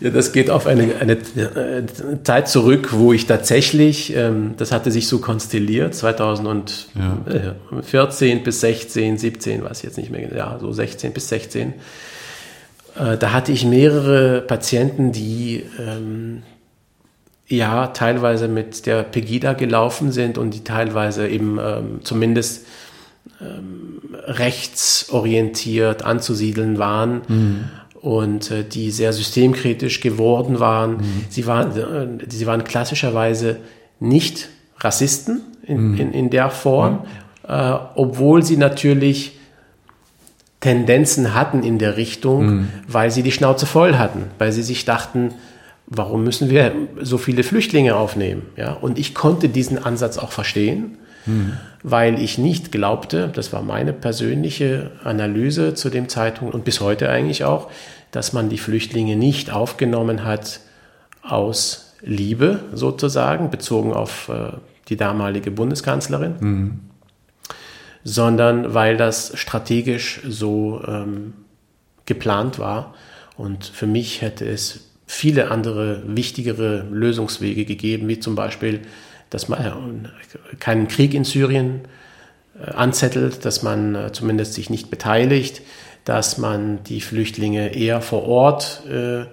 [0.00, 1.84] Ja, das geht auf eine, eine äh,
[2.24, 9.62] Zeit zurück, wo ich tatsächlich, ähm, das hatte sich so konstelliert, 2014 bis 16, 17,
[9.62, 11.74] weiß ich jetzt nicht mehr, genau, ja, so 16 bis 16.
[12.98, 16.42] Äh, da hatte ich mehrere Patienten, die ähm,
[17.46, 22.66] ja teilweise mit der Pegida gelaufen sind und die teilweise eben ähm, zumindest
[23.40, 27.70] ähm, rechtsorientiert anzusiedeln waren
[28.00, 30.98] und äh, die sehr systemkritisch geworden waren.
[31.28, 33.58] Sie, waren äh, sie waren klassischerweise
[34.00, 37.04] nicht Rassisten in, in, in der Form,
[37.46, 39.38] äh, obwohl sie natürlich
[40.62, 45.34] Tendenzen hatten in der Richtung, weil sie die Schnauze voll hatten, weil sie sich dachten,
[45.86, 48.42] warum müssen wir so viele Flüchtlinge aufnehmen?
[48.56, 50.96] Ja, und ich konnte diesen Ansatz auch verstehen,
[51.82, 57.10] weil ich nicht glaubte, das war meine persönliche Analyse zu dem Zeitpunkt und bis heute
[57.10, 57.68] eigentlich auch,
[58.10, 60.60] dass man die Flüchtlinge nicht aufgenommen hat
[61.22, 64.56] aus Liebe sozusagen, bezogen auf äh,
[64.88, 66.80] die damalige Bundeskanzlerin,
[68.04, 71.34] sondern weil das strategisch so ähm,
[72.06, 72.94] geplant war.
[73.36, 78.80] Und für mich hätte es viele andere wichtigere Lösungswege gegeben, wie zum Beispiel,
[79.30, 81.82] dass man äh, keinen Krieg in Syrien
[82.58, 85.62] äh, anzettelt, dass man äh, zumindest sich nicht beteiligt,
[86.04, 89.26] dass man die Flüchtlinge eher vor Ort äh,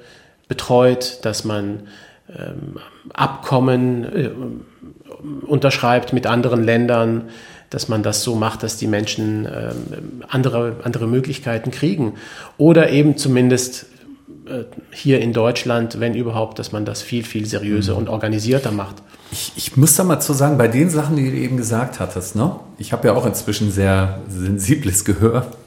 [0.48, 1.88] betreut, dass man
[2.30, 2.78] ähm,
[3.14, 4.30] Abkommen äh,
[5.46, 7.30] unterschreibt mit anderen Ländern,
[7.70, 12.14] dass man das so macht, dass die Menschen ähm, andere, andere Möglichkeiten kriegen.
[12.58, 13.86] Oder eben zumindest
[14.50, 18.96] äh, hier in Deutschland, wenn überhaupt, dass man das viel, viel seriöser und organisierter macht.
[19.32, 22.36] Ich, ich muss da mal zu sagen, bei den Sachen, die du eben gesagt hattest,
[22.36, 22.56] ne?
[22.80, 25.48] ich habe ja auch inzwischen sehr sensibles Gehör.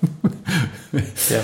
[1.30, 1.40] Ja.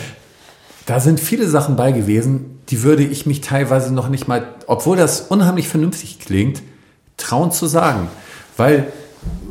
[0.85, 4.99] Da sind viele Sachen bei gewesen, die würde ich mich teilweise noch nicht mal, obwohl
[4.99, 6.63] das unheimlich vernünftig klingt,
[7.17, 8.09] trauen zu sagen.
[8.59, 8.93] Weil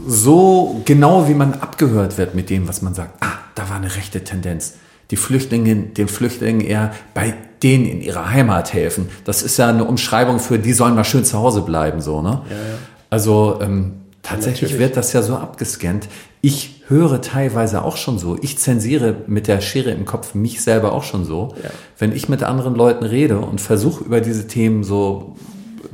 [0.08, 3.96] so genau wie man abgehört wird mit dem, was man sagt, ah, da war eine
[3.96, 4.76] rechte Tendenz.
[5.12, 7.34] die Flüchtlinge, den Flüchtlingen eher bei
[7.64, 9.10] denen in ihrer Heimat helfen.
[9.24, 12.42] Das ist ja eine Umschreibung für, die sollen mal schön zu Hause bleiben, so, ne?
[12.50, 12.62] Ja, ja.
[13.10, 16.10] Also ähm, tatsächlich ja, wird das ja so abgescannt.
[16.42, 18.38] Ich höre teilweise auch schon so.
[18.42, 21.56] Ich zensiere mit der Schere im Kopf mich selber auch schon so.
[21.64, 21.70] Ja.
[21.98, 25.36] Wenn ich mit anderen Leuten rede und versuche über diese Themen so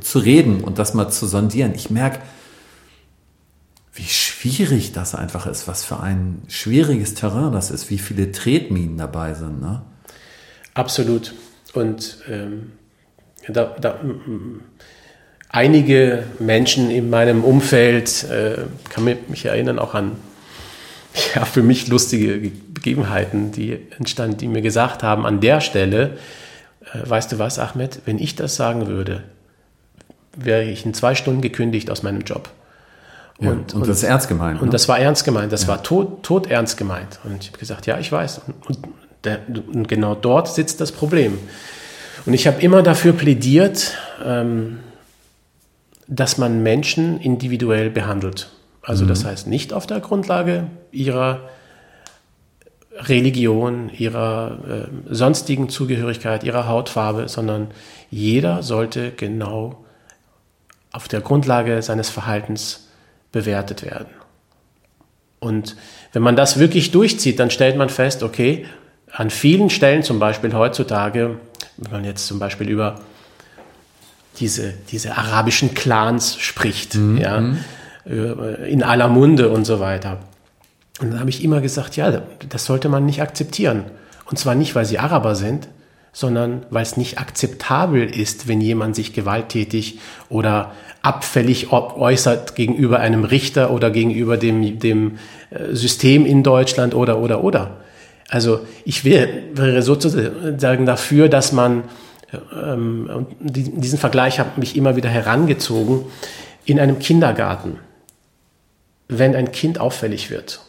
[0.00, 2.18] zu reden und das mal zu sondieren, ich merke,
[3.94, 8.98] wie schwierig das einfach ist, was für ein schwieriges Terrain das ist, wie viele Tretminen
[8.98, 9.60] dabei sind.
[9.60, 9.82] Ne?
[10.74, 11.34] Absolut.
[11.74, 12.72] Und ähm,
[13.48, 14.00] da, da,
[15.48, 20.16] einige Menschen in meinem Umfeld, äh, kann mich erinnern auch an
[21.34, 26.18] ja, für mich lustige Begebenheiten, die entstanden, die mir gesagt haben, an der Stelle,
[26.92, 29.22] äh, weißt du was, Ahmed, wenn ich das sagen würde,
[30.36, 32.50] wäre ich in zwei Stunden gekündigt aus meinem Job.
[33.38, 34.60] Und, ja, und, und, das ist ernst gemeint.
[34.60, 34.72] Und ne?
[34.72, 35.68] das war ernst gemeint, das ja.
[35.68, 37.18] war tot, tot ernst gemeint.
[37.24, 38.42] Und ich habe gesagt, ja, ich weiß.
[38.66, 38.78] Und,
[39.24, 41.38] der, und, genau dort sitzt das Problem.
[42.26, 43.94] Und ich habe immer dafür plädiert,
[44.24, 44.80] ähm,
[46.06, 48.50] dass man Menschen individuell behandelt.
[48.82, 49.08] Also mhm.
[49.08, 51.40] das heißt nicht auf der Grundlage ihrer
[52.96, 57.68] Religion, ihrer äh, sonstigen Zugehörigkeit, ihrer Hautfarbe, sondern
[58.10, 59.84] jeder sollte genau
[60.92, 62.83] auf der Grundlage seines Verhaltens
[63.34, 64.06] bewertet werden.
[65.40, 65.76] Und
[66.14, 68.64] wenn man das wirklich durchzieht, dann stellt man fest, okay,
[69.12, 71.38] an vielen Stellen, zum Beispiel heutzutage,
[71.76, 73.00] wenn man jetzt zum Beispiel über
[74.38, 77.18] diese, diese arabischen Clans spricht, mhm.
[77.18, 77.58] ja, mhm.
[78.66, 80.20] in aller Munde und so weiter.
[81.00, 83.84] Und dann habe ich immer gesagt, ja, das sollte man nicht akzeptieren.
[84.26, 85.68] Und zwar nicht, weil sie Araber sind,
[86.14, 89.98] sondern weil es nicht akzeptabel ist, wenn jemand sich gewalttätig
[90.30, 90.72] oder
[91.02, 95.18] abfällig äußert gegenüber einem Richter oder gegenüber dem, dem
[95.50, 97.78] äh, System in Deutschland oder, oder, oder.
[98.30, 101.84] Also ich wäre sozusagen dafür, dass man,
[102.64, 106.06] ähm, diesen Vergleich habe ich immer wieder herangezogen,
[106.64, 107.78] in einem Kindergarten,
[109.08, 110.63] wenn ein Kind auffällig wird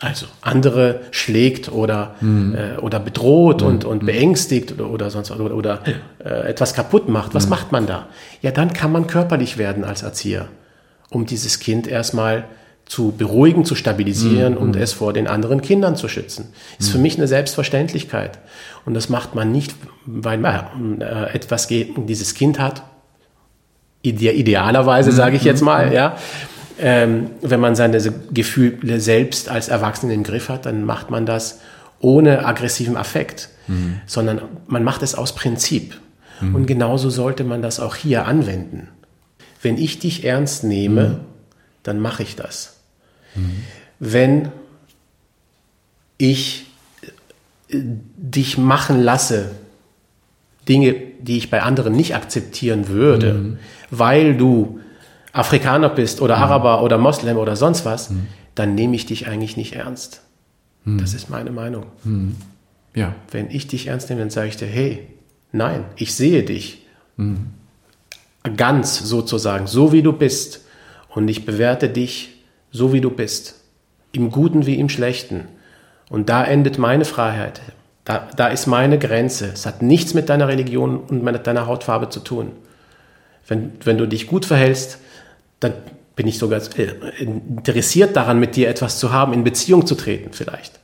[0.00, 2.54] also andere schlägt oder, mhm.
[2.54, 3.68] äh, oder bedroht mhm.
[3.68, 4.06] und, und mhm.
[4.06, 5.80] beängstigt oder, oder sonst oder, oder
[6.22, 7.34] äh, etwas kaputt macht.
[7.34, 7.50] Was mhm.
[7.50, 8.06] macht man da?
[8.42, 10.48] Ja, dann kann man körperlich werden als Erzieher,
[11.10, 12.44] um dieses Kind erstmal
[12.84, 14.60] zu beruhigen, zu stabilisieren mhm.
[14.60, 16.52] und es vor den anderen Kindern zu schützen.
[16.78, 18.38] Ist für mich eine Selbstverständlichkeit.
[18.84, 19.74] Und das macht man nicht,
[20.04, 22.82] weil man äh, etwas gegen dieses Kind hat.
[24.02, 26.16] Ide idealerweise, sage ich jetzt mal, ja
[26.78, 28.00] ähm, wenn man seine
[28.32, 31.60] Gefühle selbst als Erwachsene im Griff hat, dann macht man das
[32.00, 34.00] ohne aggressiven Affekt, mhm.
[34.06, 35.98] sondern man macht es aus Prinzip.
[36.40, 36.54] Mhm.
[36.54, 38.88] Und genauso sollte man das auch hier anwenden.
[39.62, 41.16] Wenn ich dich ernst nehme, mhm.
[41.82, 42.76] dann mache ich das.
[43.34, 43.62] Mhm.
[43.98, 44.48] Wenn
[46.18, 46.66] ich
[47.70, 49.52] äh, dich machen lasse,
[50.68, 53.58] Dinge, die ich bei anderen nicht akzeptieren würde, mhm.
[53.90, 54.80] weil du
[55.36, 56.42] Afrikaner bist oder mhm.
[56.42, 58.26] Araber oder Moslem oder sonst was, mhm.
[58.54, 60.22] dann nehme ich dich eigentlich nicht ernst.
[60.84, 60.98] Mhm.
[60.98, 61.86] Das ist meine Meinung.
[62.94, 63.14] Ja.
[63.30, 65.06] Wenn ich dich ernst nehme, dann sage ich dir, hey,
[65.52, 66.86] nein, ich sehe dich.
[67.16, 67.48] Mhm.
[68.56, 70.64] Ganz sozusagen, so wie du bist.
[71.08, 72.36] Und ich bewerte dich
[72.70, 73.56] so wie du bist.
[74.12, 75.44] Im Guten wie im Schlechten.
[76.08, 77.60] Und da endet meine Freiheit.
[78.04, 79.50] Da, da ist meine Grenze.
[79.52, 82.52] Es hat nichts mit deiner Religion und mit deiner Hautfarbe zu tun.
[83.48, 84.98] Wenn, wenn du dich gut verhältst,
[85.60, 85.72] dann
[86.16, 90.32] bin ich sogar äh, interessiert daran, mit dir etwas zu haben, in Beziehung zu treten
[90.32, 90.80] vielleicht.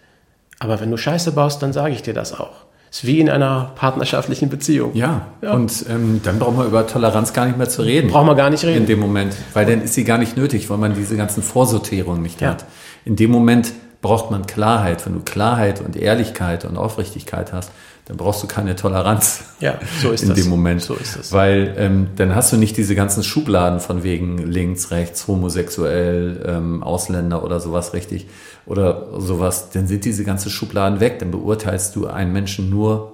[0.58, 2.66] Aber wenn du Scheiße baust, dann sage ich dir das auch.
[2.90, 4.94] Ist wie in einer partnerschaftlichen Beziehung.
[4.94, 5.54] Ja, ja.
[5.54, 8.10] und ähm, dann braucht man über Toleranz gar nicht mehr zu reden.
[8.10, 8.82] Braucht man gar nicht reden.
[8.82, 12.22] In dem Moment, weil dann ist sie gar nicht nötig, weil man diese ganzen Vorsortierungen
[12.22, 12.50] nicht ja.
[12.50, 12.66] hat.
[13.06, 13.72] In dem Moment
[14.02, 15.06] braucht man Klarheit.
[15.06, 17.70] Wenn du Klarheit und Ehrlichkeit und Aufrichtigkeit hast,
[18.06, 19.42] dann brauchst du keine Toleranz.
[19.60, 20.38] Ja, so ist in das.
[20.38, 20.82] dem Moment.
[20.82, 21.32] So ist es.
[21.32, 26.82] Weil ähm, dann hast du nicht diese ganzen Schubladen von wegen links, rechts, homosexuell, ähm,
[26.82, 28.26] Ausländer oder sowas richtig
[28.66, 29.70] oder sowas.
[29.70, 31.20] Dann sind diese ganzen Schubladen weg.
[31.20, 33.12] Dann beurteilst du einen Menschen nur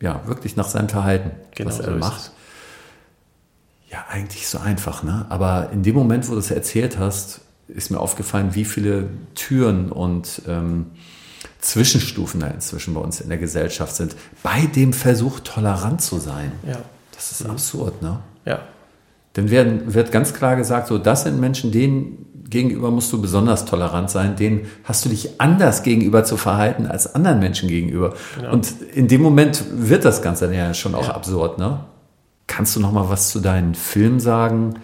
[0.00, 2.32] ja wirklich nach seinem Verhalten, genau, was er so macht.
[3.90, 5.26] Ja, eigentlich so einfach, ne?
[5.30, 9.90] Aber in dem Moment, wo du es erzählt hast, ist mir aufgefallen, wie viele Türen
[9.90, 10.86] und ähm,
[11.60, 16.52] Zwischenstufen da inzwischen bei uns in der Gesellschaft sind, bei dem Versuch, tolerant zu sein.
[16.66, 16.78] Ja.
[17.14, 17.50] Das ist mhm.
[17.50, 18.20] absurd, ne?
[18.44, 18.60] Ja.
[19.36, 23.64] Denn werden, wird ganz klar gesagt, so, das sind Menschen, denen gegenüber musst du besonders
[23.64, 28.14] tolerant sein, denen hast du dich anders gegenüber zu verhalten als anderen Menschen gegenüber.
[28.36, 28.52] Genau.
[28.52, 31.14] Und in dem Moment wird das Ganze ja schon auch ja.
[31.14, 31.80] absurd, ne?
[32.48, 34.74] Kannst du noch mal was zu deinen Filmen sagen?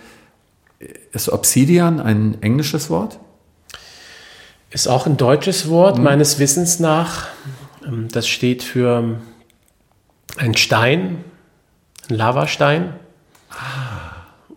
[1.13, 3.19] Ist Obsidian ein englisches Wort?
[4.71, 6.05] Ist auch ein deutsches Wort, mhm.
[6.05, 7.29] meines Wissens nach.
[7.85, 9.19] Ähm, das steht für
[10.37, 11.25] ein Stein,
[12.11, 12.95] ein Lavastein.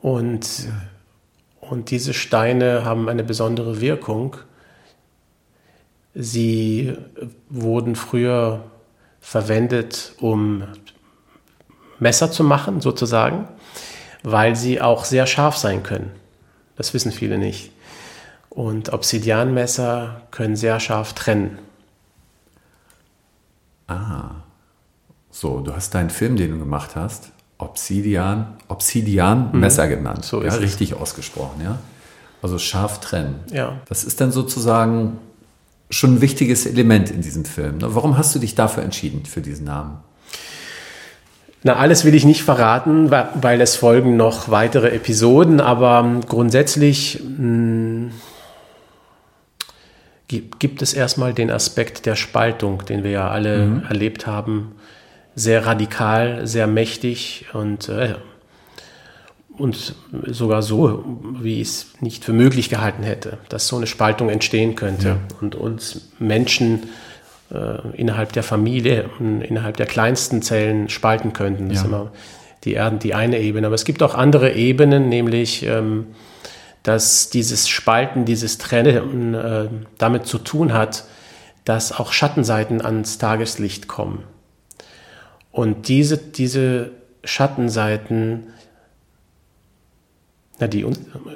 [0.02, 0.68] Und,
[1.60, 4.38] und diese Steine haben eine besondere Wirkung.
[6.16, 6.98] Sie
[7.50, 8.64] wurden früher
[9.22, 10.64] verwendet, um
[12.00, 13.48] Messer zu machen, sozusagen,
[14.24, 16.12] weil sie auch sehr scharf sein können.
[16.76, 17.72] Das wissen viele nicht.
[18.50, 21.60] Und Obsidianmesser können sehr scharf trennen.
[23.88, 24.32] Ah.
[25.32, 29.90] So, du hast deinen Film, den du gemacht hast, Obsidian, Obsidian-Messer mhm.
[29.90, 30.26] genannt.
[30.26, 31.78] So ist ja, richtig ausgesprochen, ja.
[32.42, 33.42] Also scharf trennen.
[33.52, 33.80] Ja.
[33.88, 35.20] Das ist dann sozusagen
[35.90, 37.80] schon ein wichtiges Element in diesem Film.
[37.80, 37.94] Ne?
[37.96, 39.98] Warum hast du dich dafür entschieden, für diesen Namen?
[41.64, 47.38] Na, alles will ich nicht verraten, weil es folgen noch weitere Episoden, aber grundsätzlich mh,
[47.38, 48.12] hm,
[50.30, 53.84] gibt es erstmal den Aspekt der Spaltung, den wir ja alle mhm.
[53.88, 54.74] erlebt haben.
[55.36, 58.16] Sehr radikal, sehr mächtig und, äh,
[59.58, 59.96] und
[60.28, 61.04] sogar so,
[61.42, 65.18] wie ich es nicht für möglich gehalten hätte, dass so eine Spaltung entstehen könnte ja.
[65.42, 66.90] und uns Menschen
[67.52, 71.70] äh, innerhalb der Familie, innerhalb der kleinsten Zellen spalten könnten.
[71.70, 71.82] Das ja.
[71.84, 72.12] ist immer
[72.64, 73.68] die, die eine Ebene.
[73.68, 76.08] Aber es gibt auch andere Ebenen, nämlich ähm,
[76.84, 81.06] dass dieses Spalten, dieses Trennen äh, damit zu tun hat,
[81.66, 84.24] dass auch Schattenseiten ans Tageslicht kommen.
[85.52, 86.92] Und diese, diese
[87.24, 88.48] Schattenseiten,
[90.60, 90.86] na, die,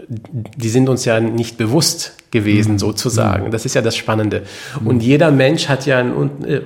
[0.07, 2.79] die sind uns ja nicht bewusst gewesen, mhm.
[2.79, 3.51] sozusagen.
[3.51, 4.43] Das ist ja das Spannende.
[4.79, 4.87] Mhm.
[4.87, 6.61] Und jeder Mensch hat ja ein, äh,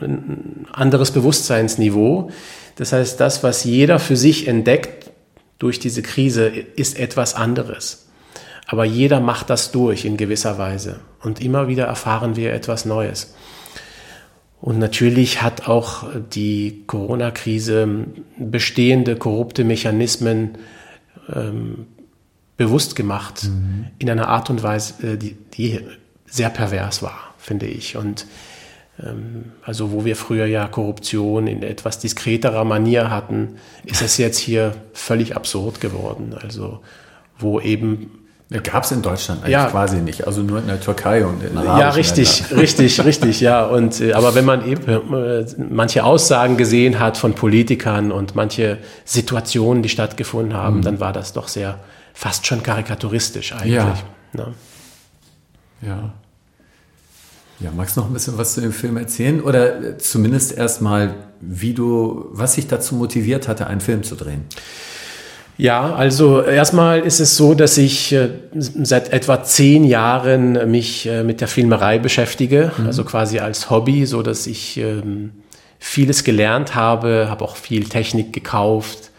[0.00, 2.30] ein anderes Bewusstseinsniveau.
[2.76, 5.10] Das heißt, das, was jeder für sich entdeckt
[5.58, 8.05] durch diese Krise, ist etwas anderes.
[8.66, 11.00] Aber jeder macht das durch in gewisser Weise.
[11.22, 13.34] Und immer wieder erfahren wir etwas Neues.
[14.60, 18.06] Und natürlich hat auch die Corona-Krise
[18.38, 20.58] bestehende korrupte Mechanismen
[21.32, 21.86] ähm,
[22.56, 23.86] bewusst gemacht, mhm.
[23.98, 25.80] in einer Art und Weise, äh, die, die
[26.24, 27.96] sehr pervers war, finde ich.
[27.96, 28.26] Und
[29.02, 34.38] ähm, also wo wir früher ja Korruption in etwas diskreterer Manier hatten, ist es jetzt
[34.38, 36.34] hier völlig absurd geworden.
[36.40, 36.80] Also
[37.38, 38.25] wo eben
[38.62, 39.66] Gab es in Deutschland eigentlich ja.
[39.66, 42.58] quasi nicht, also nur in der Türkei und in Ja, richtig, Ländern.
[42.60, 43.66] richtig, richtig, ja.
[43.66, 48.78] Und äh, aber wenn man eben äh, manche Aussagen gesehen hat von Politikern und manche
[49.04, 50.82] Situationen, die stattgefunden haben, mhm.
[50.82, 51.80] dann war das doch sehr
[52.14, 53.74] fast schon karikaturistisch eigentlich.
[53.74, 53.96] Ja.
[54.32, 54.54] Ne?
[55.82, 56.12] ja.
[57.58, 59.40] Ja, magst du noch ein bisschen was zu dem Film erzählen?
[59.40, 64.44] Oder zumindest erstmal, wie du, was dich dazu motiviert hatte, einen Film zu drehen?
[65.58, 71.22] Ja, also erstmal ist es so, dass ich äh, seit etwa zehn Jahren mich äh,
[71.22, 72.86] mit der Filmerei beschäftige, mhm.
[72.86, 75.32] also quasi als Hobby, so dass ich ähm,
[75.78, 79.10] vieles gelernt habe, habe auch viel Technik gekauft.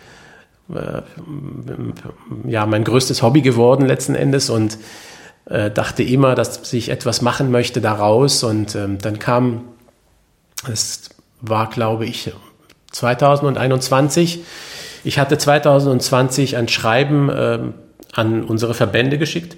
[0.70, 1.02] Äh,
[2.48, 4.78] ja, mein größtes Hobby geworden letzten Endes und
[5.76, 9.62] dachte immer, dass ich etwas machen möchte daraus und ähm, dann kam,
[10.70, 11.08] es
[11.40, 12.34] war glaube ich
[12.92, 14.44] 2021,
[15.08, 17.60] ich hatte 2020 ein Schreiben äh,
[18.12, 19.56] an unsere Verbände geschickt.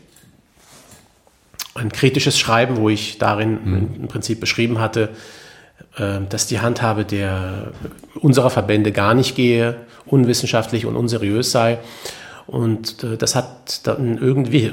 [1.73, 3.89] Ein kritisches Schreiben, wo ich darin mhm.
[4.01, 5.09] im Prinzip beschrieben hatte,
[5.97, 7.71] äh, dass die Handhabe der,
[8.21, 11.79] unserer Verbände gar nicht gehe, unwissenschaftlich und unseriös sei.
[12.45, 14.71] Und äh, das hat dann irgendwie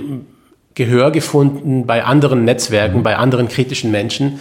[0.74, 3.03] Gehör gefunden bei anderen Netzwerken, mhm.
[3.03, 4.40] bei anderen kritischen Menschen.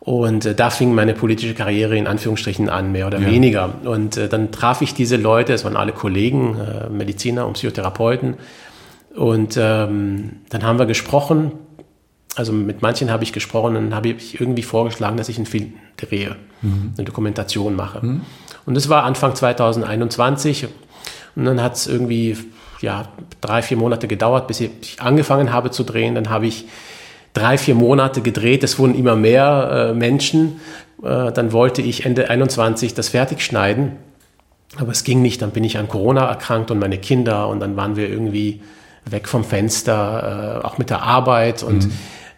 [0.00, 3.26] Und äh, da fing meine politische Karriere in Anführungsstrichen an, mehr oder ja.
[3.26, 3.74] weniger.
[3.84, 8.36] Und äh, dann traf ich diese Leute, es waren alle Kollegen, äh, Mediziner und Psychotherapeuten.
[9.14, 11.52] Und ähm, dann haben wir gesprochen.
[12.36, 15.46] Also mit manchen habe ich gesprochen und dann habe ich irgendwie vorgeschlagen, dass ich einen
[15.46, 16.92] Film drehe, mhm.
[16.96, 18.06] eine Dokumentation mache.
[18.06, 18.20] Mhm.
[18.64, 20.68] Und das war Anfang 2021.
[21.34, 22.36] Und dann hat es irgendwie
[22.80, 23.08] ja,
[23.40, 26.14] drei, vier Monate gedauert, bis ich angefangen habe zu drehen.
[26.14, 26.66] Dann habe ich
[27.32, 28.64] drei, vier Monate gedreht.
[28.64, 30.60] Es wurden immer mehr äh, Menschen.
[31.02, 33.92] Äh, dann wollte ich Ende 21 das fertig schneiden.
[34.76, 35.42] Aber es ging nicht.
[35.42, 37.48] Dann bin ich an Corona erkrankt und meine Kinder.
[37.48, 38.60] Und dann waren wir irgendwie
[39.04, 41.62] weg vom Fenster, äh, auch mit der Arbeit.
[41.62, 41.92] Und, mhm.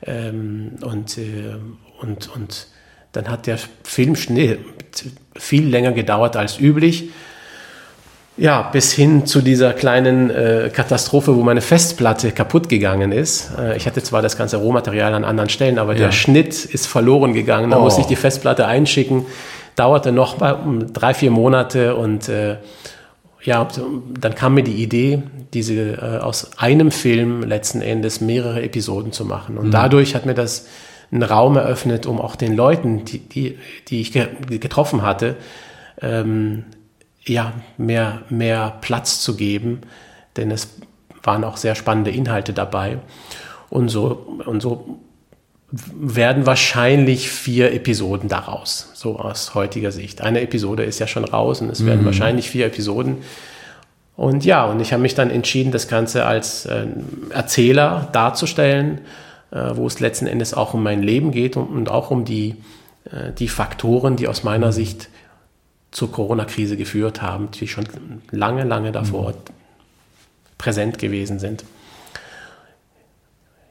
[0.07, 1.57] ähm, und, äh,
[2.01, 2.67] und, und
[3.13, 4.61] dann hat der Filmschnitt
[5.37, 7.11] viel länger gedauert als üblich.
[8.41, 13.51] Ja, bis hin zu dieser kleinen äh, Katastrophe, wo meine Festplatte kaputt gegangen ist.
[13.59, 15.99] Äh, ich hatte zwar das ganze Rohmaterial an anderen Stellen, aber ja.
[15.99, 17.71] der Schnitt ist verloren gegangen.
[17.71, 17.83] Da oh.
[17.83, 19.27] musste ich die Festplatte einschicken.
[19.77, 22.57] Dauerte noch drei, vier Monate und äh,
[23.43, 23.69] ja,
[24.19, 25.23] dann kam mir die Idee,
[25.53, 29.59] diese äh, aus einem Film letzten Endes mehrere Episoden zu machen.
[29.59, 29.73] Und mhm.
[29.73, 30.67] dadurch hat mir das
[31.13, 33.59] einen Raum eröffnet, um auch den Leuten, die, die,
[33.89, 35.37] die ich getroffen hatte,
[36.01, 36.65] ähm,
[37.25, 39.83] ja, mehr, mehr Platz zu geben,
[40.37, 40.69] denn es
[41.23, 42.99] waren auch sehr spannende Inhalte dabei.
[43.69, 44.99] Und so, und so
[45.73, 50.21] werden wahrscheinlich vier Episoden daraus, so aus heutiger Sicht.
[50.21, 52.07] Eine Episode ist ja schon raus und es werden mhm.
[52.07, 53.19] wahrscheinlich vier Episoden.
[54.17, 56.87] Und ja, und ich habe mich dann entschieden, das Ganze als äh,
[57.31, 59.01] Erzähler darzustellen,
[59.51, 62.57] äh, wo es letzten Endes auch um mein Leben geht und, und auch um die,
[63.05, 65.09] äh, die Faktoren, die aus meiner Sicht
[65.91, 67.87] zur Corona-Krise geführt haben, die schon
[68.31, 69.35] lange, lange davor mhm.
[70.59, 71.65] präsent gewesen sind.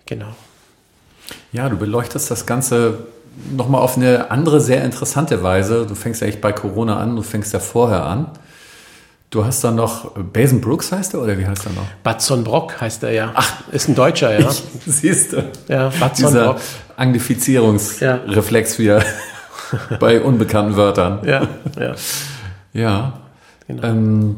[0.06, 0.34] Genau.
[1.52, 3.06] Ja, du beleuchtest das Ganze
[3.52, 5.86] nochmal auf eine andere, sehr interessante Weise.
[5.86, 8.32] Du fängst ja eigentlich bei Corona an, du fängst ja vorher an.
[9.30, 11.86] Du hast dann noch, Basen Brooks heißt er oder wie heißt er noch?
[12.02, 13.32] Batson Brock heißt er ja.
[13.36, 14.50] Ach, ist ein Deutscher, ja.
[14.88, 15.52] siehst du.
[15.68, 16.62] Ja, Batson Dieser Brock.
[16.98, 18.84] Anglifizierungsreflex ja.
[18.84, 19.04] wieder
[20.00, 21.20] bei unbekannten Wörtern.
[21.26, 21.48] Ja,
[21.80, 21.96] ja.
[22.74, 23.14] Ja.
[23.68, 23.84] Genau.
[23.84, 24.36] Ähm,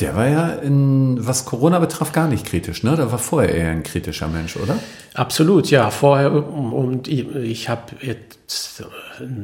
[0.00, 2.96] der war ja in, was Corona betraf, gar nicht kritisch, ne?
[2.96, 4.76] Der war vorher eher ein kritischer Mensch, oder?
[5.14, 5.88] Absolut, ja.
[5.90, 8.82] Vorher, und ich habe jetzt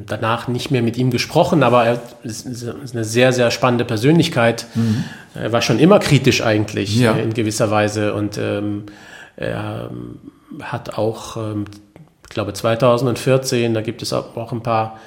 [0.07, 4.67] danach nicht mehr mit ihm gesprochen, aber er ist eine sehr, sehr spannende Persönlichkeit.
[4.75, 5.05] Mhm.
[5.35, 7.13] Er war schon immer kritisch eigentlich, ja.
[7.13, 8.15] in gewisser Weise.
[8.15, 8.87] Und ähm,
[9.37, 9.91] er
[10.63, 11.67] hat auch, ähm,
[12.31, 15.01] ich glaube, 2014, da gibt es auch ein paar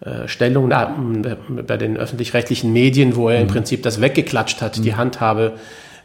[0.00, 3.50] äh, Stellungnahmen äh, bei den öffentlich-rechtlichen Medien, wo er im mhm.
[3.50, 4.98] Prinzip das weggeklatscht hat, die mhm.
[4.98, 5.52] Handhabe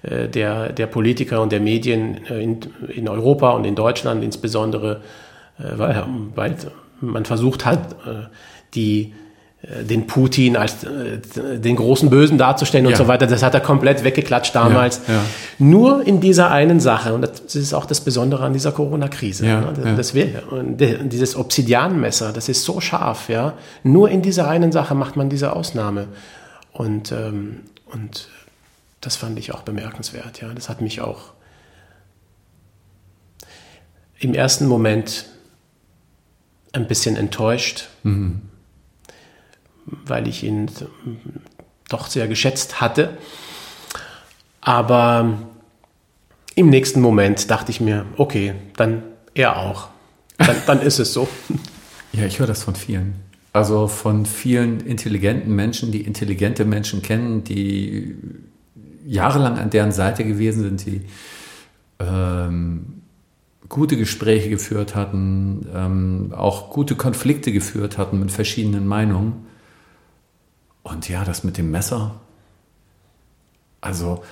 [0.04, 5.02] äh, der, der Politiker und der Medien in, in Europa und in Deutschland insbesondere,
[5.58, 6.56] weil, weil
[7.02, 7.98] man versucht hat,
[8.74, 9.12] die äh,
[9.64, 11.20] den Putin als äh,
[11.60, 12.98] den großen Bösen darzustellen und ja.
[12.98, 13.28] so weiter.
[13.28, 15.02] Das hat er komplett weggeklatscht damals.
[15.08, 15.24] Ja, ja.
[15.60, 17.14] Nur in dieser einen Sache.
[17.14, 19.46] Und das ist auch das Besondere an dieser Corona-Krise.
[19.46, 19.74] Ne?
[19.96, 23.30] Das, das dieses Obsidianmesser, das ist so scharf.
[23.30, 26.08] Ja, Nur in dieser einen Sache macht man diese Ausnahme.
[26.74, 28.30] Und, ähm, und
[29.00, 30.42] das fand ich auch bemerkenswert.
[30.42, 31.34] Ja, Das hat mich auch
[34.18, 35.26] im ersten Moment
[36.74, 37.90] ein bisschen enttäuscht.
[38.02, 38.42] Mhm
[39.86, 40.70] weil ich ihn
[41.90, 43.18] doch sehr geschätzt hatte.
[44.62, 45.38] Aber
[46.56, 49.04] im nächsten Moment dachte ich mir, okay, dann
[49.34, 49.90] er auch.
[50.38, 51.28] Dann, dann ist es so.
[52.14, 53.16] Ja, ich höre das von vielen.
[53.54, 58.18] Also von vielen intelligenten Menschen, die intelligente Menschen kennen, die
[59.06, 61.02] jahrelang an deren Seite gewesen sind, die
[62.00, 63.02] ähm,
[63.70, 69.46] gute Gespräche geführt hatten, ähm, auch gute Konflikte geführt hatten mit verschiedenen Meinungen.
[70.84, 72.16] Und ja, das mit dem Messer,
[73.82, 74.24] also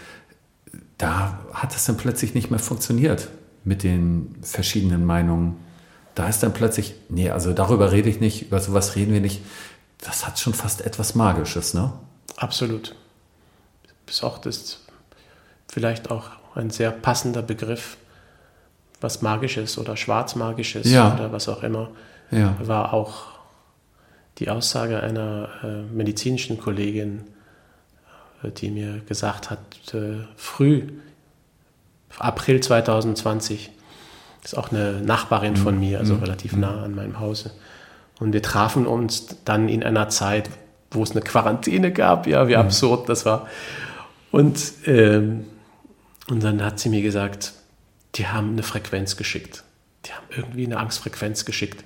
[0.98, 3.30] da hat es dann plötzlich nicht mehr funktioniert
[3.64, 5.58] mit den verschiedenen Meinungen.
[6.16, 9.42] Da ist dann plötzlich, nee, also darüber rede ich nicht, über sowas reden wir nicht.
[10.00, 11.94] Das hat schon fast etwas Magisches, ne?
[12.38, 12.96] Absolut.
[14.08, 14.82] Ist auch das,
[15.68, 17.98] vielleicht auch ein sehr passender Begriff,
[19.02, 21.14] was Magisches oder Schwarzmagisches ja.
[21.14, 21.90] oder was auch immer,
[22.32, 22.56] ja.
[22.60, 23.39] war auch
[24.40, 27.26] die Aussage einer äh, medizinischen Kollegin,
[28.44, 29.60] äh, die mir gesagt hat,
[29.94, 30.84] äh, früh,
[32.18, 33.70] April 2020,
[34.44, 35.80] ist auch eine Nachbarin von mhm.
[35.82, 36.22] mir, also mhm.
[36.22, 36.62] relativ mhm.
[36.62, 37.52] nah an meinem Hause.
[38.20, 40.50] Und wir trafen uns dann in einer Zeit,
[40.92, 42.28] wo es eine Quarantäne gab.
[42.28, 42.62] Ja, wie mhm.
[42.62, 43.48] absurd das war.
[44.32, 45.46] Und, ähm,
[46.30, 47.54] und dann hat sie mir gesagt,
[48.16, 49.64] die haben eine Frequenz geschickt.
[50.06, 51.84] Die haben irgendwie eine Angstfrequenz geschickt.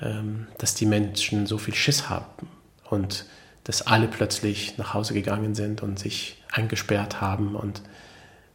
[0.00, 2.48] Ähm, dass die Menschen so viel Schiss haben
[2.90, 3.26] und
[3.64, 7.54] dass alle plötzlich nach Hause gegangen sind und sich eingesperrt haben.
[7.54, 7.80] Und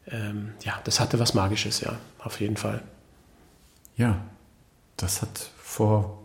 [0.09, 2.81] ähm, ja, das hatte was Magisches, ja, auf jeden Fall.
[3.95, 4.21] Ja,
[4.97, 6.19] das hat vor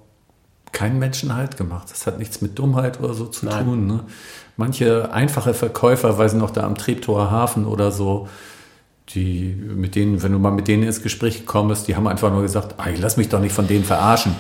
[0.72, 1.90] keinen Menschen Halt gemacht.
[1.90, 3.64] Das hat nichts mit Dummheit oder so zu Nein.
[3.64, 3.86] tun.
[3.86, 4.00] Ne?
[4.56, 8.28] Manche einfache Verkäufer, weil sie noch da am Treptower Hafen oder so,
[9.10, 12.42] die mit denen, wenn du mal mit denen ins Gespräch kommst, die haben einfach nur
[12.42, 14.34] gesagt, ich lass mich doch nicht von denen verarschen.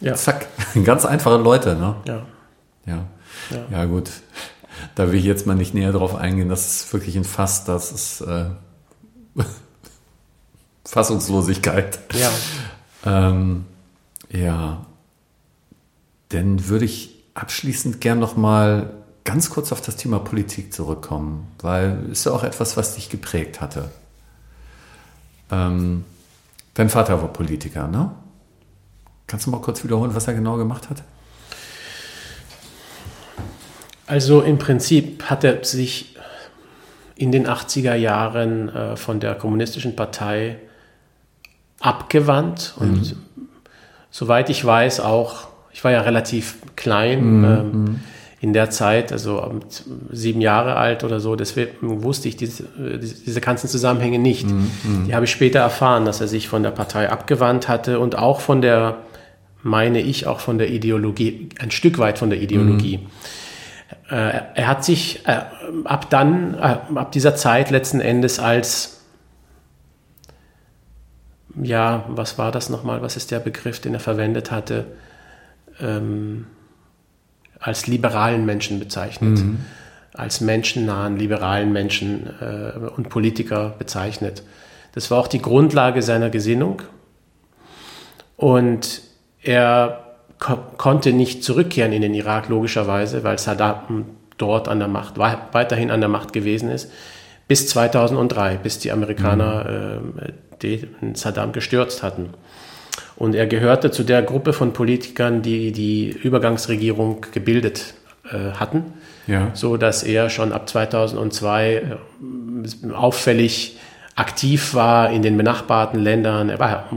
[0.00, 0.14] Ja.
[0.14, 0.46] Zack,
[0.84, 1.96] ganz einfache Leute, ne?
[2.06, 2.26] Ja.
[2.86, 3.04] Ja.
[3.50, 4.10] Ja, ja gut.
[4.94, 6.48] Da will ich jetzt mal nicht näher drauf eingehen.
[6.48, 8.50] Das ist wirklich ein Fass, das ist äh,
[10.84, 11.98] Fassungslosigkeit.
[12.14, 12.30] Ja.
[13.04, 13.66] Ähm,
[14.30, 14.86] ja.
[16.30, 18.90] Dann würde ich abschließend gern noch mal
[19.24, 23.60] ganz kurz auf das Thema Politik zurückkommen, weil ist ja auch etwas, was dich geprägt
[23.60, 23.90] hatte.
[25.50, 26.04] Ähm,
[26.74, 28.10] dein Vater war Politiker, ne?
[29.28, 31.04] Kannst du mal kurz wiederholen, was er genau gemacht hat?
[34.06, 36.16] Also im Prinzip hat er sich
[37.14, 40.56] in den 80er Jahren äh, von der kommunistischen Partei
[41.78, 43.48] abgewandt und mhm.
[44.10, 47.38] soweit ich weiß, auch, ich war ja relativ klein.
[47.38, 47.44] Mhm.
[47.44, 48.00] Ähm,
[48.40, 49.60] in der Zeit, also
[50.12, 54.46] sieben Jahre alt oder so, deswegen wusste ich diese, diese ganzen Zusammenhänge nicht.
[54.46, 55.06] Mhm.
[55.08, 58.40] Die habe ich später erfahren, dass er sich von der Partei abgewandt hatte und auch
[58.40, 58.98] von der,
[59.62, 62.98] meine ich, auch von der Ideologie, ein Stück weit von der Ideologie.
[62.98, 63.06] Mhm.
[64.10, 65.42] Äh, er hat sich äh,
[65.84, 69.02] ab dann, äh, ab dieser Zeit letzten Endes als,
[71.60, 74.86] ja, was war das nochmal, was ist der Begriff, den er verwendet hatte?
[75.80, 76.46] Ähm,
[77.60, 79.58] als liberalen Menschen bezeichnet, mhm.
[80.14, 84.42] als menschennahen liberalen Menschen äh, und Politiker bezeichnet.
[84.92, 86.82] Das war auch die Grundlage seiner Gesinnung.
[88.36, 89.02] Und
[89.42, 90.04] er
[90.38, 94.06] ko konnte nicht zurückkehren in den Irak, logischerweise, weil Saddam
[94.36, 96.90] dort an der Macht, weiterhin an der Macht gewesen ist,
[97.48, 100.18] bis 2003, bis die Amerikaner mhm.
[100.62, 102.30] äh, Saddam gestürzt hatten.
[103.16, 107.94] Und er gehörte zu der Gruppe von Politikern, die die Übergangsregierung gebildet
[108.30, 108.92] äh, hatten,
[109.26, 109.50] ja.
[109.54, 113.78] so dass er schon ab 2002 äh, auffällig
[114.18, 116.50] aktiv war in den benachbarten Ländern.
[116.50, 116.88] Er war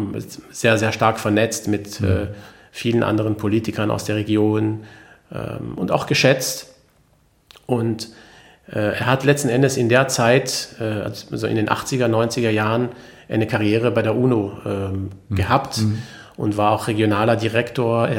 [0.50, 2.08] sehr, sehr stark vernetzt mit mhm.
[2.08, 2.28] äh,
[2.72, 4.86] vielen anderen Politikern aus der Region
[5.32, 6.74] ähm, und auch geschätzt.
[7.68, 8.10] Und
[8.72, 10.84] äh, er hat letzten Endes in der Zeit, äh,
[11.32, 12.90] also in den 80er, 90er Jahren,
[13.30, 15.36] eine Karriere bei der UNO ähm, mhm.
[15.36, 16.00] gehabt mhm.
[16.38, 18.10] und war auch regionaler Direktor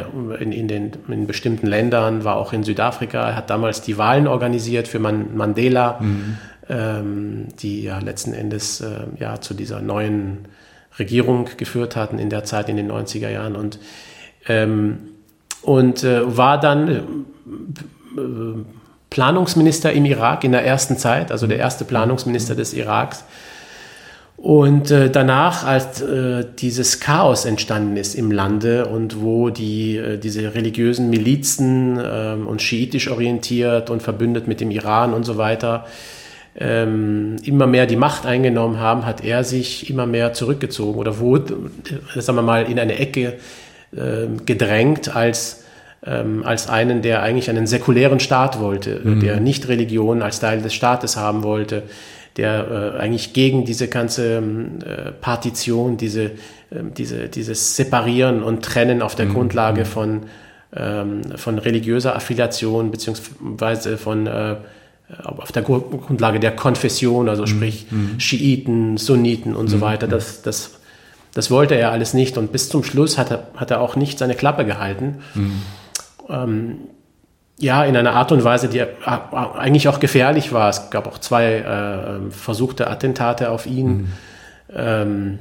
[0.41, 3.31] in, in, den, in bestimmten Ländern, war auch in Südafrika.
[3.31, 6.39] Er hat damals die Wahlen organisiert für Man Mandela, mhm.
[6.73, 10.49] Ähm, die ja letzten Endes äh, ja, zu dieser neuen
[10.99, 13.57] Regierung geführt hatten in der Zeit in den 90er Jahren.
[13.57, 13.79] Und,
[14.49, 14.99] ähm,
[15.63, 18.21] und äh, war dann äh,
[19.11, 23.25] Planungsminister im Irak in der ersten Zeit, also der erste Planungsminister des Iraks.
[24.37, 30.19] Und äh, danach, als äh, dieses Chaos entstanden ist im Lande und wo die, äh,
[30.19, 35.85] diese religiösen Milizen ähm, und schiitisch orientiert und verbündet mit dem Iran und so weiter
[36.55, 41.71] ähm, immer mehr die Macht eingenommen haben, hat er sich immer mehr zurückgezogen oder wurde,
[42.15, 43.39] äh, sagen wir mal, in eine Ecke
[43.93, 45.63] äh, gedrängt als
[46.05, 49.21] ähm, als einen, der eigentlich einen säkulären Staat wollte, mhm.
[49.21, 51.85] der nicht Religion als Teil des Staates haben wollte,
[52.37, 56.31] der äh, eigentlich gegen diese ganze ähm, äh, Partition, diese, äh,
[56.97, 59.35] diese, dieses Separieren und Trennen auf der mhm.
[59.35, 59.87] Grundlage mhm.
[59.87, 60.21] von,
[60.75, 64.57] ähm, von religiöser Affiliation beziehungsweise von äh,
[65.25, 67.47] auf der Grundlage der Konfession, also mhm.
[67.47, 68.21] sprich mhm.
[68.21, 69.83] Schiiten, Sunniten und so mhm.
[69.83, 70.79] weiter, das, das,
[71.35, 74.19] das wollte er alles nicht und bis zum Schluss hat er, hat er auch nicht
[74.19, 75.19] seine Klappe gehalten.
[75.35, 75.63] Mhm.
[76.29, 76.79] Ähm,
[77.59, 80.69] ja, in einer Art und Weise, die eigentlich auch gefährlich war.
[80.69, 83.87] Es gab auch zwei äh, ähm, versuchte Attentate auf ihn.
[83.87, 84.09] Mhm.
[84.75, 85.39] Ähm,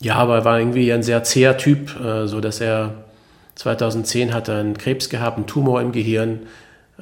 [0.00, 2.94] ja, aber er war irgendwie ein sehr zäher Typ, äh, so dass er
[3.54, 6.40] 2010 hatte einen Krebs gehabt, einen Tumor im Gehirn.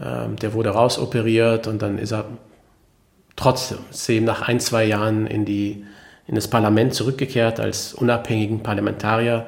[0.03, 2.25] Ähm, der wurde rausoperiert und dann ist er
[3.37, 5.85] trotzdem nach ein, zwei Jahren in, die,
[6.27, 9.47] in das Parlament zurückgekehrt als unabhängigen Parlamentarier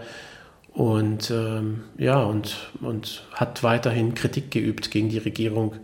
[0.73, 5.75] und ähm, ja, und, und hat weiterhin Kritik geübt gegen die Regierung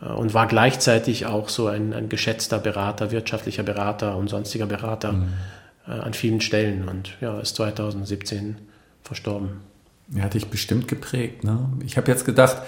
[0.00, 5.12] äh, und war gleichzeitig auch so ein, ein geschätzter Berater, wirtschaftlicher Berater und sonstiger Berater
[5.12, 5.28] mhm.
[5.86, 8.56] äh, an vielen Stellen und ja, ist 2017
[9.02, 9.60] verstorben.
[10.14, 11.44] Er hat dich bestimmt geprägt.
[11.44, 11.68] Ne?
[11.84, 12.62] Ich habe jetzt gedacht,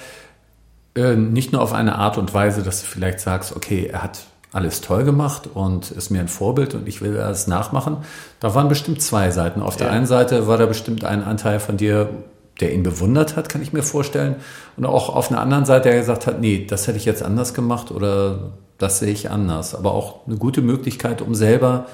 [0.98, 4.20] äh, nicht nur auf eine Art und Weise, dass du vielleicht sagst, okay, er hat
[4.52, 7.98] alles toll gemacht und ist mir ein Vorbild und ich will das nachmachen.
[8.40, 9.60] Da waren bestimmt zwei Seiten.
[9.60, 12.08] Auf der einen Seite war da bestimmt ein Anteil von dir,
[12.60, 14.36] der ihn bewundert hat, kann ich mir vorstellen.
[14.76, 17.54] Und auch auf einer anderen Seite, der gesagt hat, nee, das hätte ich jetzt anders
[17.54, 19.74] gemacht oder das sehe ich anders.
[19.74, 21.86] Aber auch eine gute Möglichkeit, um selber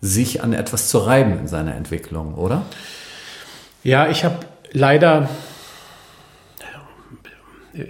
[0.00, 2.62] sich an etwas zu reiben in seiner Entwicklung, oder?
[3.82, 4.36] Ja, ich habe
[4.72, 5.28] leider,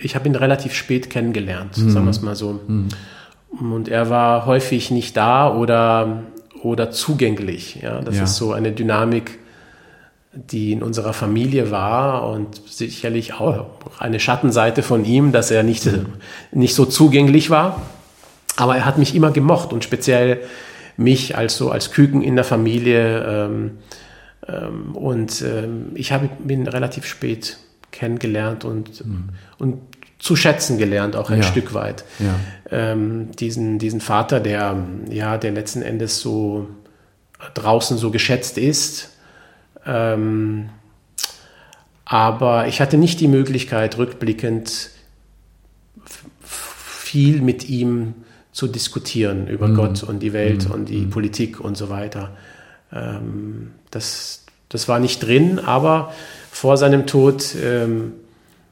[0.00, 1.90] ich habe ihn relativ spät kennengelernt, mhm.
[1.90, 2.60] sagen wir es mal so.
[2.66, 2.88] Mhm.
[3.60, 6.24] Und er war häufig nicht da oder,
[6.62, 7.78] oder zugänglich.
[7.82, 8.24] Ja, das ja.
[8.24, 9.38] ist so eine Dynamik,
[10.32, 13.66] die in unserer Familie war und sicherlich auch
[13.98, 15.88] eine Schattenseite von ihm, dass er nicht,
[16.52, 17.82] nicht so zugänglich war.
[18.56, 20.40] Aber er hat mich immer gemocht und speziell
[20.96, 23.24] mich als so als Küken in der Familie.
[23.24, 23.70] Ähm,
[24.48, 27.58] ähm, und ähm, ich habe ihn relativ spät
[27.94, 29.30] kennengelernt und, mhm.
[29.58, 29.78] und
[30.18, 31.44] zu schätzen gelernt, auch ein ja.
[31.44, 32.04] Stück weit.
[32.18, 32.34] Ja.
[32.70, 34.76] Ähm, diesen, diesen Vater, der,
[35.10, 36.68] ja, der letzten Endes so
[37.54, 39.10] draußen so geschätzt ist.
[39.86, 40.70] Ähm,
[42.04, 44.90] aber ich hatte nicht die Möglichkeit, rückblickend
[46.42, 48.14] viel mit ihm
[48.52, 49.74] zu diskutieren über mhm.
[49.74, 50.74] Gott und die Welt mhm.
[50.74, 51.10] und die mhm.
[51.10, 52.36] Politik und so weiter.
[52.92, 56.12] Ähm, das, das war nicht drin, aber
[56.54, 58.12] vor seinem Tod ähm,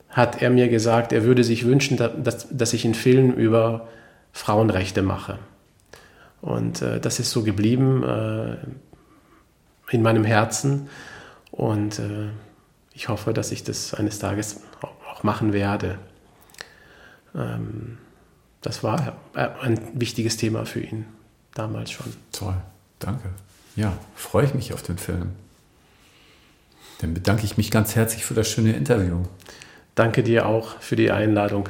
[0.09, 3.89] hat er mir gesagt, er würde sich wünschen, dass, dass ich einen Film über
[4.33, 5.41] Frauenrechte mache.
[6.41, 8.57] Und äh, das ist so geblieben äh,
[9.91, 10.89] in meinem Herzen.
[11.51, 12.29] Und äh,
[12.93, 14.61] ich hoffe, dass ich das eines Tages
[15.13, 15.99] auch machen werde.
[17.35, 17.99] Ähm,
[18.61, 21.05] das war äh, ein wichtiges Thema für ihn
[21.53, 22.07] damals schon.
[22.31, 22.55] Toll,
[23.01, 23.31] danke.
[23.75, 25.33] Ja, freue ich mich auf den Film.
[27.03, 29.25] Dann bedanke ich mich ganz herzlich für das schöne Interview.
[29.97, 31.69] Danke dir auch für die Einladung.